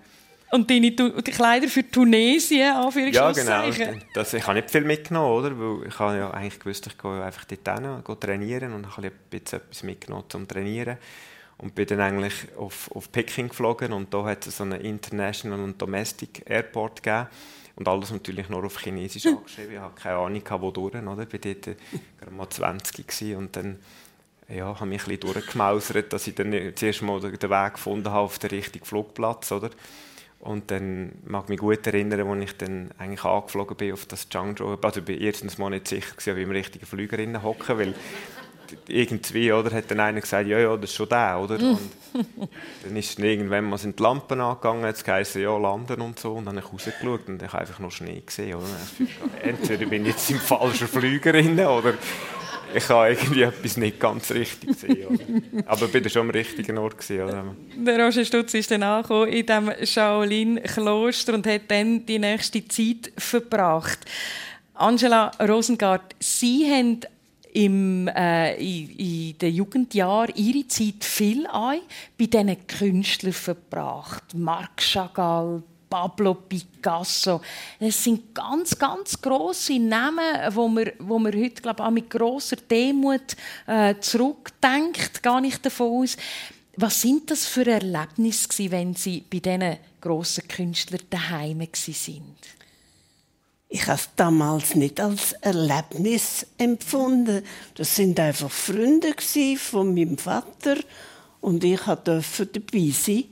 und 0.51 0.69
deine 0.69 0.91
die 0.91 1.31
Kleider 1.31 1.67
für 1.67 1.89
Tunesien, 1.89 2.73
Ja, 3.15 3.31
genau. 3.31 3.63
Das, 4.13 4.33
ich 4.33 4.45
habe 4.45 4.55
nicht 4.55 4.71
viel 4.71 4.85
mitgenommen, 4.85 5.31
oder? 5.31 5.59
Weil 5.59 5.87
ich 5.87 5.99
habe 5.99 6.17
ja 6.17 6.31
eigentlich 6.31 6.59
gewusst, 6.59 6.87
ich 6.87 6.97
gehe 6.97 7.23
einfach 7.23 7.43
dort 7.45 7.81
hin, 7.81 8.19
trainieren 8.19 8.73
und 8.73 8.95
habe 8.95 9.07
ein 9.07 9.13
bisschen 9.29 9.59
etwas 9.59 9.83
mitgenommen 9.83 10.25
zum 10.29 10.47
Trainieren 10.47 10.97
und 11.57 11.75
bin 11.75 11.85
dann 11.87 11.99
eigentlich 11.99 12.33
auf, 12.57 12.91
auf 12.93 13.11
Peking 13.11 13.49
geflogen 13.49 13.93
und 13.93 14.13
da 14.13 14.23
hat 14.25 14.47
es 14.47 14.57
so 14.57 14.63
einen 14.63 14.81
International 14.81 15.59
und 15.59 15.81
Domestic 15.81 16.43
Airport 16.45 17.03
gegeben 17.03 17.27
und 17.75 17.87
alles 17.87 18.11
natürlich 18.11 18.49
nur 18.49 18.63
auf 18.63 18.79
Chinesisch 18.79 19.25
angeschrieben. 19.25 19.73
Ich 19.73 19.79
hatte 19.79 20.01
keine 20.01 20.17
Ahnung, 20.17 20.43
wo 20.59 20.71
durch, 20.71 20.95
oder? 20.95 21.23
Ich 21.23 21.33
war 21.33 21.39
dort 21.39 21.77
gerade 22.19 22.31
mal 22.31 22.49
20 22.49 23.35
und 23.35 23.55
dann 23.55 23.79
ja, 24.49 24.79
habe 24.79 24.85
mich 24.85 25.03
ein 25.03 25.17
bisschen 25.17 25.33
durchgemausert, 25.33 26.11
dass 26.13 26.27
ich 26.27 26.35
dann 26.35 26.73
zuerst 26.75 27.01
mal 27.01 27.19
den 27.19 27.49
Weg 27.49 27.73
gefunden 27.73 28.09
habe 28.09 28.19
auf 28.19 28.39
den 28.39 28.49
richtigen 28.49 28.85
Flugplatz, 28.85 29.51
oder? 29.51 29.69
Und 30.39 30.71
dann 30.71 31.13
mag 31.25 31.45
ich 31.45 31.49
mich 31.49 31.59
gut 31.59 31.87
erinnern, 31.87 32.27
als 32.27 32.43
ich 32.43 32.57
dann 32.57 32.91
eigentlich 32.97 33.23
angeflogen 33.23 33.77
bin 33.77 33.93
auf 33.93 34.05
das 34.05 34.27
Changzhou. 34.27 34.77
Also 34.81 34.99
ich 34.99 35.07
war 35.07 35.15
erstens 35.15 35.57
mal 35.57 35.69
nicht 35.69 35.87
sicher, 35.87 36.13
ob 36.13 36.37
ich 36.37 36.43
im 36.43 36.51
richtigen 36.51 36.85
Flüger 36.85 37.43
hocke, 37.43 37.77
weil 37.77 37.95
irgendwie, 38.87 39.51
oder, 39.51 39.71
hat 39.71 39.89
dann 39.89 39.99
einer 39.99 40.21
gesagt, 40.21 40.47
ja, 40.47 40.59
ja, 40.59 40.75
das 40.75 40.89
ist 40.89 40.95
schon 40.95 41.09
der, 41.09 41.39
oder? 41.39 41.55
Und 41.55 41.79
dann 42.83 42.95
ist 42.95 43.17
dann 43.17 43.25
irgendwann 43.25 43.65
mal 43.65 43.77
sind 43.77 43.97
die 43.97 44.03
Lampen 44.03 44.39
angegangen, 44.39 44.85
jetzt 44.85 45.03
geheißen, 45.03 45.41
ja, 45.41 45.57
landen 45.57 46.01
und 46.01 46.19
so, 46.19 46.33
und 46.33 46.45
dann 46.45 46.57
habe 46.57 46.65
ich 46.65 46.73
rausgeschaut 46.73 47.27
und 47.27 47.41
ich 47.41 47.47
habe 47.51 47.61
einfach 47.61 47.79
noch 47.79 47.91
Schnee 47.91 48.21
gesehen, 48.25 48.55
oder? 48.55 49.07
Entweder 49.41 49.85
bin 49.85 50.03
ich 50.03 50.13
jetzt 50.13 50.29
im 50.29 50.39
falschen 50.39 50.87
Flüger 50.87 51.31
drin, 51.31 51.59
oder 51.59 51.93
ich 52.75 52.89
habe 52.89 53.11
irgendwie 53.11 53.43
etwas 53.43 53.77
nicht 53.77 53.99
ganz 53.99 54.31
richtig 54.31 54.69
gesehen. 54.69 55.07
Oder? 55.07 55.23
Aber 55.67 55.85
ich 55.85 55.93
war 55.93 56.09
schon 56.09 56.21
am 56.23 56.29
richtigen 56.31 56.77
Ort. 56.77 56.97
Gewesen, 56.97 57.23
oder? 57.23 57.55
Der 57.75 58.03
Roger 58.03 58.25
Stutz 58.25 58.53
ist 58.53 58.71
dann 58.71 58.83
angekommen 58.83 59.27
in 59.27 59.45
diesem 59.45 59.71
Shaolin-Kloster 59.85 61.35
und 61.35 61.45
hat 61.45 61.61
dann 61.67 62.05
die 62.05 62.19
nächste 62.19 62.67
Zeit 62.67 63.11
verbracht. 63.17 63.99
Angela 64.73 65.31
Rosengart, 65.39 66.15
Sie 66.19 66.65
haben 66.69 67.01
im, 67.53 68.07
äh, 68.07 68.55
in, 68.55 68.89
in 68.89 69.37
den 69.37 69.53
Jugendjahren 69.53 70.35
ihre 70.35 70.67
Zeit 70.67 71.03
viel 71.03 71.47
ein 71.47 71.81
bei 72.17 72.25
diesen 72.25 72.67
Künstlern 72.67 73.33
verbracht. 73.33 74.33
Marc 74.33 74.81
Chagall, 74.81 75.61
Pablo 75.89 76.33
Picasso. 76.33 77.39
Es 77.79 78.03
sind 78.03 78.33
ganz, 78.33 78.77
ganz 78.79 79.21
grosse 79.21 79.77
Namen, 79.77 80.55
wo 80.55 80.67
man, 80.67 80.91
wo 80.97 81.19
man 81.19 81.33
heute 81.33 81.61
glaub, 81.61 81.79
auch 81.79 81.91
mit 81.91 82.09
grosser 82.09 82.55
Demut 82.55 83.35
äh, 83.67 83.93
zurückdenkt, 83.99 85.21
gar 85.21 85.39
nicht 85.39 85.63
davon 85.63 86.03
aus. 86.03 86.17
Was 86.75 87.01
sind 87.01 87.29
das 87.29 87.45
für 87.45 87.67
Erlebnisse, 87.67 88.71
wenn 88.71 88.95
Sie 88.95 89.23
bei 89.29 89.37
diesen 89.37 89.77
grossen 90.01 90.47
Künstlern 90.47 91.01
daheim 91.11 91.59
waren? 91.59 92.35
Ich 93.75 93.87
habe 93.87 93.99
es 93.99 94.09
damals 94.15 94.75
nicht 94.75 95.01
als 95.01 95.31
Erlebnis 95.41 96.45
empfunden. 96.59 97.43
Das 97.73 97.95
sind 97.95 98.19
einfach 98.19 98.51
Freunde 98.51 99.15
von 99.57 99.95
meinem 99.95 100.19
Vater 100.19 100.75
und 101.41 101.63
ich 101.63 101.81
durfte 101.81 102.45
dabei 102.45 102.91
sein. 102.91 103.23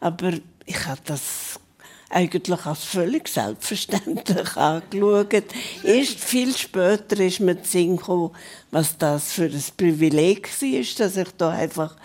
Aber 0.00 0.32
ich 0.66 0.86
habe 0.86 1.00
das 1.06 1.58
eigentlich 2.10 2.66
als 2.66 2.84
völlig 2.84 3.26
selbstverständlich 3.26 4.54
angeschaut. 4.58 5.44
Erst 5.82 6.20
viel 6.20 6.54
später 6.54 7.18
ist 7.18 7.40
mir 7.40 7.62
zu 7.62 7.70
Sinn 7.70 7.96
gekommen, 7.96 8.32
was 8.70 8.98
das 8.98 9.32
für 9.32 9.46
ein 9.46 9.64
Privileg 9.78 10.50
war, 10.60 10.98
dass 10.98 11.16
ich 11.16 11.28
da 11.38 11.50
einfach 11.52 11.96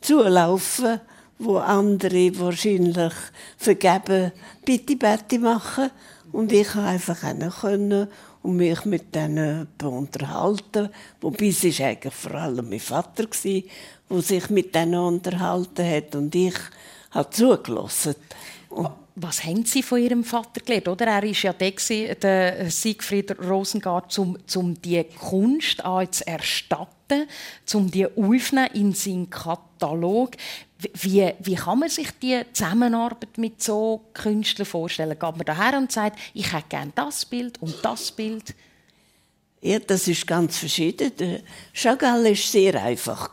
zulaufen 0.00 0.84
konnte, 0.84 1.00
wo 1.38 1.58
andere 1.58 2.38
wahrscheinlich 2.40 3.12
vergeben 3.58 4.32
Bitte, 4.64 4.96
Bitte 4.96 5.38
machen. 5.38 5.90
Und 6.32 6.52
ich 6.52 6.68
konnte 6.68 6.88
einfach 6.88 7.22
können 7.60 8.08
und 8.42 8.56
mich 8.56 8.84
mit 8.84 9.14
denen 9.14 9.68
unterhalten. 9.82 10.90
Wobei 11.20 11.48
es 11.48 11.64
ist 11.64 11.80
eigentlich 11.80 12.14
vor 12.14 12.34
allem 12.34 12.68
mein 12.68 12.80
Vater 12.80 13.26
der 14.10 14.20
sich 14.22 14.50
mit 14.50 14.74
denen 14.74 14.94
unterhalten 14.94 15.88
hat 15.88 16.14
und 16.14 16.34
ich 16.34 16.54
habe 17.10 17.30
zugelassen. 17.30 18.14
Was 19.20 19.44
haben 19.44 19.64
Sie 19.64 19.82
von 19.82 20.00
Ihrem 20.00 20.22
Vater 20.22 20.60
gelernt? 20.60 20.86
Oder? 20.86 21.06
Er 21.06 21.22
war 21.22 21.24
ja 21.24 21.52
der, 21.52 22.14
der 22.14 22.70
Siegfried 22.70 23.36
Rosengart, 23.40 24.16
um, 24.18 24.38
um 24.54 24.80
die 24.80 25.02
Kunst 25.02 25.82
zu 26.10 26.26
erstatten, 26.26 27.26
um 27.74 27.90
die 27.90 28.06
aufzunehmen 28.06 28.68
in 28.74 28.92
seinen 28.92 29.28
Katalog. 29.28 30.36
Wie, 30.94 31.32
wie 31.40 31.54
kann 31.56 31.80
man 31.80 31.88
sich 31.88 32.08
die 32.22 32.40
Zusammenarbeit 32.52 33.36
mit 33.36 33.60
so 33.60 34.00
Künstlern 34.14 34.66
vorstellen? 34.66 35.18
Geht 35.18 35.20
man 35.22 35.44
daher 35.44 35.76
und 35.76 35.90
sagt, 35.90 36.18
ich 36.34 36.52
hätte 36.52 36.68
gerne 36.68 36.92
das 36.94 37.24
Bild 37.24 37.60
und 37.60 37.74
das 37.82 38.12
Bild? 38.12 38.54
Ja, 39.60 39.80
das 39.80 40.06
ist 40.06 40.26
ganz 40.26 40.56
verschieden. 40.58 41.10
Der 41.18 41.40
Chagall 41.72 42.24
war 42.24 42.34
sehr 42.36 42.80
einfach. 42.80 43.30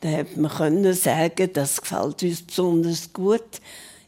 Da 0.00 0.08
hätte 0.08 0.40
man 0.40 0.94
sagen 0.94 1.50
das 1.52 1.80
gefällt 1.80 2.22
uns 2.22 2.42
besonders 2.42 3.12
gut. 3.12 3.60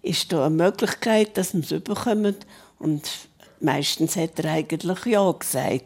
Ist 0.02 0.32
da 0.32 0.46
eine 0.46 0.54
Möglichkeit, 0.54 1.36
dass 1.36 1.52
wir 1.52 1.60
es 1.60 1.84
bekommen? 1.84 2.36
Und 2.78 3.10
meistens 3.60 4.16
hat 4.16 4.38
er 4.38 4.52
eigentlich 4.52 5.04
Ja 5.04 5.30
gesagt. 5.32 5.84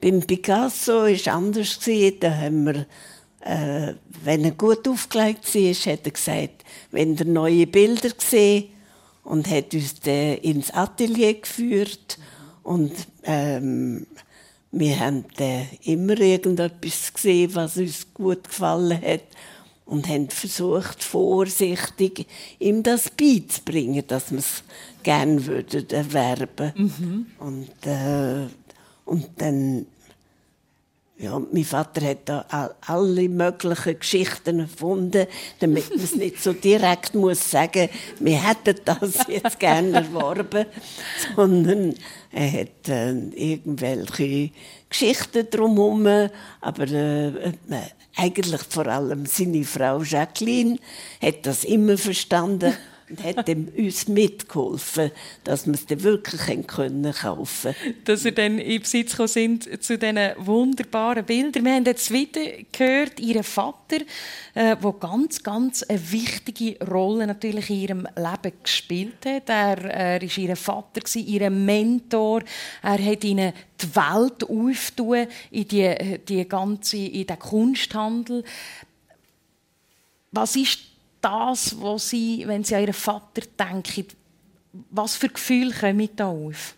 Beim 0.00 0.20
Picasso 0.20 1.02
war 1.02 1.06
es 1.06 1.28
anders. 1.28 1.78
Da 2.20 2.30
haben 2.34 2.64
wir 2.66 2.86
äh, 3.40 3.94
wenn 4.24 4.44
er 4.44 4.50
gut 4.52 4.86
aufgelegt 4.88 5.54
war, 5.54 5.92
hat 5.92 6.06
er 6.06 6.10
gesagt, 6.10 6.64
wenn 6.90 7.16
er 7.16 7.24
neue 7.24 7.66
Bilder 7.66 8.10
gesehen 8.10 8.70
und 9.24 9.48
hat 9.48 9.74
uns 9.74 10.00
dann 10.00 10.38
ins 10.38 10.70
Atelier 10.70 11.34
geführt 11.34 12.18
und 12.62 12.92
ähm, 13.24 14.06
wir 14.70 15.00
haben 15.00 15.24
dann 15.36 15.66
immer 15.84 16.18
irgendetwas 16.20 17.12
gesehen, 17.12 17.54
was 17.54 17.76
uns 17.76 18.06
gut 18.12 18.44
gefallen 18.44 19.00
hat 19.00 19.24
und 19.86 20.06
haben 20.08 20.28
versucht, 20.28 21.02
vorsichtig 21.02 22.26
ihm 22.58 22.82
das 22.82 23.10
beizubringen, 23.10 24.04
dass 24.06 24.30
wir 24.30 24.40
es 24.40 24.62
gerne 25.02 25.46
würden 25.46 25.88
erwerben. 25.88 26.72
Mhm. 26.76 27.26
Und, 27.38 27.86
äh, 27.86 28.46
und 29.06 29.28
dann 29.38 29.86
ja, 31.20 31.36
mein 31.38 31.64
Vater 31.64 32.06
hat 32.06 32.28
da 32.28 32.70
alle 32.86 33.28
möglichen 33.28 33.98
Geschichten 33.98 34.60
erfunden, 34.60 35.26
damit 35.58 35.90
man 35.90 36.04
es 36.04 36.14
nicht 36.14 36.40
so 36.40 36.52
direkt 36.52 37.14
muss 37.14 37.50
sagen, 37.50 37.88
wir 38.20 38.48
hätten 38.48 38.80
das 38.84 39.18
jetzt 39.28 39.58
gerne 39.58 39.94
erworben, 39.94 40.66
sondern 41.34 41.94
er 42.30 42.52
hat 42.52 42.88
äh, 42.88 43.10
irgendwelche 43.34 44.50
Geschichten 44.88 45.50
drumherum, 45.50 46.06
aber 46.60 46.88
äh, 46.88 47.28
äh, 47.28 47.52
eigentlich 48.16 48.62
vor 48.68 48.86
allem 48.86 49.26
seine 49.26 49.64
Frau 49.64 50.02
Jacqueline 50.02 50.78
hat 51.20 51.44
das 51.46 51.64
immer 51.64 51.98
verstanden 51.98 52.74
und 53.10 53.22
hat 53.24 53.48
uns 53.76 54.08
mitgeholfen, 54.08 55.10
dass 55.44 55.66
wir 55.66 55.74
es 55.74 55.86
dann 55.86 56.02
wirklich 56.02 56.66
können 56.66 57.12
kaufen 57.12 57.74
Dass 58.04 58.24
ihr 58.24 58.32
dann 58.32 58.58
in 58.58 58.80
Besitz 58.80 59.16
sind 59.32 59.82
zu 59.82 59.98
diesen 59.98 60.18
wunderbaren 60.38 61.24
Bildern. 61.24 61.64
Wir 61.64 61.74
haben 61.74 61.84
jetzt 61.84 62.10
wieder 62.10 62.40
gehört, 62.70 63.20
Ihr 63.20 63.42
Vater, 63.42 63.98
der 64.54 64.72
äh, 64.72 64.92
ganz, 65.00 65.42
ganz 65.42 65.82
eine 65.82 66.12
wichtige 66.12 66.84
Rolle 66.86 67.26
natürlich 67.26 67.70
in 67.70 67.80
Ihrem 67.80 68.08
Leben 68.16 68.52
gespielt 68.62 69.24
hat. 69.24 69.48
Er, 69.48 69.84
er 69.84 70.22
war 70.22 70.38
Ihr 70.38 70.56
Vater, 70.56 71.16
Ihr 71.16 71.50
Mentor. 71.50 72.42
Er 72.82 73.04
hat 73.04 73.24
Ihnen 73.24 73.52
die 73.80 73.96
Welt 73.96 74.44
aufgetan, 74.44 75.28
in, 75.50 75.68
die, 75.68 76.18
die 76.26 76.48
ganze, 76.48 76.96
in 76.98 77.26
den 77.26 77.38
Kunsthandel. 77.38 78.44
Was 80.32 80.56
ist 80.56 80.87
das, 81.20 81.80
was 81.80 82.10
Sie, 82.10 82.44
wenn 82.46 82.64
Sie 82.64 82.74
an 82.74 82.82
Ihren 82.82 82.94
Vater 82.94 83.42
denken, 83.58 84.06
was 84.90 85.16
für 85.16 85.28
Gefühle 85.28 85.72
kommen 85.72 86.08
da 86.16 86.28
auf? 86.28 86.74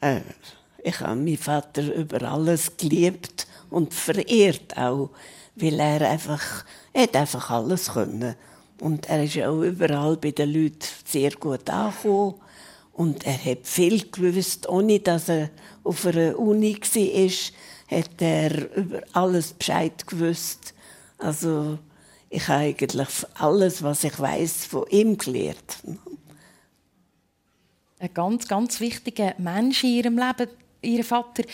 Äh, 0.00 0.20
ich 0.82 1.00
habe 1.00 1.16
meinen 1.16 1.36
Vater 1.36 1.94
über 1.94 2.22
alles 2.22 2.76
geliebt 2.76 3.46
und 3.70 3.94
verehrt 3.94 4.76
auch, 4.76 5.10
weil 5.54 5.78
er 5.78 6.10
einfach, 6.10 6.64
er 6.92 7.04
hat 7.04 7.16
einfach 7.16 7.50
alles 7.50 7.92
können. 7.92 8.34
Und 8.80 9.08
er 9.08 9.22
ist 9.22 9.38
auch 9.38 9.62
überall 9.62 10.16
bei 10.16 10.32
den 10.32 10.52
Leuten 10.52 10.88
sehr 11.04 11.30
gut 11.32 11.70
angekommen. 11.70 12.34
Und 12.92 13.24
er 13.24 13.44
hat 13.44 13.66
viel 13.66 14.10
gewusst, 14.10 14.68
ohne 14.68 14.98
dass 14.98 15.28
er 15.28 15.50
auf 15.84 16.04
einer 16.04 16.38
Uni 16.38 16.76
war, 16.76 17.98
hat 17.98 18.20
er 18.20 18.76
über 18.76 19.02
alles 19.12 19.52
Bescheid 19.52 20.06
gewusst. 20.06 20.74
Also 21.18 21.78
ich 22.32 22.48
habe 22.48 22.60
eigentlich 22.60 23.08
alles, 23.34 23.82
was 23.82 24.04
ich 24.04 24.18
weiß, 24.18 24.64
von 24.64 24.86
ihm 24.88 25.18
gelernt. 25.18 25.76
Ein 27.98 28.14
ganz, 28.14 28.48
ganz 28.48 28.80
wichtiger 28.80 29.34
Mensch 29.36 29.84
in 29.84 29.90
ihrem 29.90 30.18
Leben, 30.18 30.50
ihr 30.80 31.04
Vater. 31.04 31.44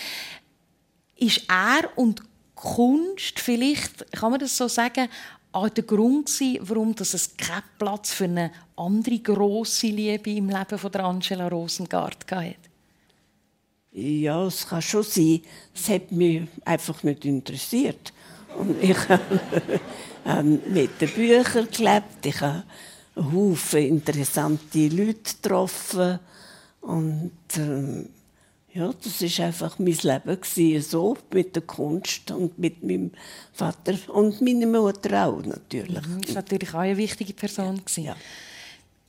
Ist 1.16 1.43
er 1.49 1.91
und 1.97 2.22
Kunst 2.55 3.41
vielleicht, 3.41 4.12
kann 4.12 4.31
man 4.31 4.39
das 4.39 4.57
so 4.57 4.68
sagen, 4.68 5.09
auch 5.51 5.68
der 5.68 5.83
Grund 5.83 6.26
gewesen, 6.26 6.61
warum 6.62 6.95
es 6.97 7.37
keinen 7.37 7.62
Platz 7.76 8.12
für 8.12 8.24
eine 8.24 8.53
andere 8.76 9.18
grosse 9.18 9.89
Liebe 9.89 10.31
im 10.31 10.49
Leben 10.49 10.79
von 10.79 10.95
Angela 10.95 11.49
Rosengart 11.49 12.24
gab? 12.24 12.55
Ja, 13.91 14.47
es 14.47 14.68
kann 14.68 14.83
schon 14.83 15.03
sein. 15.03 15.43
Es 15.74 15.89
hat 15.89 16.12
mich 16.12 16.43
einfach 16.64 17.03
nicht 17.03 17.24
interessiert. 17.24 18.12
Und 18.57 18.81
ich 18.81 18.97
habe 20.29 20.61
mit 20.68 21.01
den 21.01 21.11
Büchern 21.11 21.68
gelebt. 21.70 22.24
Ich 22.24 22.41
habe 22.41 22.64
Haufen 23.16 23.81
interessante 23.81 24.89
Leute 24.89 25.35
getroffen. 25.43 26.20
Und 26.81 27.33
ähm, 27.57 28.09
ja, 28.72 28.93
das 29.03 29.20
ist 29.22 29.41
einfach 29.41 29.79
mein 29.79 29.99
Leben 30.03 30.41
gewesen, 30.41 30.89
so 30.89 31.16
mit 31.33 31.57
der 31.57 31.62
Kunst 31.62 32.31
und 32.31 32.59
mit 32.59 32.83
meinem 32.85 33.11
Vater 33.53 33.95
und 34.09 34.41
meiner 34.41 34.66
Mutter 34.66 35.26
auch 35.26 35.43
natürlich. 35.45 36.07
Mhm, 36.07 36.20
das 36.20 36.35
war 36.35 36.43
natürlich 36.43 36.74
auch 36.74 36.79
eine 36.79 36.97
wichtige 36.97 37.33
Person. 37.33 37.81
Ja. 37.97 38.03
ja. 38.03 38.16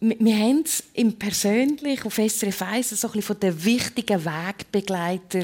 Wir 0.01 0.37
haben 0.37 0.61
es 0.63 0.81
im 0.93 1.19
Persönlich 1.19 2.05
auf 2.05 2.15
SRF 2.15 2.61
1 2.61 2.89
so 2.91 3.07
ein 3.07 3.11
bisschen 3.11 3.21
von 3.21 3.39
den 3.41 3.65
wichtigen 3.65 4.23
Wegbegleiter 4.23 5.43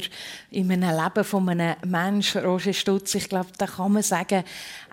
in 0.50 0.72
einem 0.72 0.96
Leben 0.96 1.24
von 1.24 1.46
einem 1.50 1.76
Menschen, 1.84 2.42
Roger 2.42 2.72
Stutz. 2.72 3.16
Ich 3.16 3.28
glaube, 3.28 3.50
da 3.58 3.66
kann 3.66 3.92
man 3.92 4.02
sagen, 4.02 4.44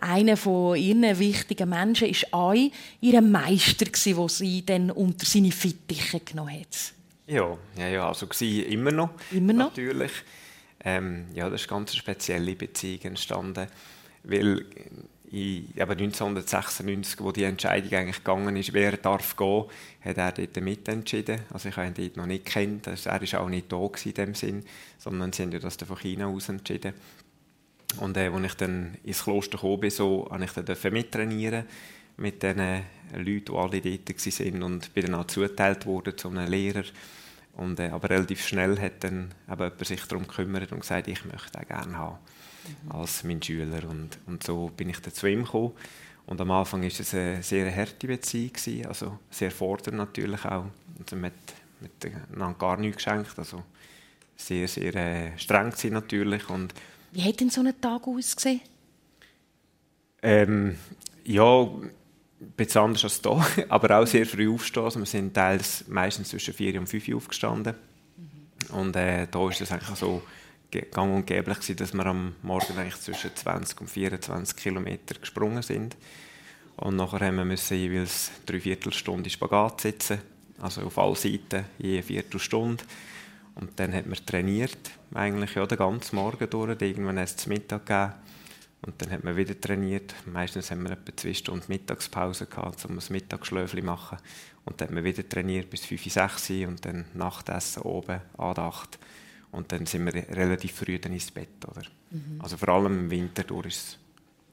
einer 0.02 0.36
von 0.36 0.76
ihren 0.76 1.18
wichtigen 1.18 1.70
Menschen 1.70 2.10
war 2.10 2.40
auch 2.42 2.56
ihr 3.00 3.22
Meister, 3.22 3.86
den 3.86 4.28
sie 4.28 4.66
dann 4.66 4.92
unter 4.92 5.26
seine 5.26 5.52
Fittiche 5.52 6.20
genommen 6.20 6.60
hat. 6.60 6.94
Ja, 7.28 7.58
ja, 7.78 7.88
ja 7.88 8.08
also 8.10 8.28
war 8.28 8.42
immer 8.42 8.92
noch. 8.92 9.12
Immer 9.32 9.54
noch? 9.54 9.70
Natürlich. 9.70 10.12
Ähm, 10.84 11.28
ja, 11.34 11.50
das 11.50 11.62
ist 11.62 11.72
eine 11.72 11.80
ganz 11.80 11.96
spezielle 11.96 12.56
Beziehung 12.58 13.02
entstanden, 13.04 13.68
weil 14.24 14.66
in, 15.34 15.68
eben 15.76 15.92
1996, 15.92 17.20
wo 17.20 17.32
die 17.32 17.44
Entscheidung 17.44 17.92
eigentlich 17.92 18.18
gegangen 18.18 18.56
ist, 18.56 18.72
wer 18.72 18.96
darf 18.98 19.36
gehen, 19.36 19.66
hat 20.02 20.18
er 20.18 20.32
dort 20.32 20.62
mitentschieden. 20.62 21.40
Also 21.52 21.70
ich 21.70 21.76
habe 21.76 21.88
ihn 21.88 21.94
dort 21.96 22.18
noch 22.18 22.28
nicht 22.28 22.46
kennt, 22.46 22.88
also 22.88 23.10
er 23.10 23.20
war 23.20 23.42
auch 23.42 23.50
nicht 23.50 23.72
da 23.72 23.90
in 24.06 24.14
dem 24.14 24.36
Sinn, 24.36 24.64
sondern 25.00 25.34
sie 25.34 25.44
haben 25.44 25.60
das 25.60 25.76
von 25.76 25.98
China 25.98 26.28
aus 26.28 26.50
entschieden. 26.50 26.94
Und 28.00 28.16
äh, 28.16 28.28
als 28.28 28.46
ich 28.46 28.54
dann 28.54 28.96
ins 29.04 29.24
Kloster 29.24 29.58
gekommen 29.58 29.80
bin, 29.80 29.90
so, 29.90 30.28
durfte 30.30 30.62
ich 30.62 30.80
dann 30.80 30.94
mittrainieren 30.94 31.66
mit 32.18 32.44
den 32.44 32.84
Leuten, 33.16 33.46
die 33.46 33.54
alle 33.54 33.82
dort 33.82 34.10
waren 34.10 34.64
und 34.64 34.94
bin 34.94 35.06
dann 35.06 35.16
auch 35.16 35.26
zugeteilt 35.26 35.88
worden 35.88 36.16
zu 36.16 36.30
einem 36.30 36.48
Lehrer. 36.48 36.84
Und, 37.54 37.80
äh, 37.80 37.90
aber 37.90 38.12
relativ 38.12 38.46
schnell 38.46 38.80
hat 38.80 39.04
dann 39.04 39.34
eben 39.48 39.62
jemand 39.62 39.86
sich 39.86 40.04
darum 40.06 40.28
gekümmert 40.28 40.72
und 40.72 40.82
gesagt, 40.82 41.08
ich 41.08 41.26
möchte 41.26 41.58
ihn 41.60 41.68
gerne 41.68 41.98
haben 41.98 42.20
mhm. 42.84 42.92
als 42.92 43.24
mein 43.24 43.42
Schüler. 43.42 43.88
Und, 43.90 44.18
und 44.26 44.44
so 44.44 44.72
bin 44.76 44.90
ich 44.90 45.00
dann 45.00 45.14
zu 45.14 45.28
ihm 45.28 45.44
gekommen. 45.44 45.72
Und 46.26 46.40
am 46.40 46.52
Anfang 46.52 46.82
war 46.82 46.88
es 46.88 47.14
eine 47.14 47.44
sehr 47.44 47.76
harte 47.76 48.08
Beziehung, 48.08 48.54
also 48.88 49.20
sehr 49.30 49.52
fordernd 49.52 49.98
natürlich 49.98 50.46
auch. 50.46 50.66
Also 51.00 51.16
mit, 51.16 51.34
mit 51.82 51.92
einander 52.32 52.58
gar 52.58 52.78
nichts 52.78 52.98
geschenkt, 52.98 53.38
also 53.38 53.64
sehr, 54.36 54.68
sehr 54.68 54.96
äh, 54.96 55.38
streng 55.38 55.74
natürlich. 55.92 56.50
Und 56.50 56.74
Wie 57.12 57.24
hat 57.24 57.40
denn 57.40 57.50
so 57.50 57.62
ein 57.62 57.74
Tag 57.80 58.08
ausgesehen? 58.08 58.62
Ähm, 60.22 60.78
ja, 61.26 61.68
bisschen 62.56 62.82
anders 62.82 63.04
als 63.04 63.22
hier, 63.22 63.66
aber 63.70 64.00
auch 64.00 64.08
sehr 64.08 64.26
früh 64.26 64.50
aufstehen. 64.50 64.84
Also 64.84 65.00
wir 65.00 65.06
sind 65.06 65.34
teils 65.34 65.86
meistens 65.88 66.30
zwischen 66.30 66.54
4 66.54 66.80
und 66.80 66.88
5 66.88 67.08
Uhr 67.10 67.18
aufgestanden. 67.18 67.76
Mhm. 68.16 68.76
Und 68.76 68.96
äh, 68.96 69.28
da 69.30 69.50
ist 69.50 69.62
es 69.62 69.72
eigentlich 69.72 69.98
so 69.98 70.22
gang 70.82 71.16
und 71.16 71.28
gäbe, 71.28 71.54
dass 71.54 71.94
wir 71.94 72.06
am 72.06 72.36
Morgen 72.42 72.78
eigentlich 72.78 73.00
zwischen 73.00 73.36
20 73.36 73.82
und 73.82 73.90
24 73.90 74.56
Kilometer 74.56 75.16
gesprungen 75.20 75.62
sind. 75.62 75.96
Und 76.78 76.96
nachher 76.96 77.28
haben 77.28 77.38
wir 77.38 77.46
müssen 77.46 77.78
jeweils 77.78 78.32
drei 78.46 78.60
Viertelstunde 78.60 79.30
Spagat 79.30 79.82
sitzen, 79.82 80.20
also 80.60 80.82
auf 80.82 80.98
alle 80.98 81.16
Seiten, 81.16 81.66
je 81.78 81.94
eine 81.94 82.04
Viertelstunde. 82.04 82.84
Und 83.56 83.80
dann 83.80 83.94
hat 83.94 84.08
man 84.08 84.18
trainiert, 84.26 84.92
eigentlich 85.14 85.54
ja, 85.56 85.66
den 85.66 85.78
ganzen 85.78 86.16
Morgen 86.16 86.50
durch. 86.50 86.82
Irgendwann 86.82 87.20
hat 87.20 87.36
es 87.38 87.48
Mittag 87.48 87.86
gegeben. 87.86 88.14
Und 88.86 89.02
dann 89.02 89.12
hat 89.12 89.24
man 89.24 89.38
wieder 89.38 89.60
trainiert. 89.60 90.14
Meistens 90.26 90.72
haben 90.72 90.84
wir 90.84 90.92
etwa 90.92 91.16
zwei 91.16 91.34
Stunden 91.34 91.66
Mittagspause 91.68 92.48
gehabt, 92.48 92.84
um 92.86 92.98
ein 92.98 93.04
Mittagsschläfchen 93.10 93.80
zu 93.80 93.86
machen. 93.86 94.18
Und 94.66 94.82
dann 94.82 94.90
hat 94.90 94.96
man 94.96 95.04
wieder 95.04 95.28
trainiert 95.28 95.70
bis 95.70 95.86
5, 95.86 96.12
6 96.12 96.50
Uhr 96.50 96.68
und 96.68 96.84
dann 96.84 97.06
Nachtessen 97.14 97.84
oben, 97.84 98.22
Andacht. 98.38 99.00
Und 99.54 99.72
dann 99.72 99.86
sind 99.86 100.06
wir 100.06 100.14
relativ 100.36 100.74
früh 100.74 101.00
dann 101.00 101.14
ins 101.14 101.32
Bett. 101.32 101.66
Oder? 101.70 101.84
Mhm. 102.12 102.40
Also 102.42 102.58
vor 102.58 102.70
allem 102.70 103.06
im 103.06 103.12
Winter 103.12 103.44
durch 103.44 103.68
ist 103.68 103.98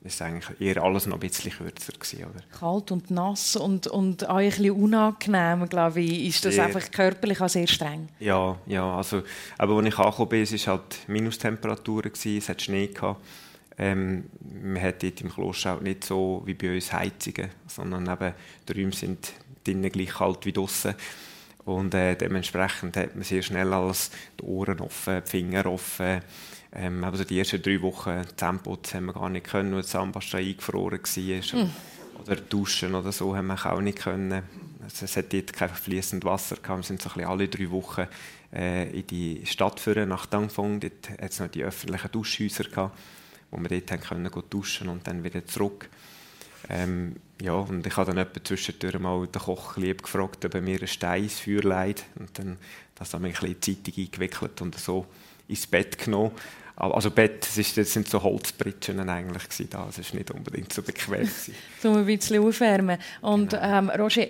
es 0.03 0.23
eigentlich 0.23 0.61
eher 0.61 0.83
alles 0.83 1.07
noch 1.07 1.17
ein 1.17 1.21
bisschen 1.21 1.53
kürzer 1.53 1.93
gewesen, 1.93 2.25
oder? 2.25 2.43
Kalt 2.59 2.91
und 2.91 3.11
nass 3.11 3.57
und, 3.57 3.87
und 3.87 4.29
auch 4.29 4.37
ein 4.37 4.49
bisschen 4.49 4.71
unangenehm, 4.71 5.69
glaube 5.69 6.01
ich, 6.01 6.29
ist 6.29 6.45
das 6.45 6.55
sehr, 6.55 6.65
einfach 6.65 6.91
körperlich 6.91 7.41
auch 7.41 7.51
sehr 7.51 7.67
streng. 7.67 8.09
Ja, 8.19 8.57
ja, 8.67 8.97
also, 8.97 9.23
aber 9.59 9.77
als 9.77 9.89
ich 9.89 9.99
angekommen 9.99 10.29
bin, 10.31 10.43
es 10.43 10.67
war 10.67 10.75
halt 10.75 11.09
Minustemperaturen, 11.09 12.13
es 12.13 12.49
hat 12.49 12.63
Schnee 12.63 12.87
gehabt 12.87 13.21
ähm, 13.81 14.25
man 14.63 14.83
hat 14.83 15.03
dort 15.03 15.23
im 15.23 15.31
Kloster 15.31 15.75
auch 15.75 15.81
nicht 15.81 16.05
so 16.05 16.43
wie 16.45 16.53
bei 16.53 16.75
uns 16.75 16.93
Heizungen, 16.93 17.49
sondern 17.67 18.07
eben 18.07 18.35
die 18.69 18.73
Räume 18.73 18.93
sind 18.93 19.33
drinnen 19.65 19.91
gleich 19.91 20.11
kalt 20.11 20.45
wie 20.45 20.53
draußen. 20.53 20.95
Und 21.65 21.95
äh, 21.95 22.17
dementsprechend 22.17 22.97
hat 22.97 23.15
man 23.15 23.25
sehr 23.25 23.43
schnell 23.43 23.73
alles 23.73 24.11
die 24.39 24.45
Ohren 24.45 24.81
offen, 24.81 25.23
die 25.25 25.31
Finger 25.31 25.67
offen. 25.67 26.21
Ähm, 26.73 27.05
also 27.05 27.25
die 27.25 27.39
ersten 27.39 27.63
drei 27.63 27.81
Wochen 27.83 28.23
Zähneputzen 28.37 28.99
haben 28.99 29.07
wir 29.07 29.13
gar 29.13 29.29
nicht 29.29 29.47
können, 29.47 29.75
weil 29.75 29.83
die 29.83 29.89
Zahnpasta 29.89 30.39
eingefroren 30.39 31.01
war. 31.01 31.65
Mm. 31.65 31.71
Oder 32.23 32.37
duschen 32.37 32.95
oder 32.95 33.13
so 33.13 33.37
haben 33.37 33.49
wir 33.49 33.67
auch 33.67 33.81
nicht 33.81 33.99
können. 33.99 34.43
Also 34.83 35.05
es 35.05 35.17
hat 35.17 35.33
dort 35.33 35.53
kein 35.53 35.69
fließendes 35.69 36.27
Wasser 36.27 36.57
gehabt. 36.57 36.81
Wir 36.81 36.85
sind 36.85 37.03
so 37.03 37.11
ein 37.11 37.15
bisschen 37.15 37.31
alle 37.31 37.49
drei 37.49 37.71
Wochen 37.71 38.07
äh, 38.53 38.91
in 38.91 39.07
die 39.07 39.47
Stadt 39.47 39.81
führen 39.81 40.09
nach 40.09 40.27
Dangfong. 40.27 40.81
Dort 40.81 41.11
hat 41.11 41.31
es 41.31 41.41
noch 41.41 41.49
die 41.49 41.63
öffentlichen 41.63 42.11
Duschhäuser 42.11 42.65
gehabt 42.65 42.97
wo 43.51 43.61
wir 43.61 43.69
dort 43.69 43.91
haben 43.91 44.01
können 44.01 44.43
duschen 44.49 44.89
und 44.89 45.07
dann 45.07 45.25
wieder 45.25 45.45
zurück. 45.45 45.89
Ähm, 46.69 47.17
ja, 47.41 47.55
und 47.55 47.87
ich 47.87 47.97
habe 47.97 48.07
dann 48.13 48.19
etwa 48.19 48.43
zwischendurch 48.45 48.99
mal 48.99 49.27
den 49.27 49.41
Koch 49.41 49.77
lieb 49.77 50.03
gefragt, 50.03 50.45
ob 50.45 50.55
er 50.55 50.61
mir 50.61 50.81
ein 50.81 50.87
Stein 50.87 51.25
ins 51.25 51.41
Feuer 51.41 51.63
leiht. 51.63 52.05
Und 52.19 52.39
dann 52.39 52.59
das 53.01 53.15
haben 53.15 53.25
wir 53.25 53.31
ein 53.31 53.33
bisschen 53.33 53.49
in 53.49 53.61
die 53.61 53.83
Zeitung 53.83 54.05
eingewickelt 54.05 54.61
und 54.61 54.79
so 54.79 55.07
ins 55.49 55.67
Bett 55.67 55.97
genommen. 55.97 56.33
Also 56.77 57.11
Bett, 57.11 57.47
das, 57.57 57.93
sind 57.93 58.09
so 58.09 58.23
Holzbritschen 58.23 59.07
eigentlich 59.09 59.69
da. 59.69 59.87
Es 59.89 59.99
ist 59.99 60.15
nicht 60.15 60.31
unbedingt 60.31 60.73
so 60.73 60.83
bequem 60.83 61.29
so 61.83 61.93
ein 61.95 62.07
bisschen 62.07 62.43
aufwärmen. 62.43 62.99
Und 63.23 63.51
genau. 63.51 63.63
ähm, 63.63 63.91
Roger, 63.91 64.27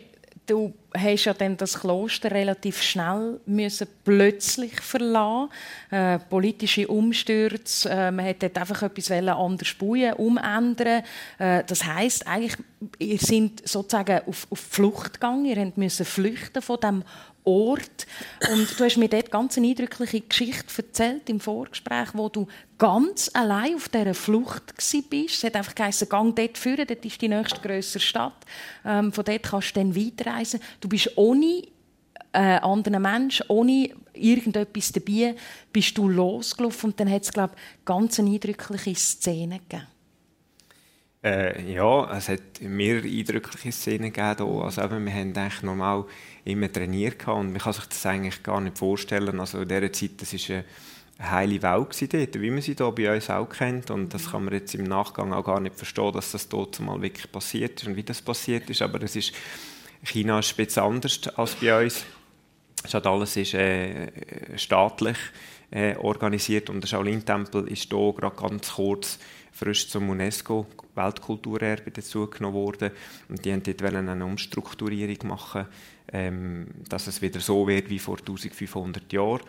du 0.50 0.74
hast 0.96 1.24
ja 1.24 1.34
dann 1.34 1.56
das 1.56 1.78
Kloster 1.78 2.32
relativ 2.32 2.82
schnell 2.82 3.38
müssen 3.46 3.86
plötzlich 4.04 4.80
verlassen. 4.80 5.50
Äh, 5.90 6.18
politische 6.18 6.88
Umstürze, 6.88 7.88
äh, 7.88 8.10
man 8.10 8.26
hat 8.26 8.42
einfach 8.58 8.82
etwas 8.82 9.10
anders 9.12 9.74
bauen, 9.74 10.12
umändern. 10.14 11.04
Äh, 11.38 11.62
das 11.64 11.84
heißt 11.84 12.26
eigentlich, 12.26 12.56
ihr 12.98 13.18
seid 13.18 13.68
sozusagen 13.68 14.22
auf, 14.26 14.48
auf 14.50 14.58
Flucht 14.58 15.14
gegangen, 15.14 15.44
ihr 15.44 15.72
müsst 15.76 16.04
flüchten 16.04 16.62
von 16.62 16.80
dem 16.80 17.04
Ort. 17.44 18.06
Und 18.50 18.78
du 18.78 18.84
hast 18.84 18.96
mir 18.96 19.08
dort 19.08 19.30
ganz 19.30 19.56
eine 19.56 19.68
eindrückliche 19.68 20.20
Geschichte 20.20 20.82
erzählt 20.82 21.28
im 21.28 21.40
Vorgespräch, 21.40 22.08
wo 22.12 22.28
du 22.28 22.46
ganz 22.78 23.30
allein 23.34 23.76
auf 23.76 23.88
dieser 23.88 24.14
Flucht 24.14 24.74
bist. 25.08 25.36
Es 25.36 25.44
hat 25.44 25.56
einfach 25.56 25.74
geheißen, 25.74 26.08
gang 26.08 26.36
dort 26.36 26.58
führen, 26.58 26.86
dort 26.86 27.04
ist 27.04 27.20
die 27.20 27.28
nächste 27.28 27.60
grössere 27.60 28.00
Stadt. 28.00 28.44
Ähm, 28.84 29.12
von 29.12 29.24
dort 29.24 29.42
kannst 29.42 29.76
du 29.76 29.80
dann 29.80 29.96
weiterreisen. 29.96 30.60
Du 30.80 30.88
bist 30.88 31.16
ohne 31.16 31.62
äh, 32.32 32.58
anderen 32.58 33.02
Menschen, 33.02 33.46
ohne 33.48 33.90
irgendetwas 34.12 34.92
dabei, 34.92 35.34
bist 35.72 35.96
du 35.96 36.08
losgelaufen 36.08 36.90
und 36.90 37.00
dann 37.00 37.10
hat 37.10 37.22
es, 37.22 37.32
glaube 37.32 37.54
ich, 37.56 37.84
ganz 37.84 38.18
eine 38.18 38.30
eindrückliche 38.30 38.94
Szene 38.94 39.58
gegeben. 39.58 39.86
Äh, 41.22 41.70
ja, 41.74 42.16
es 42.16 42.30
hat 42.30 42.62
mehrere 42.62 43.06
eindrückliche 43.06 43.72
Szenen 43.72 44.12
gegeben. 44.12 44.62
Also 44.62 44.82
eben, 44.82 45.04
wir 45.04 45.12
haben 45.12 45.36
eigentlich 45.36 45.62
normal 45.62 46.06
immer 46.44 46.72
trainiert 46.72 47.28
und 47.28 47.52
man 47.52 47.60
kann 47.60 47.74
sich 47.74 47.84
das 47.86 48.06
eigentlich 48.06 48.42
gar 48.42 48.60
nicht 48.60 48.78
vorstellen. 48.78 49.38
Also 49.38 49.60
in 49.60 49.68
dieser 49.68 49.92
Zeit, 49.92 50.12
das 50.16 50.34
eine 50.50 50.64
heile 51.20 51.60
Welt 51.62 52.12
dort, 52.12 52.40
wie 52.40 52.50
man 52.50 52.62
sie 52.62 52.74
hier 52.74 52.90
bei 52.92 53.14
uns 53.14 53.28
auch 53.28 53.50
kennt. 53.50 53.90
Und 53.90 54.14
das 54.14 54.30
kann 54.30 54.44
man 54.44 54.54
jetzt 54.54 54.74
im 54.74 54.84
Nachgang 54.84 55.34
auch 55.34 55.44
gar 55.44 55.60
nicht 55.60 55.76
verstehen, 55.76 56.12
dass 56.12 56.32
das 56.32 56.48
dort 56.48 56.80
mal 56.80 57.02
wirklich 57.02 57.30
passiert 57.30 57.82
ist 57.82 57.88
und 57.88 57.96
wie 57.96 58.02
das 58.02 58.22
passiert 58.22 58.70
ist. 58.70 58.80
Aber 58.80 59.02
es 59.02 59.14
ist, 59.14 59.34
China 60.02 60.38
ist 60.38 60.56
bisschen 60.56 60.82
anders 60.82 61.20
als 61.36 61.54
bei 61.56 61.84
uns. 61.84 62.06
Statt 62.86 63.06
alles 63.06 63.36
ist 63.36 63.52
äh, 63.52 64.56
staatlich 64.56 65.18
äh, 65.70 65.96
organisiert 65.96 66.70
und 66.70 66.80
der 66.80 66.88
Shaolin-Tempel 66.88 67.68
ist 67.68 67.92
hier 67.92 68.14
gerade 68.16 68.34
ganz 68.34 68.72
kurz 68.72 69.18
frisch 69.52 69.88
zum 69.88 70.08
UNESCO 70.10 70.66
Weltkulturerbe 70.94 71.90
dazugenommen 71.90 72.54
worden 72.54 72.90
und 73.28 73.44
die 73.44 73.52
wollten 73.52 73.76
dort 73.76 73.94
eine 73.94 74.24
Umstrukturierung 74.24 75.28
machen, 75.28 75.66
ähm, 76.12 76.66
dass 76.88 77.06
es 77.06 77.22
wieder 77.22 77.40
so 77.40 77.66
wird 77.68 77.90
wie 77.90 77.98
vor 77.98 78.18
1500 78.18 79.12
Jahren. 79.12 79.42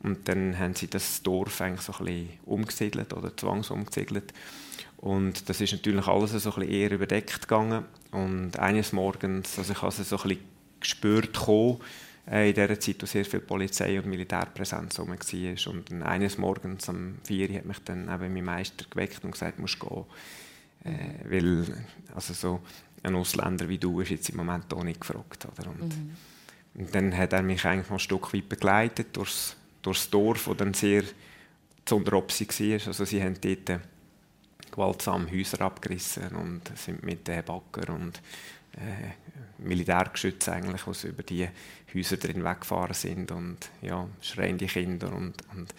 Und 0.00 0.28
dann 0.28 0.58
haben 0.58 0.74
sie 0.74 0.86
das 0.86 1.22
Dorf 1.22 1.60
eigentlich 1.60 1.80
so 1.80 1.92
ein 1.94 2.04
bisschen 2.04 2.28
umgesiedelt 2.46 3.12
oder 3.12 3.36
zwangsumgesiedelt. 3.36 4.32
Und 4.98 5.48
das 5.48 5.60
ist 5.60 5.72
natürlich 5.72 6.06
alles 6.06 6.30
so 6.30 6.50
ein 6.50 6.60
bisschen 6.60 6.72
eher 6.72 6.92
überdeckt 6.92 7.42
gegangen. 7.42 7.84
Und 8.10 8.58
eines 8.58 8.92
Morgens, 8.92 9.58
also 9.58 9.72
ich 9.72 9.82
habe 9.82 9.88
es 9.88 10.08
so 10.08 10.16
ein 10.16 10.22
bisschen 10.22 10.44
gespürt 10.80 11.34
kommen, 11.34 11.78
äh, 11.80 12.07
in 12.30 12.54
der 12.54 12.78
Zeit, 12.78 12.96
wo 13.00 13.06
sehr 13.06 13.24
viel 13.24 13.40
Polizei 13.40 13.98
und 13.98 14.06
Militärpräsenz 14.06 14.98
rum 14.98 15.08
war. 15.08 15.72
Und 15.72 16.02
eines 16.02 16.36
Morgens 16.36 16.88
um 16.88 17.16
vier 17.24 17.54
hat 17.54 17.64
mich 17.64 17.78
dann 17.84 18.02
eben 18.02 18.34
mein 18.34 18.44
Meister 18.44 18.84
geweckt 18.90 19.24
und 19.24 19.32
gesagt, 19.32 19.58
du 19.58 19.62
musst 19.62 19.80
gehen. 19.80 20.04
Äh, 20.84 21.30
weil 21.30 21.64
also 22.14 22.34
so 22.34 22.60
ein 23.02 23.14
Ausländer 23.14 23.68
wie 23.68 23.78
du 23.78 24.00
ist 24.00 24.10
jetzt 24.10 24.28
im 24.28 24.36
Moment 24.36 24.72
auch 24.74 24.84
nicht 24.84 25.00
gefragt. 25.00 25.46
Oder? 25.46 25.70
Und, 25.70 25.96
mhm. 25.96 26.16
und 26.74 26.94
dann 26.94 27.16
hat 27.16 27.32
er 27.32 27.42
mich 27.42 27.64
eigentlich 27.64 27.88
noch 27.88 27.96
ein 27.96 28.00
Stück 28.00 28.34
weit 28.34 28.48
begleitet 28.48 29.16
durchs, 29.16 29.56
durchs 29.82 30.10
Dorf, 30.10 30.46
das 30.46 30.56
dann 30.58 30.74
sehr 30.74 31.04
zu 31.84 31.96
Unteropsi 31.96 32.46
war. 32.46 32.88
Also 32.88 33.04
sie 33.04 33.22
haben 33.22 33.40
dort 33.40 33.70
äh, 33.70 33.78
gewaltsam 34.70 35.30
Häuser 35.30 35.62
abgerissen 35.62 36.28
und 36.36 36.60
sind 36.76 37.02
mit 37.02 37.26
den 37.26 37.42
Backer 37.42 37.94
und 37.94 38.20
äh, 38.76 39.12
Militärgeschützen 39.58 40.52
eigentlich, 40.52 40.82
die 40.82 41.06
über 41.08 41.22
die 41.22 41.48
Häuser 41.94 42.16
drin 42.16 42.44
weggefahren 42.44 42.94
sind 42.94 43.30
und 43.30 43.56
ja, 43.82 44.06
schreiende 44.20 44.66
Kinder 44.66 45.12
und, 45.12 45.34
und 45.54 45.70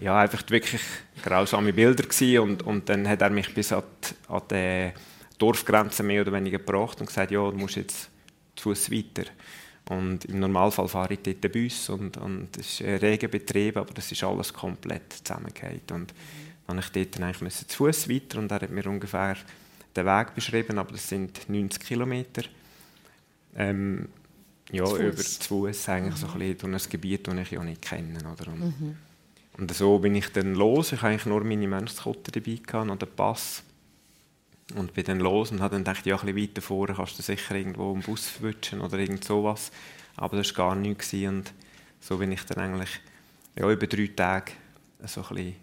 äh, 0.00 0.04
ja, 0.04 0.18
einfach 0.18 0.42
wirklich 0.48 0.82
grausame 1.22 1.72
Bilder 1.72 2.04
gewesen. 2.04 2.38
und, 2.40 2.62
und 2.62 2.88
dann 2.88 3.08
hat 3.08 3.22
er 3.22 3.30
mich 3.30 3.52
bis 3.54 3.72
an 3.72 3.82
die, 4.04 4.32
an 4.32 4.42
die 4.50 4.92
Dorfgrenze 5.38 6.02
mehr 6.02 6.22
oder 6.22 6.32
weniger 6.32 6.58
gebracht 6.58 7.00
und 7.00 7.06
gesagt, 7.06 7.30
ja, 7.30 7.50
du 7.50 7.56
musst 7.56 7.76
jetzt 7.76 8.10
zu 8.56 8.70
Fuß 8.70 8.90
weiter. 8.90 9.30
Und 9.88 10.26
im 10.26 10.40
Normalfall 10.40 10.88
fahre 10.88 11.14
ich 11.14 11.20
dort 11.20 11.42
den 11.42 11.50
Bus 11.50 11.88
und, 11.88 12.18
es 12.58 12.80
ist 12.80 12.82
ein 12.82 12.96
reger 12.96 13.28
Betrieb, 13.28 13.76
aber 13.78 13.94
das 13.94 14.12
ist 14.12 14.22
alles 14.22 14.52
komplett 14.52 15.14
zusammengefallen. 15.24 15.80
Und 15.92 16.14
dann 16.66 16.76
musste 16.76 17.00
ich 17.00 17.10
dort 17.10 17.24
eigentlich 17.24 17.54
zu 17.54 17.76
Fuß 17.76 18.08
weiter 18.10 18.38
und 18.38 18.50
er 18.50 18.60
hat 18.60 18.70
mir 18.70 18.86
ungefähr 18.86 19.36
den 19.96 20.04
Weg 20.04 20.34
beschrieben, 20.34 20.78
aber 20.78 20.92
das 20.92 21.08
sind 21.08 21.48
90 21.48 21.82
Kilometer. 21.82 22.42
Ähm, 23.56 24.08
ja, 24.70 24.84
zu 24.84 24.96
über 24.96 25.16
zu 25.16 25.40
Fuß 25.40 25.88
eigentlich 25.88 26.14
mhm. 26.14 26.18
so 26.18 26.26
ein 26.26 26.38
bisschen 26.38 26.72
durch 26.72 26.84
ein 26.86 26.90
Gebiet, 26.90 27.26
das 27.26 27.38
ich 27.38 27.50
ja 27.50 27.64
nicht 27.64 27.82
kenne. 27.82 28.18
Oder? 28.18 28.52
Und, 28.52 28.60
mhm. 28.60 28.96
und 29.56 29.74
so 29.74 29.98
bin 29.98 30.14
ich 30.14 30.30
dann 30.32 30.54
los. 30.54 30.92
Ich 30.92 31.00
hatte 31.00 31.08
eigentlich 31.08 31.26
nur 31.26 31.44
meine 31.44 31.68
Mönchskotte 31.68 32.32
dabei 32.32 32.58
gehabt, 32.64 32.90
und 32.90 33.02
den 33.02 33.08
Pass. 33.14 33.62
Und 34.74 34.92
bin 34.92 35.04
dann 35.04 35.20
los 35.20 35.50
und 35.50 35.60
habe 35.60 35.76
dann 35.76 35.84
gedacht, 35.84 36.04
ja, 36.04 36.16
ein 36.16 36.26
bisschen 36.26 36.50
weiter 36.50 36.60
vorne 36.60 36.94
kannst 36.94 37.18
du 37.18 37.22
sicher 37.22 37.54
irgendwo 37.54 37.90
einen 37.92 38.02
Bus 38.02 38.26
verwutschen 38.26 38.82
oder 38.82 38.98
irgend 38.98 39.24
sowas. 39.24 39.72
Aber 40.16 40.36
das 40.36 40.54
war 40.58 40.66
gar 40.66 40.74
nichts. 40.74 41.14
Und 41.14 41.54
so 42.00 42.18
bin 42.18 42.32
ich 42.32 42.44
dann 42.44 42.58
eigentlich 42.58 43.00
ja, 43.56 43.70
über 43.70 43.86
drei 43.86 44.10
Tage 44.14 44.52
so 45.06 45.22
ein 45.22 45.34
bisschen 45.34 45.54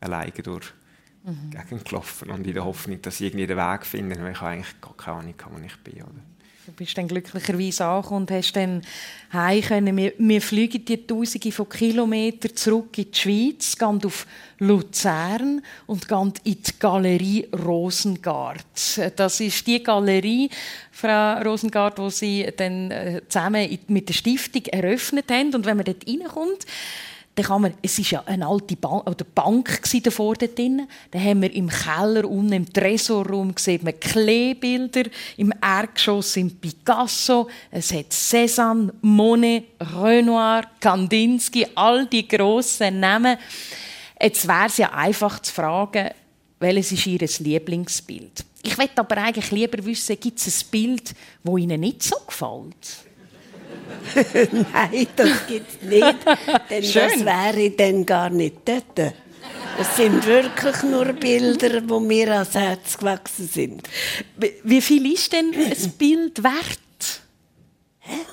alleine 0.00 0.32
durch 0.32 0.72
mhm. 1.22 1.84
Gelaufen 1.84 2.30
und 2.30 2.46
in 2.46 2.52
der 2.52 2.64
Hoffnung, 2.66 3.00
dass 3.00 3.20
ich 3.20 3.28
irgendwie 3.28 3.46
den 3.46 3.56
Weg 3.56 3.86
finde, 3.86 4.20
weil 4.20 4.32
ich 4.32 4.42
eigentlich 4.42 4.80
gar 4.82 4.94
keine 4.94 5.18
Ahnung 5.18 5.34
habe, 5.42 5.56
wo 5.56 5.64
ich 5.64 5.76
bin. 5.78 6.02
Oder? 6.02 6.33
Du 6.66 6.72
bist 6.72 6.96
dann 6.96 7.08
glücklicherweise 7.08 7.84
angekommen 7.84 8.22
und 8.22 8.30
hast 8.30 8.56
dann 8.56 8.80
heim 9.34 9.60
können. 9.60 9.96
Wir, 9.98 10.14
wir 10.16 10.40
fliegen 10.40 10.82
die 10.82 11.06
Tausende 11.06 11.52
von 11.52 11.68
Kilometern 11.68 12.56
zurück 12.56 12.96
in 12.96 13.10
die 13.10 13.18
Schweiz, 13.18 13.76
gehen 13.76 14.00
auf 14.02 14.26
Luzern 14.60 15.60
und 15.86 16.08
gehen 16.08 16.32
in 16.44 16.62
die 16.62 16.72
Galerie 16.78 17.48
Rosengart. 17.52 18.64
Das 19.14 19.40
ist 19.40 19.66
die 19.66 19.82
Galerie, 19.82 20.48
Frau 20.90 21.42
Rosengart, 21.42 21.98
die 21.98 22.10
Sie 22.10 22.46
dann 22.56 22.90
äh, 22.90 23.20
zusammen 23.28 23.78
mit 23.88 24.08
der 24.08 24.14
Stiftung 24.14 24.64
eröffnet 24.64 25.30
haben. 25.30 25.54
Und 25.54 25.66
wenn 25.66 25.76
man 25.76 25.84
dort 25.84 26.08
reinkommt, 26.08 26.64
dann 27.34 27.46
kann 27.46 27.62
man, 27.62 27.74
es 27.82 27.98
war 27.98 28.06
ja 28.10 28.22
eine 28.26 28.46
alte 28.46 28.76
Bank, 28.76 29.08
oder 29.10 29.24
Bank 29.24 29.80
davor 30.04 30.34
dort 30.34 30.56
drin. 30.56 30.86
Dann 31.10 31.24
haben 31.24 31.42
wir 31.42 31.52
im 31.52 31.68
Keller 31.68 32.28
unten 32.30 32.52
im 32.52 32.72
Tresorraum 32.72 33.54
gesehen, 33.54 33.80
man 33.82 33.98
Kleebilder, 33.98 35.04
im 35.36 35.52
Erdgeschoss 35.60 36.36
im 36.36 36.54
Picasso. 36.54 37.48
Es 37.72 37.92
hat 37.92 38.12
Cézanne, 38.12 38.92
Monet, 39.00 39.64
Renoir, 39.80 40.62
Kandinsky, 40.78 41.66
all 41.74 42.06
die 42.06 42.28
grossen 42.28 43.00
Namen. 43.00 43.36
Jetzt 44.20 44.46
wäre 44.46 44.66
es 44.66 44.76
ja 44.76 44.92
einfach 44.92 45.40
zu 45.40 45.52
fragen, 45.52 46.10
welches 46.60 46.92
ist 46.92 47.06
Ihr 47.06 47.28
Lieblingsbild? 47.40 48.44
Ich 48.62 48.78
möchte 48.78 48.98
aber 48.98 49.18
eigentlich 49.18 49.50
lieber 49.50 49.84
wissen, 49.84 50.18
gibt 50.20 50.38
es 50.38 50.64
ein 50.64 50.70
Bild, 50.70 51.14
das 51.42 51.58
Ihnen 51.58 51.80
nicht 51.80 52.02
so 52.02 52.16
gefällt? 52.26 53.03
Nein, 54.72 55.06
das 55.16 55.46
gibt 55.46 55.70
es 55.70 55.88
nicht. 55.88 56.16
Denn 56.70 56.82
das 56.82 57.24
wäre 57.24 57.70
dann 57.70 58.06
gar 58.06 58.30
nicht 58.30 58.56
dort. 58.64 59.14
Es 59.78 59.96
sind 59.96 60.24
wirklich 60.24 60.82
nur 60.84 61.06
Bilder, 61.12 61.80
die 61.80 62.00
mir 62.00 62.32
ans 62.32 62.54
Herz 62.54 62.96
gewachsen 62.96 63.48
sind. 63.48 63.88
Wie 64.62 64.80
viel 64.80 65.12
ist 65.12 65.32
denn 65.32 65.52
ein 65.54 65.92
Bild 65.98 66.42
wert? 66.42 67.20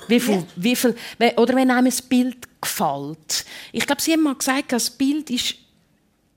Wie 0.06 0.20
viel, 0.20 0.44
wie 0.56 0.76
viel, 0.76 0.94
oder 1.36 1.54
wenn 1.54 1.70
einem 1.70 1.86
ein 1.86 2.08
Bild 2.08 2.36
gefällt. 2.60 3.44
Ich 3.72 3.86
glaube, 3.86 4.02
Sie 4.02 4.12
haben 4.12 4.22
mal 4.22 4.34
gesagt, 4.34 4.72
das 4.72 4.90
Bild 4.90 5.30
ist, 5.30 5.54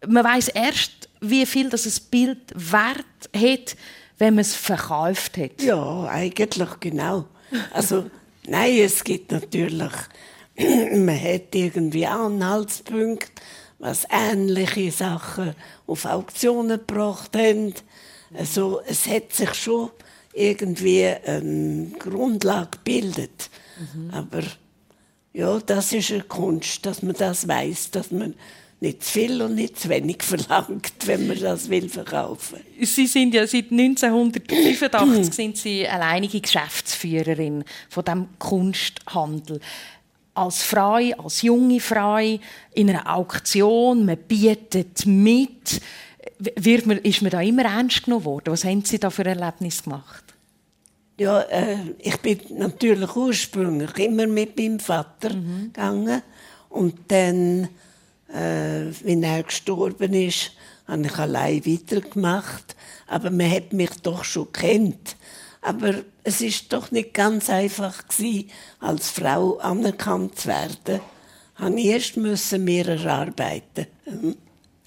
man 0.08 0.24
weiß 0.24 0.50
erst, 0.50 0.92
wie 1.22 1.46
viel 1.46 1.70
das 1.70 1.86
ein 1.86 2.10
Bild 2.10 2.40
wert 2.56 3.06
hat, 3.36 3.76
wenn 4.18 4.36
man 4.36 4.42
es 4.42 4.56
verkauft 4.56 5.38
hat. 5.38 5.62
Ja, 5.62 6.08
eigentlich 6.08 6.70
genau. 6.80 7.26
Also 7.72 8.10
Nein, 8.48 8.80
es 8.80 9.04
gibt 9.04 9.32
natürlich, 9.32 9.94
man 10.58 11.22
hat 11.22 11.54
irgendwie 11.54 12.06
Anhaltspunkte, 12.06 13.42
was 13.80 14.08
ähnliche 14.10 14.92
Sachen 14.92 15.56
auf 15.88 16.06
Auktionen 16.06 16.80
gebracht 16.80 17.36
haben. 17.36 17.74
Also, 18.34 18.82
es 18.88 19.08
hat 19.08 19.34
sich 19.34 19.54
schon 19.54 19.92
irgendwie 20.34 21.06
eine 21.06 21.92
Grundlage 22.00 22.72
gebildet. 22.72 23.50
Mhm. 23.94 24.10
Aber 24.12 24.44
ja, 25.34 25.60
das 25.60 25.92
ist 25.94 26.12
eine 26.12 26.24
Kunst, 26.24 26.86
dass 26.86 27.02
man 27.02 27.16
das 27.16 27.48
weiß, 27.48 27.92
dass 27.92 28.12
man 28.12 28.36
nicht 28.82 29.04
zu 29.04 29.12
viel 29.12 29.42
und 29.42 29.56
nicht 29.56 29.80
zu 29.80 29.90
wenig 29.90 30.22
verlangt, 30.22 30.94
wenn 31.06 31.28
man 31.28 31.40
das 31.40 31.70
will 31.70 31.90
verkaufen. 31.90 32.60
Sie 32.82 33.08
sind 33.08 33.34
ja 33.34 33.48
seit 33.48 33.72
1985 33.72 35.34
sind 35.34 35.58
Sie 35.58 35.88
alleinige 35.88 36.42
Geschäftsführerin 36.42 37.64
von 37.90 38.06
dem 38.06 38.28
Kunsthandel. 38.38 39.60
Als 40.34 40.64
Frau, 40.64 40.96
als 40.96 41.42
junge 41.42 41.80
Frau 41.80 42.18
in 42.18 42.90
einer 42.90 43.16
Auktion, 43.16 44.06
man 44.06 44.18
bietet 44.18 45.06
mit. 45.06 45.82
Wird 46.38 46.86
man, 46.86 46.98
ist 46.98 47.22
man 47.22 47.32
da 47.32 47.40
immer 47.40 47.64
ernst 47.64 48.04
genommen 48.04 48.26
worden? 48.26 48.52
Was 48.52 48.66
haben 48.66 48.84
Sie 48.84 49.00
da 49.00 49.10
für 49.10 49.26
Erlebnis 49.26 49.84
gemacht? 49.84 50.26
Ja, 51.18 51.42
äh, 51.44 51.78
ich 52.00 52.18
bin 52.18 52.40
natürlich 52.58 53.16
ursprünglich 53.16 53.98
immer 54.00 54.28
mit 54.28 54.58
meinem 54.58 54.82
Vater 54.82 55.34
mhm. 55.34 55.72
gegangen 55.74 56.22
und 56.70 56.96
dann 57.08 57.70
äh, 58.36 58.92
wenn 59.04 59.24
er 59.24 59.44
gestorben 59.44 60.14
ist, 60.14 60.52
habe 60.88 61.06
ich 61.06 61.18
allein 61.18 61.66
weitergemacht. 61.66 62.76
Aber 63.08 63.32
man 63.32 63.50
hat 63.50 63.74
mich 63.74 63.92
doch 64.04 64.24
schon 64.24 64.52
kennt. 64.52 65.16
Aber 65.62 65.96
es 66.24 66.42
ist 66.42 66.72
doch 66.74 66.92
nicht 66.92 67.14
ganz 67.14 67.50
einfach 67.50 68.08
gewesen, 68.08 68.50
als 68.80 69.10
Frau 69.10 69.58
anerkannt 69.58 70.38
zu 70.40 70.50
werden. 70.50 71.02
Ich 71.76 71.86
erst 71.86 72.18
müssen 72.18 72.64
mehr 72.64 72.88
erarbeiten. 72.88 73.88
Hm. 74.04 74.36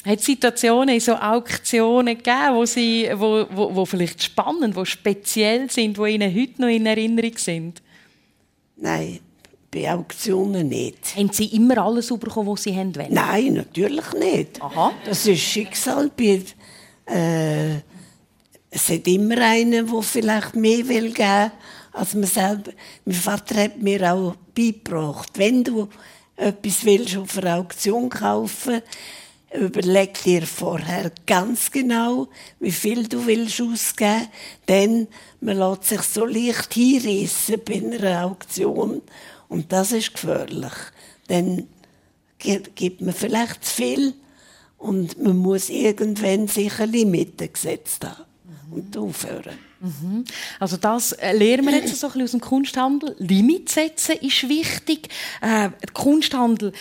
Hat 0.05 0.21
es 0.21 0.27
Situationen 0.27 0.95
in 0.95 1.01
so 1.01 1.15
Auktionen 1.15 2.17
gegeben, 2.17 2.55
wo, 2.55 2.65
sie, 2.65 3.11
wo, 3.15 3.47
wo, 3.51 3.75
wo 3.75 3.85
vielleicht 3.85 4.23
spannend, 4.23 4.77
wo 4.77 4.85
speziell 4.85 5.69
sind, 5.71 5.99
wo 5.99 6.07
Ihnen 6.07 6.33
heute 6.35 6.61
noch 6.63 6.69
in 6.69 6.87
Erinnerung 6.87 7.37
sind? 7.37 7.83
Nein, 8.77 9.19
bei 9.71 9.93
Auktionen 9.93 10.69
nicht. 10.69 11.17
Haben 11.17 11.33
Sie 11.33 11.47
immer 11.47 11.79
alles 11.79 12.09
bekommen, 12.09 12.49
was 12.51 12.63
Sie 12.63 12.77
haben 12.77 12.95
wollen? 12.97 13.13
Nein, 13.13 13.55
natürlich 13.55 14.13
nicht. 14.15 14.63
Aha. 14.63 14.93
Das 15.05 15.27
ist 15.27 15.41
Schicksal. 15.41 16.11
Bei, 16.17 16.43
äh, 17.07 17.77
es 18.71 18.89
hat 18.89 19.07
immer 19.07 19.39
einen, 19.39 19.87
der 19.87 20.03
vielleicht 20.03 20.55
mehr 20.57 20.87
will 20.89 21.13
geben 21.13 21.53
als 21.93 22.15
man 22.15 22.25
selber. 22.25 22.71
Mein 23.05 23.15
Vater 23.15 23.57
hat 23.57 23.83
mir 23.83 24.13
auch 24.13 24.37
beigebracht, 24.55 25.31
wenn 25.35 25.65
du 25.65 25.89
etwas 26.37 26.85
willst 26.85 27.17
auf 27.17 27.39
einer 27.39 27.59
Auktion 27.59 28.09
kaufen 28.09 28.83
überleg 29.55 30.23
dir 30.23 30.47
vorher 30.47 31.11
ganz 31.27 31.71
genau, 31.71 32.29
wie 32.61 32.71
viel 32.71 33.09
du 33.09 33.27
willst 33.27 33.61
ausgeben, 33.61 34.29
denn 34.69 35.09
man 35.41 35.57
lässt 35.57 35.85
sich 35.85 36.03
so 36.03 36.27
leicht 36.27 36.75
hinreissen 36.75 37.61
bei 37.65 37.77
einer 37.77 38.27
Auktion 38.27 39.03
Und 39.49 39.73
das 39.73 39.93
ist 39.93 40.13
gefährlich. 40.13 40.73
Dann 41.29 41.67
gibt 42.39 43.01
man 43.01 43.15
vielleicht 43.15 43.65
zu 43.65 43.75
viel 43.75 44.15
und 44.77 45.21
man 45.23 45.37
muss 45.37 45.71
irgendwann 45.71 46.47
sicher 46.47 46.87
Limiten 46.87 47.53
gesetzt 47.53 48.05
haben 48.05 48.25
und 48.71 48.97
aufhören. 48.97 49.59
Mhm. 49.81 50.25
Also 50.61 50.77
das 50.77 51.17
lernen 51.21 51.67
wir 51.67 51.77
jetzt 51.77 51.99
so 51.99 52.07
ein 52.07 52.13
bisschen 52.13 52.25
aus 52.25 52.31
dem 52.33 52.41
Kunsthandel. 52.41 53.17
Limit 53.19 53.69
setzen 53.69 54.17
ist 54.21 54.49
wichtig. 54.49 55.09
Äh, 55.41 55.71
Kunsthandel, 55.93 56.73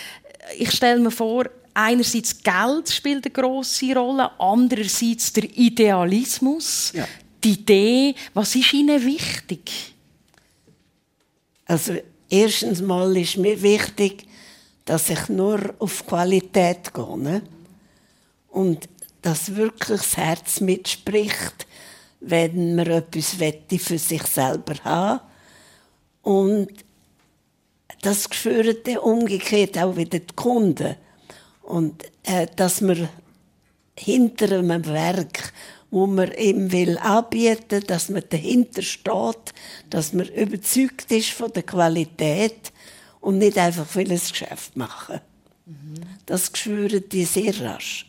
ich 0.57 0.71
stelle 0.71 0.99
mir 0.99 1.11
vor, 1.11 1.45
einerseits 1.73 2.41
Geld 2.41 2.89
spielt 2.89 3.25
eine 3.25 3.33
große 3.33 3.93
Rolle, 3.95 4.31
andererseits 4.39 5.31
der 5.33 5.43
Idealismus, 5.43 6.91
ja. 6.93 7.07
die 7.43 7.51
Idee. 7.51 8.15
Was 8.33 8.55
ist 8.55 8.73
Ihnen 8.73 9.03
wichtig? 9.05 9.93
Also 11.65 11.97
erstens 12.29 12.81
mal 12.81 13.15
ist 13.17 13.37
mir 13.37 13.61
wichtig, 13.61 14.25
dass 14.85 15.09
ich 15.09 15.29
nur 15.29 15.75
auf 15.79 16.05
Qualität 16.05 16.93
gehe 16.93 17.41
und 18.49 18.87
dass 19.21 19.55
wirklich 19.55 19.99
das 20.01 20.17
Herz 20.17 20.61
mitspricht, 20.61 21.67
wenn 22.19 22.75
man 22.75 22.87
etwas 22.87 23.35
für 23.35 23.97
sich 23.97 24.23
selber 24.23 24.75
haben. 24.83 25.19
Und 26.21 26.69
das 28.01 28.29
spüren 28.31 28.77
dann 28.83 28.97
umgekehrt 28.97 29.77
auch 29.77 29.95
wieder 29.95 30.19
die 30.19 30.35
Kunden. 30.35 30.95
Und 31.63 32.03
äh, 32.23 32.47
dass 32.55 32.81
man 32.81 33.09
hinter 33.97 34.59
einem 34.59 34.85
Werk, 34.85 35.51
wo 35.89 36.05
man 36.07 36.31
ihm 36.33 36.71
will 36.71 36.97
anbieten, 36.97 37.83
dass 37.87 38.09
man 38.09 38.23
dahinter 38.29 38.81
steht, 38.81 39.53
dass 39.89 40.13
man 40.13 40.27
überzeugt 40.27 41.11
ist 41.11 41.29
von 41.29 41.51
der 41.53 41.63
Qualität 41.63 42.71
und 43.21 43.37
nicht 43.37 43.57
einfach 43.57 43.87
vieles 43.87 44.31
Geschäft 44.31 44.75
machen. 44.75 45.19
Mhm. 45.65 46.01
Das 46.25 46.51
spüren 46.53 47.03
die 47.11 47.25
sehr 47.25 47.59
rasch. 47.61 48.07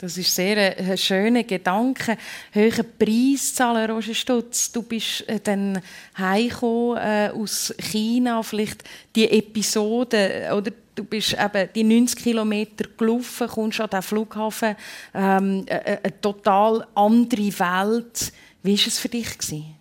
Das 0.00 0.16
ist 0.16 0.34
sehr 0.34 0.78
ein 0.78 0.96
schöner 0.96 1.44
Gedanke. 1.44 2.16
Höhere 2.52 2.84
Preis 2.84 3.54
zahlen, 3.54 3.90
Roger 3.90 4.14
Stutz. 4.14 4.72
Du 4.72 4.80
bist 4.82 5.28
äh, 5.28 5.40
dann 5.40 5.82
heimgekommen 6.16 6.96
äh, 6.96 7.30
aus 7.34 7.74
China, 7.78 8.42
vielleicht 8.42 8.82
die 9.14 9.30
Episode 9.30 10.52
oder 10.56 10.70
du 11.00 11.04
bist 11.04 11.32
eben 11.32 11.68
die 11.74 11.82
90 11.82 12.22
Kilometer 12.22 12.84
gelaufen, 12.96 13.48
kommst 13.48 13.80
an 13.80 13.90
den 13.90 14.02
Flughafen, 14.02 14.76
ähm, 15.14 15.64
eine, 15.68 15.86
eine, 15.86 16.20
total 16.20 16.86
andere 16.94 17.58
Welt. 17.58 18.32
Wie 18.62 18.78
war 18.78 18.86
es 18.86 18.98
für 18.98 19.08
dich? 19.08 19.38
Gewesen? 19.38 19.74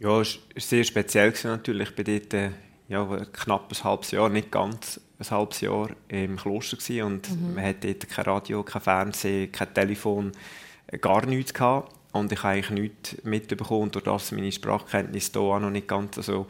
Ja, 0.00 0.20
es 0.20 0.36
war 0.36 0.60
sehr 0.60 0.84
speziell 0.84 1.32
natürlich. 1.44 1.90
Ich 1.90 1.98
war 1.98 2.04
dort 2.04 2.34
äh, 2.34 2.50
ja, 2.88 3.04
knapp 3.32 3.70
ein 3.70 3.84
halbes 3.84 4.10
Jahr, 4.10 4.28
nicht 4.28 4.50
ganz 4.50 5.00
ein 5.18 5.30
halbes 5.30 5.60
Jahr 5.60 5.90
im 6.08 6.36
Kloster 6.36 6.76
gewesen 6.76 7.02
und 7.02 7.30
mhm. 7.30 7.54
man 7.54 7.64
hatte 7.64 7.94
dort 7.94 8.08
kein 8.08 8.24
Radio, 8.24 8.62
kein 8.62 8.82
Fernsehen, 8.82 9.52
kein 9.52 9.72
Telefon, 9.74 10.32
äh, 10.86 10.98
gar 10.98 11.26
nichts 11.26 11.52
gehabt. 11.52 11.92
Und 12.12 12.32
ich 12.32 12.42
habe 12.42 12.54
eigentlich 12.54 12.70
nichts 12.70 13.24
mitbekommen, 13.24 13.90
durch 13.90 14.04
das 14.04 14.32
meine 14.32 14.50
Sprachkenntnisse 14.50 15.32
hier 15.32 15.40
auch 15.42 15.60
noch 15.60 15.68
nicht 15.68 15.86
ganz 15.86 16.16
so 16.16 16.46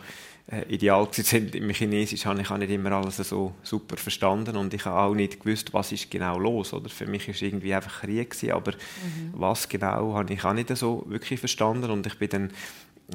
äh, 0.48 0.62
ideal 0.72 1.08
sind. 1.10 1.54
Im 1.54 1.70
Chinesisch 1.70 2.26
habe 2.26 2.40
ich 2.40 2.50
auch 2.50 2.58
nicht 2.58 2.70
immer 2.70 2.92
alles 2.92 3.16
so 3.16 3.54
super 3.62 3.96
verstanden 3.96 4.56
und 4.56 4.72
ich 4.74 4.84
habe 4.84 5.00
auch 5.00 5.14
nicht 5.14 5.40
gewusst, 5.40 5.72
was 5.74 5.92
ist 5.92 6.10
genau 6.10 6.38
los. 6.38 6.72
Oder 6.72 6.88
für 6.88 7.06
mich 7.06 7.26
war 7.26 7.34
es 7.34 7.42
irgendwie 7.42 7.74
einfach 7.74 8.02
Krieg 8.02 8.30
gewesen, 8.30 8.52
aber 8.52 8.72
mhm. 8.72 9.32
was 9.32 9.68
genau 9.68 10.14
habe 10.14 10.32
ich 10.32 10.44
auch 10.44 10.52
nicht 10.52 10.74
so 10.76 11.04
wirklich 11.08 11.40
verstanden 11.40 11.90
und 11.90 12.06
ich 12.06 12.18
bin 12.18 12.28
dann 12.28 12.50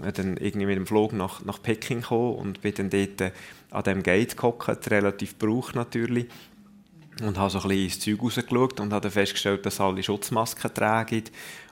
äh, 0.03 0.11
dann 0.11 0.38
irgendwie 0.38 0.65
mit 0.65 0.77
dem 0.77 0.88
Flug 0.88 1.13
nach, 1.13 1.43
nach 1.43 1.61
Peking 1.61 2.01
gekommen 2.01 2.36
und 2.36 2.61
bin 2.61 2.73
dann 2.75 2.89
dort 2.89 3.21
äh, 3.21 3.32
an 3.71 3.84
dem 3.84 4.03
Gate 4.03 4.38
gehockt, 4.38 4.89
relativ 4.91 5.38
brauch 5.38 5.73
natürlich. 5.73 6.27
Und 7.21 7.38
habe 7.38 7.49
so 7.49 7.59
ein 7.59 7.67
bisschen 7.67 7.84
ins 7.84 7.99
Zeug 7.99 8.21
rausgeschaut 8.21 8.79
und 8.79 8.93
habe 8.93 9.11
festgestellt, 9.11 9.65
dass 9.65 9.82
alle 9.82 10.01
Schutzmasken 10.01 10.73
tragen. 10.73 11.23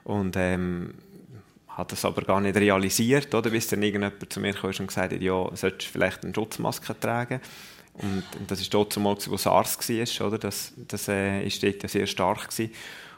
Und 0.04 0.36
ähm, 0.38 0.94
habe 1.80 1.90
das 1.90 2.06
aber 2.06 2.22
gar 2.22 2.42
nicht 2.42 2.58
realisiert, 2.58 3.34
oder? 3.34 3.50
bis 3.50 3.68
dann 3.68 3.82
irgendjemand 3.82 4.32
zu 4.32 4.40
mir 4.40 4.54
kam 4.54 4.70
und 4.70 4.88
gesagt 4.88 5.14
hat, 5.14 5.22
ja, 5.22 5.50
solltest 5.54 5.90
du 5.90 5.92
vielleicht 5.92 6.24
eine 6.24 6.36
Schutzmaske 6.36 7.00
tragen. 7.00 7.40
Und, 7.94 8.24
und 8.40 8.52
das 8.52 8.62
war 8.62 8.68
dort 8.70 8.94
zumal, 8.94 9.18
wo 9.28 9.38
SARS 9.38 9.78
war, 9.78 10.28
oder? 10.28 10.38
Das, 10.38 10.74
das 10.88 11.08
äh, 11.08 11.46
ist 11.46 11.64
dort 11.64 11.90
sehr 11.90 12.06
stark 12.06 12.50
gewesen. 12.50 12.72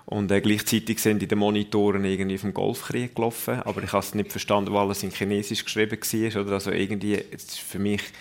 Und 0.06 0.32
äh, 0.32 0.42
gleichzeitig 0.42 1.00
sind 1.00 1.22
in 1.22 1.30
den 1.30 1.38
Monitoren 1.38 2.04
irgendwie 2.04 2.38
vom 2.38 2.54
Golfkrieg 2.54 3.16
gelaufen, 3.16 3.62
aber 3.62 3.84
ich 3.84 3.94
habe 3.94 4.04
es 4.04 4.16
nicht 4.16 4.32
verstanden, 4.32 4.74
weil 4.74 4.82
alles 4.82 5.04
in 5.04 5.12
Chinesisch 5.12 5.64
geschrieben 5.64 6.00
war. 6.02 6.42
Oder? 6.42 6.54
Also 6.54 6.72
irgendwie, 6.72 7.24
für 7.38 7.80
mich 7.80 8.02
es 8.02 8.12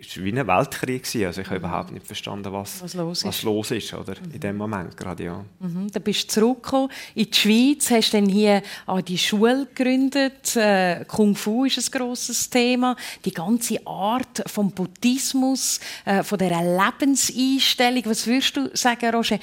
war 0.00 0.24
wie 0.24 0.38
ein 0.38 0.46
Weltkrieg. 0.46 1.06
Also 1.26 1.40
ich 1.40 1.46
habe 1.46 1.56
überhaupt 1.56 1.92
nicht 1.92 2.06
verstanden, 2.06 2.52
was, 2.52 2.82
was 2.82 2.94
los 2.94 3.18
ist, 3.18 3.24
was 3.24 3.42
los 3.42 3.70
ist 3.70 3.94
oder? 3.94 4.14
Mhm. 4.14 4.34
in 4.34 4.40
dem 4.40 4.56
Moment 4.56 4.96
gerade. 4.96 5.24
Ja. 5.24 5.44
Mhm. 5.58 5.90
Dann 5.90 6.02
bist 6.02 6.24
du 6.24 6.40
zurückgekommen 6.40 6.90
in 7.14 7.30
die 7.30 7.36
Schweiz, 7.36 7.90
hast 7.90 8.14
dann 8.14 8.26
hier 8.26 8.62
an 8.86 9.04
die 9.04 9.18
Schule 9.18 9.66
gegründet. 9.74 10.56
Äh, 10.56 11.04
Kung 11.06 11.36
Fu 11.36 11.64
ist 11.64 11.78
ein 11.78 11.98
grosses 11.98 12.48
Thema. 12.50 12.96
Die 13.24 13.32
ganze 13.32 13.86
Art 13.86 14.42
vom 14.46 14.70
Buddhismus, 14.70 15.80
äh, 16.04 16.22
von 16.22 16.38
dieser 16.38 16.62
Lebenseinstellung. 16.62 18.02
Was 18.06 18.26
würdest 18.26 18.56
du 18.56 18.70
sagen, 18.74 19.14
Roger? 19.14 19.38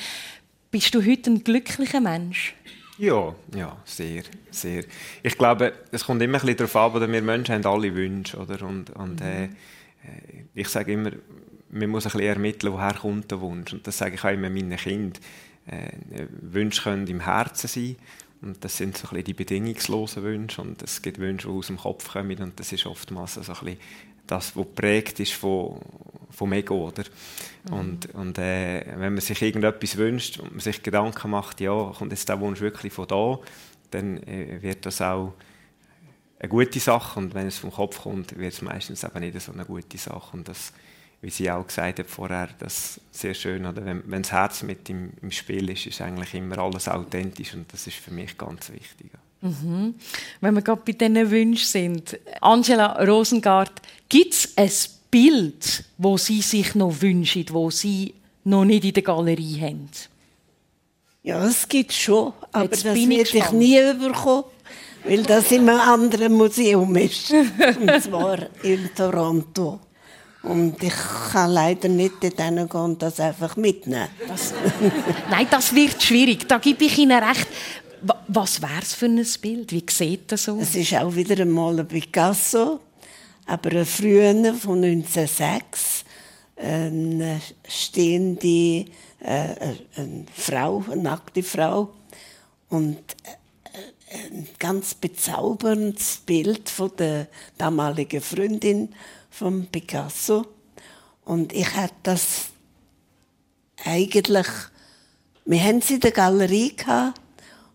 Bist 0.72 0.93
du 0.93 1.05
heute 1.05 1.32
ein 1.32 1.43
glücklicher 1.43 2.01
Mensch? 2.01 2.53
Ja, 2.97 3.36
ja, 3.55 3.78
sehr, 3.86 4.24
sehr. 4.49 4.84
Ich 5.22 5.38
glaube, 5.38 5.74
es 5.91 6.03
kommt 6.03 6.22
immer 6.22 6.39
ein 6.39 6.41
bisschen 6.41 6.68
darauf 6.72 6.95
an, 6.95 7.12
wir 7.12 7.22
Menschen 7.22 7.53
haben 7.53 7.66
alle 7.66 7.93
Wünsche, 7.93 8.38
oder? 8.38 8.66
Und, 8.66 8.89
und 8.89 9.20
mhm. 9.20 9.26
äh, 9.26 9.49
ich 10.54 10.68
sage 10.70 10.93
immer, 10.93 11.12
man 11.70 11.89
muss 11.89 12.06
ein 12.06 12.12
bisschen 12.12 12.28
ermitteln, 12.28 12.74
woher 12.74 12.93
kommt 12.93 13.32
der 13.32 13.41
Wunsch. 13.41 13.74
Und 13.74 13.86
das 13.86 13.98
sage 13.98 14.16
ich 14.16 14.24
auch 14.24 14.32
immer 14.32 14.50
meinen 14.50 14.78
Kindern. 14.78 15.22
Äh, 15.66 15.91
Wünsche 16.41 16.84
können 16.84 17.08
im 17.08 17.20
Herzen 17.22 17.68
sein. 17.68 17.95
Und 18.41 18.64
das 18.64 18.78
sind 18.78 18.98
so 18.98 19.08
ein 19.08 19.10
bisschen 19.10 19.26
die 19.26 19.34
bedingungslosen 19.34 20.24
Wünsche. 20.24 20.62
Und 20.62 20.82
es 20.82 21.02
gibt 21.02 21.20
Wünsche, 21.20 21.48
die 21.48 21.54
aus 21.54 21.68
dem 21.68 21.78
Kopf 21.78 22.12
kommen. 22.12 22.38
Und 22.38 22.60
das 22.60 22.72
ist 22.72 22.86
oftmals 22.86 23.34
so 23.34 23.41
ein 23.41 23.45
bisschen 23.45 23.78
das, 24.28 24.56
was 24.56 24.66
geprägt 24.66 25.20
ist 25.20 25.34
von, 25.34 25.80
vom 26.30 26.54
Ego. 26.54 26.88
Oder? 26.88 27.04
Mhm. 27.70 27.74
Und, 27.74 28.16
und 28.16 28.38
äh, 28.38 28.86
wenn 28.98 29.14
man 29.14 29.22
sich 29.22 29.41
irgendetwas 29.41 29.98
wünscht 29.98 30.39
und 30.39 30.52
man 30.52 30.60
sich 30.60 30.84
Gedanken 30.84 31.32
macht, 31.32 31.60
ja, 31.62 31.93
kommt 31.98 32.12
jetzt 32.12 32.30
der 32.30 32.39
Wunsch 32.39 32.62
wirklich 32.62 32.93
von 32.93 33.08
da, 33.08 33.39
dann 33.91 34.22
äh, 34.24 34.62
wird 34.62 34.86
das 34.86 35.02
auch 35.02 35.34
eine 36.40 36.50
gute 36.50 36.80
Sache 36.80 37.20
und 37.20 37.34
wenn 37.34 37.48
es 37.48 37.58
vom 37.58 37.72
Kopf 37.72 38.02
kommt, 38.02 38.38
wird 38.38 38.54
es 38.54 38.62
meistens 38.62 39.04
aber 39.04 39.20
nicht 39.20 39.40
so 39.42 39.52
eine 39.52 39.66
gute 39.66 39.98
Sache 39.98 40.38
und 40.38 40.48
das, 40.48 40.72
wie 41.22 41.30
sie 41.30 41.50
auch 41.50 41.66
gesagt 41.66 42.00
hat 42.00 42.08
vorher, 42.08 42.50
das 42.60 43.00
sehr 43.12 43.34
schön, 43.34 43.66
oder 43.66 43.84
wenn, 43.86 44.04
wenn 44.06 44.22
das 44.22 44.32
Herz 44.32 44.64
mit 44.64 44.90
im, 44.90 45.12
im 45.22 45.32
Spiel 45.32 45.70
ist, 45.70 45.88
ist 45.88 46.02
eigentlich 46.02 46.34
immer 46.36 46.60
alles 46.60 46.88
authentisch 46.88 47.54
und 47.54 47.72
das 47.74 47.88
ist 47.88 47.98
für 47.98 48.12
mich 48.12 48.38
ganz 48.38 48.70
wichtig. 48.70 49.12
Mhm. 49.42 49.96
Wenn 50.42 50.54
wir 50.54 50.62
gerade 50.62 50.82
bei 50.86 50.94
diesen 50.94 51.32
Wünschen 51.32 51.66
sind, 51.66 52.20
Angela 52.42 53.04
Rosengart, 53.04 53.82
gibt 54.10 54.34
es 54.34 54.54
ein 54.56 54.72
Bild, 55.10 55.86
wo 55.98 56.18
Sie 56.18 56.42
sich 56.42 56.76
noch 56.76 57.02
wünschen, 57.02 57.46
wo 57.50 57.70
Sie 57.70 58.14
noch 58.44 58.66
nicht 58.66 58.86
in 58.86 58.94
der 58.94 59.04
Galerie 59.04 59.62
haben? 59.62 59.90
Ja, 61.24 61.46
es 61.46 61.68
gibt 61.68 61.92
schon, 61.94 62.34
aber 62.52 62.66
Jetzt 62.66 62.86
das 62.86 62.96
werde 62.96 63.22
ich 63.22 63.52
nie 63.52 63.80
überkommen 63.80 64.46
weil 65.04 65.24
das 65.24 65.52
in 65.52 65.70
einem 65.70 65.80
anderen 65.80 66.34
Museum 66.34 66.95
ist. 66.95 67.32
Und 67.80 68.04
zwar 68.04 68.39
in 68.64 68.89
Toronto. 68.95 69.80
Und 70.43 70.82
ich 70.82 70.93
kann 71.32 71.52
leider 71.52 71.89
nicht 71.89 72.24
dorthin 72.24 72.56
gehen 72.56 72.82
und 72.82 73.02
das 73.02 73.20
einfach 73.20 73.58
mitnehmen. 73.58 74.08
Das, 74.28 74.54
nein, 75.30 75.48
das 75.50 75.76
wird 75.76 76.02
schwierig. 76.02 76.48
Da 76.48 76.58
gebe 76.60 76.86
ich 76.86 76.98
Ihnen 76.98 77.22
recht. 77.22 77.48
Was 78.28 78.62
wäre 78.62 78.82
es 78.82 78.93
für 78.93 79.08
ein 79.08 79.26
Bild? 79.41 79.72
Wie 79.74 79.84
sieht 79.89 80.32
das 80.32 80.48
aus? 80.48 80.62
Es 80.62 80.76
ist 80.76 80.93
auch 80.95 81.14
wieder 81.14 81.41
einmal 81.41 81.78
ein 81.80 81.88
Picasso, 81.88 82.80
aber 83.45 83.72
ein 83.72 83.86
früher 83.86 84.54
von 84.54 84.84
1906. 84.84 86.06
Eine 86.56 87.41
stehende 87.68 88.86
äh, 89.20 89.74
eine 89.95 90.26
Frau, 90.34 90.84
eine 90.89 91.02
nackte 91.02 91.43
Frau. 91.43 91.89
Und 92.70 93.00
ein 94.12 94.47
ganz 94.60 94.93
bezauberndes 94.93 96.18
Bild 96.26 96.70
von 96.70 96.91
der 96.97 97.28
damaligen 97.58 98.22
Freundin 98.22 98.93
von 99.30 99.68
Picasso. 99.68 100.45
Und 101.26 101.53
ich 101.53 101.76
hatte 101.76 101.93
das 102.03 102.45
eigentlich, 103.84 104.47
wir 105.45 105.62
haben 105.62 105.82
sie 105.82 105.95
in 105.95 105.99
der 105.99 106.12
Galerie 106.12 106.76
gehabt, 106.76 107.22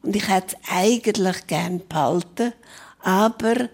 und 0.03 0.17
ich 0.17 0.29
hätte 0.29 0.57
es 0.57 0.71
eigentlich 0.71 1.47
gern 1.47 1.87
behalten, 1.87 2.53
aber 3.01 3.69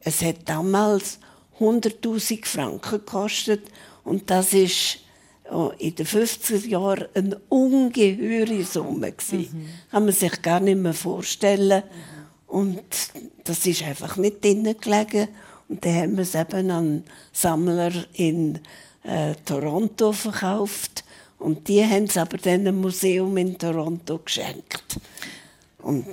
es 0.00 0.22
hat 0.22 0.48
damals 0.48 1.18
100.000 1.58 2.46
Franken 2.46 2.90
gekostet 2.90 3.68
und 4.02 4.30
das 4.30 4.52
ist 4.52 5.00
in 5.78 5.94
den 5.94 6.06
50er 6.06 6.66
Jahren 6.66 7.06
eine 7.14 7.40
ungeheure 7.48 8.64
Summe 8.64 9.12
Mhm. 9.30 9.68
Kann 9.90 10.04
man 10.04 10.14
sich 10.14 10.42
gar 10.42 10.60
nicht 10.60 10.78
mehr 10.78 10.94
vorstellen. 10.94 11.82
Mhm. 11.82 12.24
Und 12.54 12.84
das 13.44 13.66
ist 13.66 13.82
einfach 13.82 14.16
nicht 14.16 14.44
drinnen 14.44 14.76
gelegen. 14.80 15.28
Und 15.68 15.84
dann 15.84 15.94
haben 15.94 16.16
wir 16.16 16.22
es 16.22 16.34
eben 16.34 16.70
an 16.70 17.04
Sammler 17.32 17.92
in 18.14 18.60
äh, 19.02 19.34
Toronto 19.44 20.12
verkauft. 20.12 21.04
Und 21.38 21.68
die 21.68 21.84
haben 21.84 22.04
es 22.04 22.16
aber 22.16 22.38
dann 22.38 22.60
einem 22.60 22.80
Museum 22.80 23.36
in 23.36 23.58
Toronto 23.58 24.18
geschenkt. 24.18 24.98
Und 25.78 26.06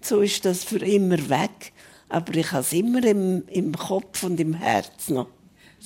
so 0.00 0.20
ist 0.20 0.44
das 0.44 0.64
für 0.64 0.84
immer 0.84 1.28
weg. 1.28 1.72
Aber 2.08 2.34
ich 2.34 2.50
habe 2.52 2.62
es 2.62 2.72
immer 2.72 3.04
im, 3.04 3.44
im 3.48 3.72
Kopf 3.72 4.22
und 4.24 4.38
im 4.40 4.54
Herz 4.54 5.08
noch. 5.08 5.28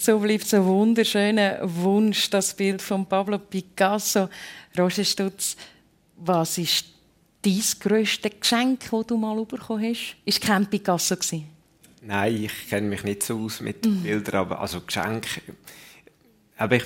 So 0.01 0.20
bleibt 0.20 0.44
es 0.44 0.55
ein 0.55 0.64
wunderschöner 0.64 1.59
Wunsch, 1.62 2.30
das 2.30 2.55
Bild 2.55 2.80
von 2.80 3.05
Pablo 3.05 3.36
Picasso. 3.36 4.28
Roger 4.78 5.05
Stutz, 5.05 5.57
was 6.16 6.57
ist 6.57 6.86
dein 7.42 7.61
grösstes 7.80 8.30
Geschenk, 8.38 8.88
das 8.88 9.07
du 9.09 9.16
mal 9.16 9.44
bekommen 9.44 9.90
hast? 9.90 10.14
Ist 10.24 10.40
kein 10.40 10.70
Picasso? 10.70 11.16
Nein, 12.01 12.44
ich 12.44 12.68
kenne 12.68 12.86
mich 12.86 13.03
nicht 13.03 13.24
so 13.24 13.40
aus 13.40 13.61
mit 13.61 13.84
mhm. 13.84 14.05
Bildern, 14.05 14.36
aber 14.36 14.61
also 14.61 14.80
Geschenk. 14.82 15.26
Aber 16.57 16.76
ich, 16.76 16.84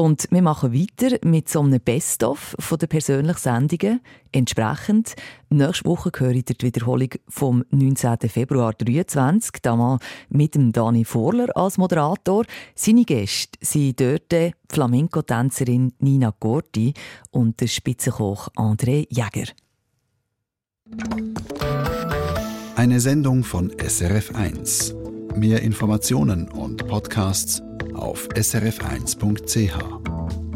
Und 0.00 0.28
wir 0.30 0.40
machen 0.40 0.72
weiter 0.72 1.18
mit 1.28 1.50
so 1.50 1.60
einem 1.60 1.78
Best-of 1.78 2.56
von 2.58 2.78
den 2.78 2.88
persönlichen 2.88 3.38
Sendungen. 3.38 4.00
Entsprechend, 4.32 5.14
nächste 5.50 5.84
Woche 5.84 6.10
höre 6.16 6.30
ich 6.30 6.46
die 6.46 6.56
Wiederholung 6.62 7.10
vom 7.28 7.66
19. 7.70 8.16
Februar 8.30 8.72
2023, 8.78 9.60
damals 9.60 10.02
mit 10.30 10.54
dem 10.54 10.72
Dani 10.72 11.04
Vorler 11.04 11.54
als 11.54 11.76
Moderator. 11.76 12.46
Seine 12.74 13.04
Gäste 13.04 13.58
sind 13.60 14.00
dort 14.00 14.54
Flamenco-Tänzerin 14.70 15.92
Nina 15.98 16.32
Gorti 16.40 16.94
und 17.30 17.60
der 17.60 17.66
Spitzenkoch 17.66 18.48
André 18.56 19.06
Jäger. 19.10 19.52
Eine 22.74 23.00
Sendung 23.00 23.44
von 23.44 23.70
SRF1. 23.72 24.94
Mehr 25.36 25.60
Informationen 25.60 26.48
und 26.48 26.88
Podcasts 26.88 27.62
auf 27.94 28.28
srf1.ch. 28.28 30.49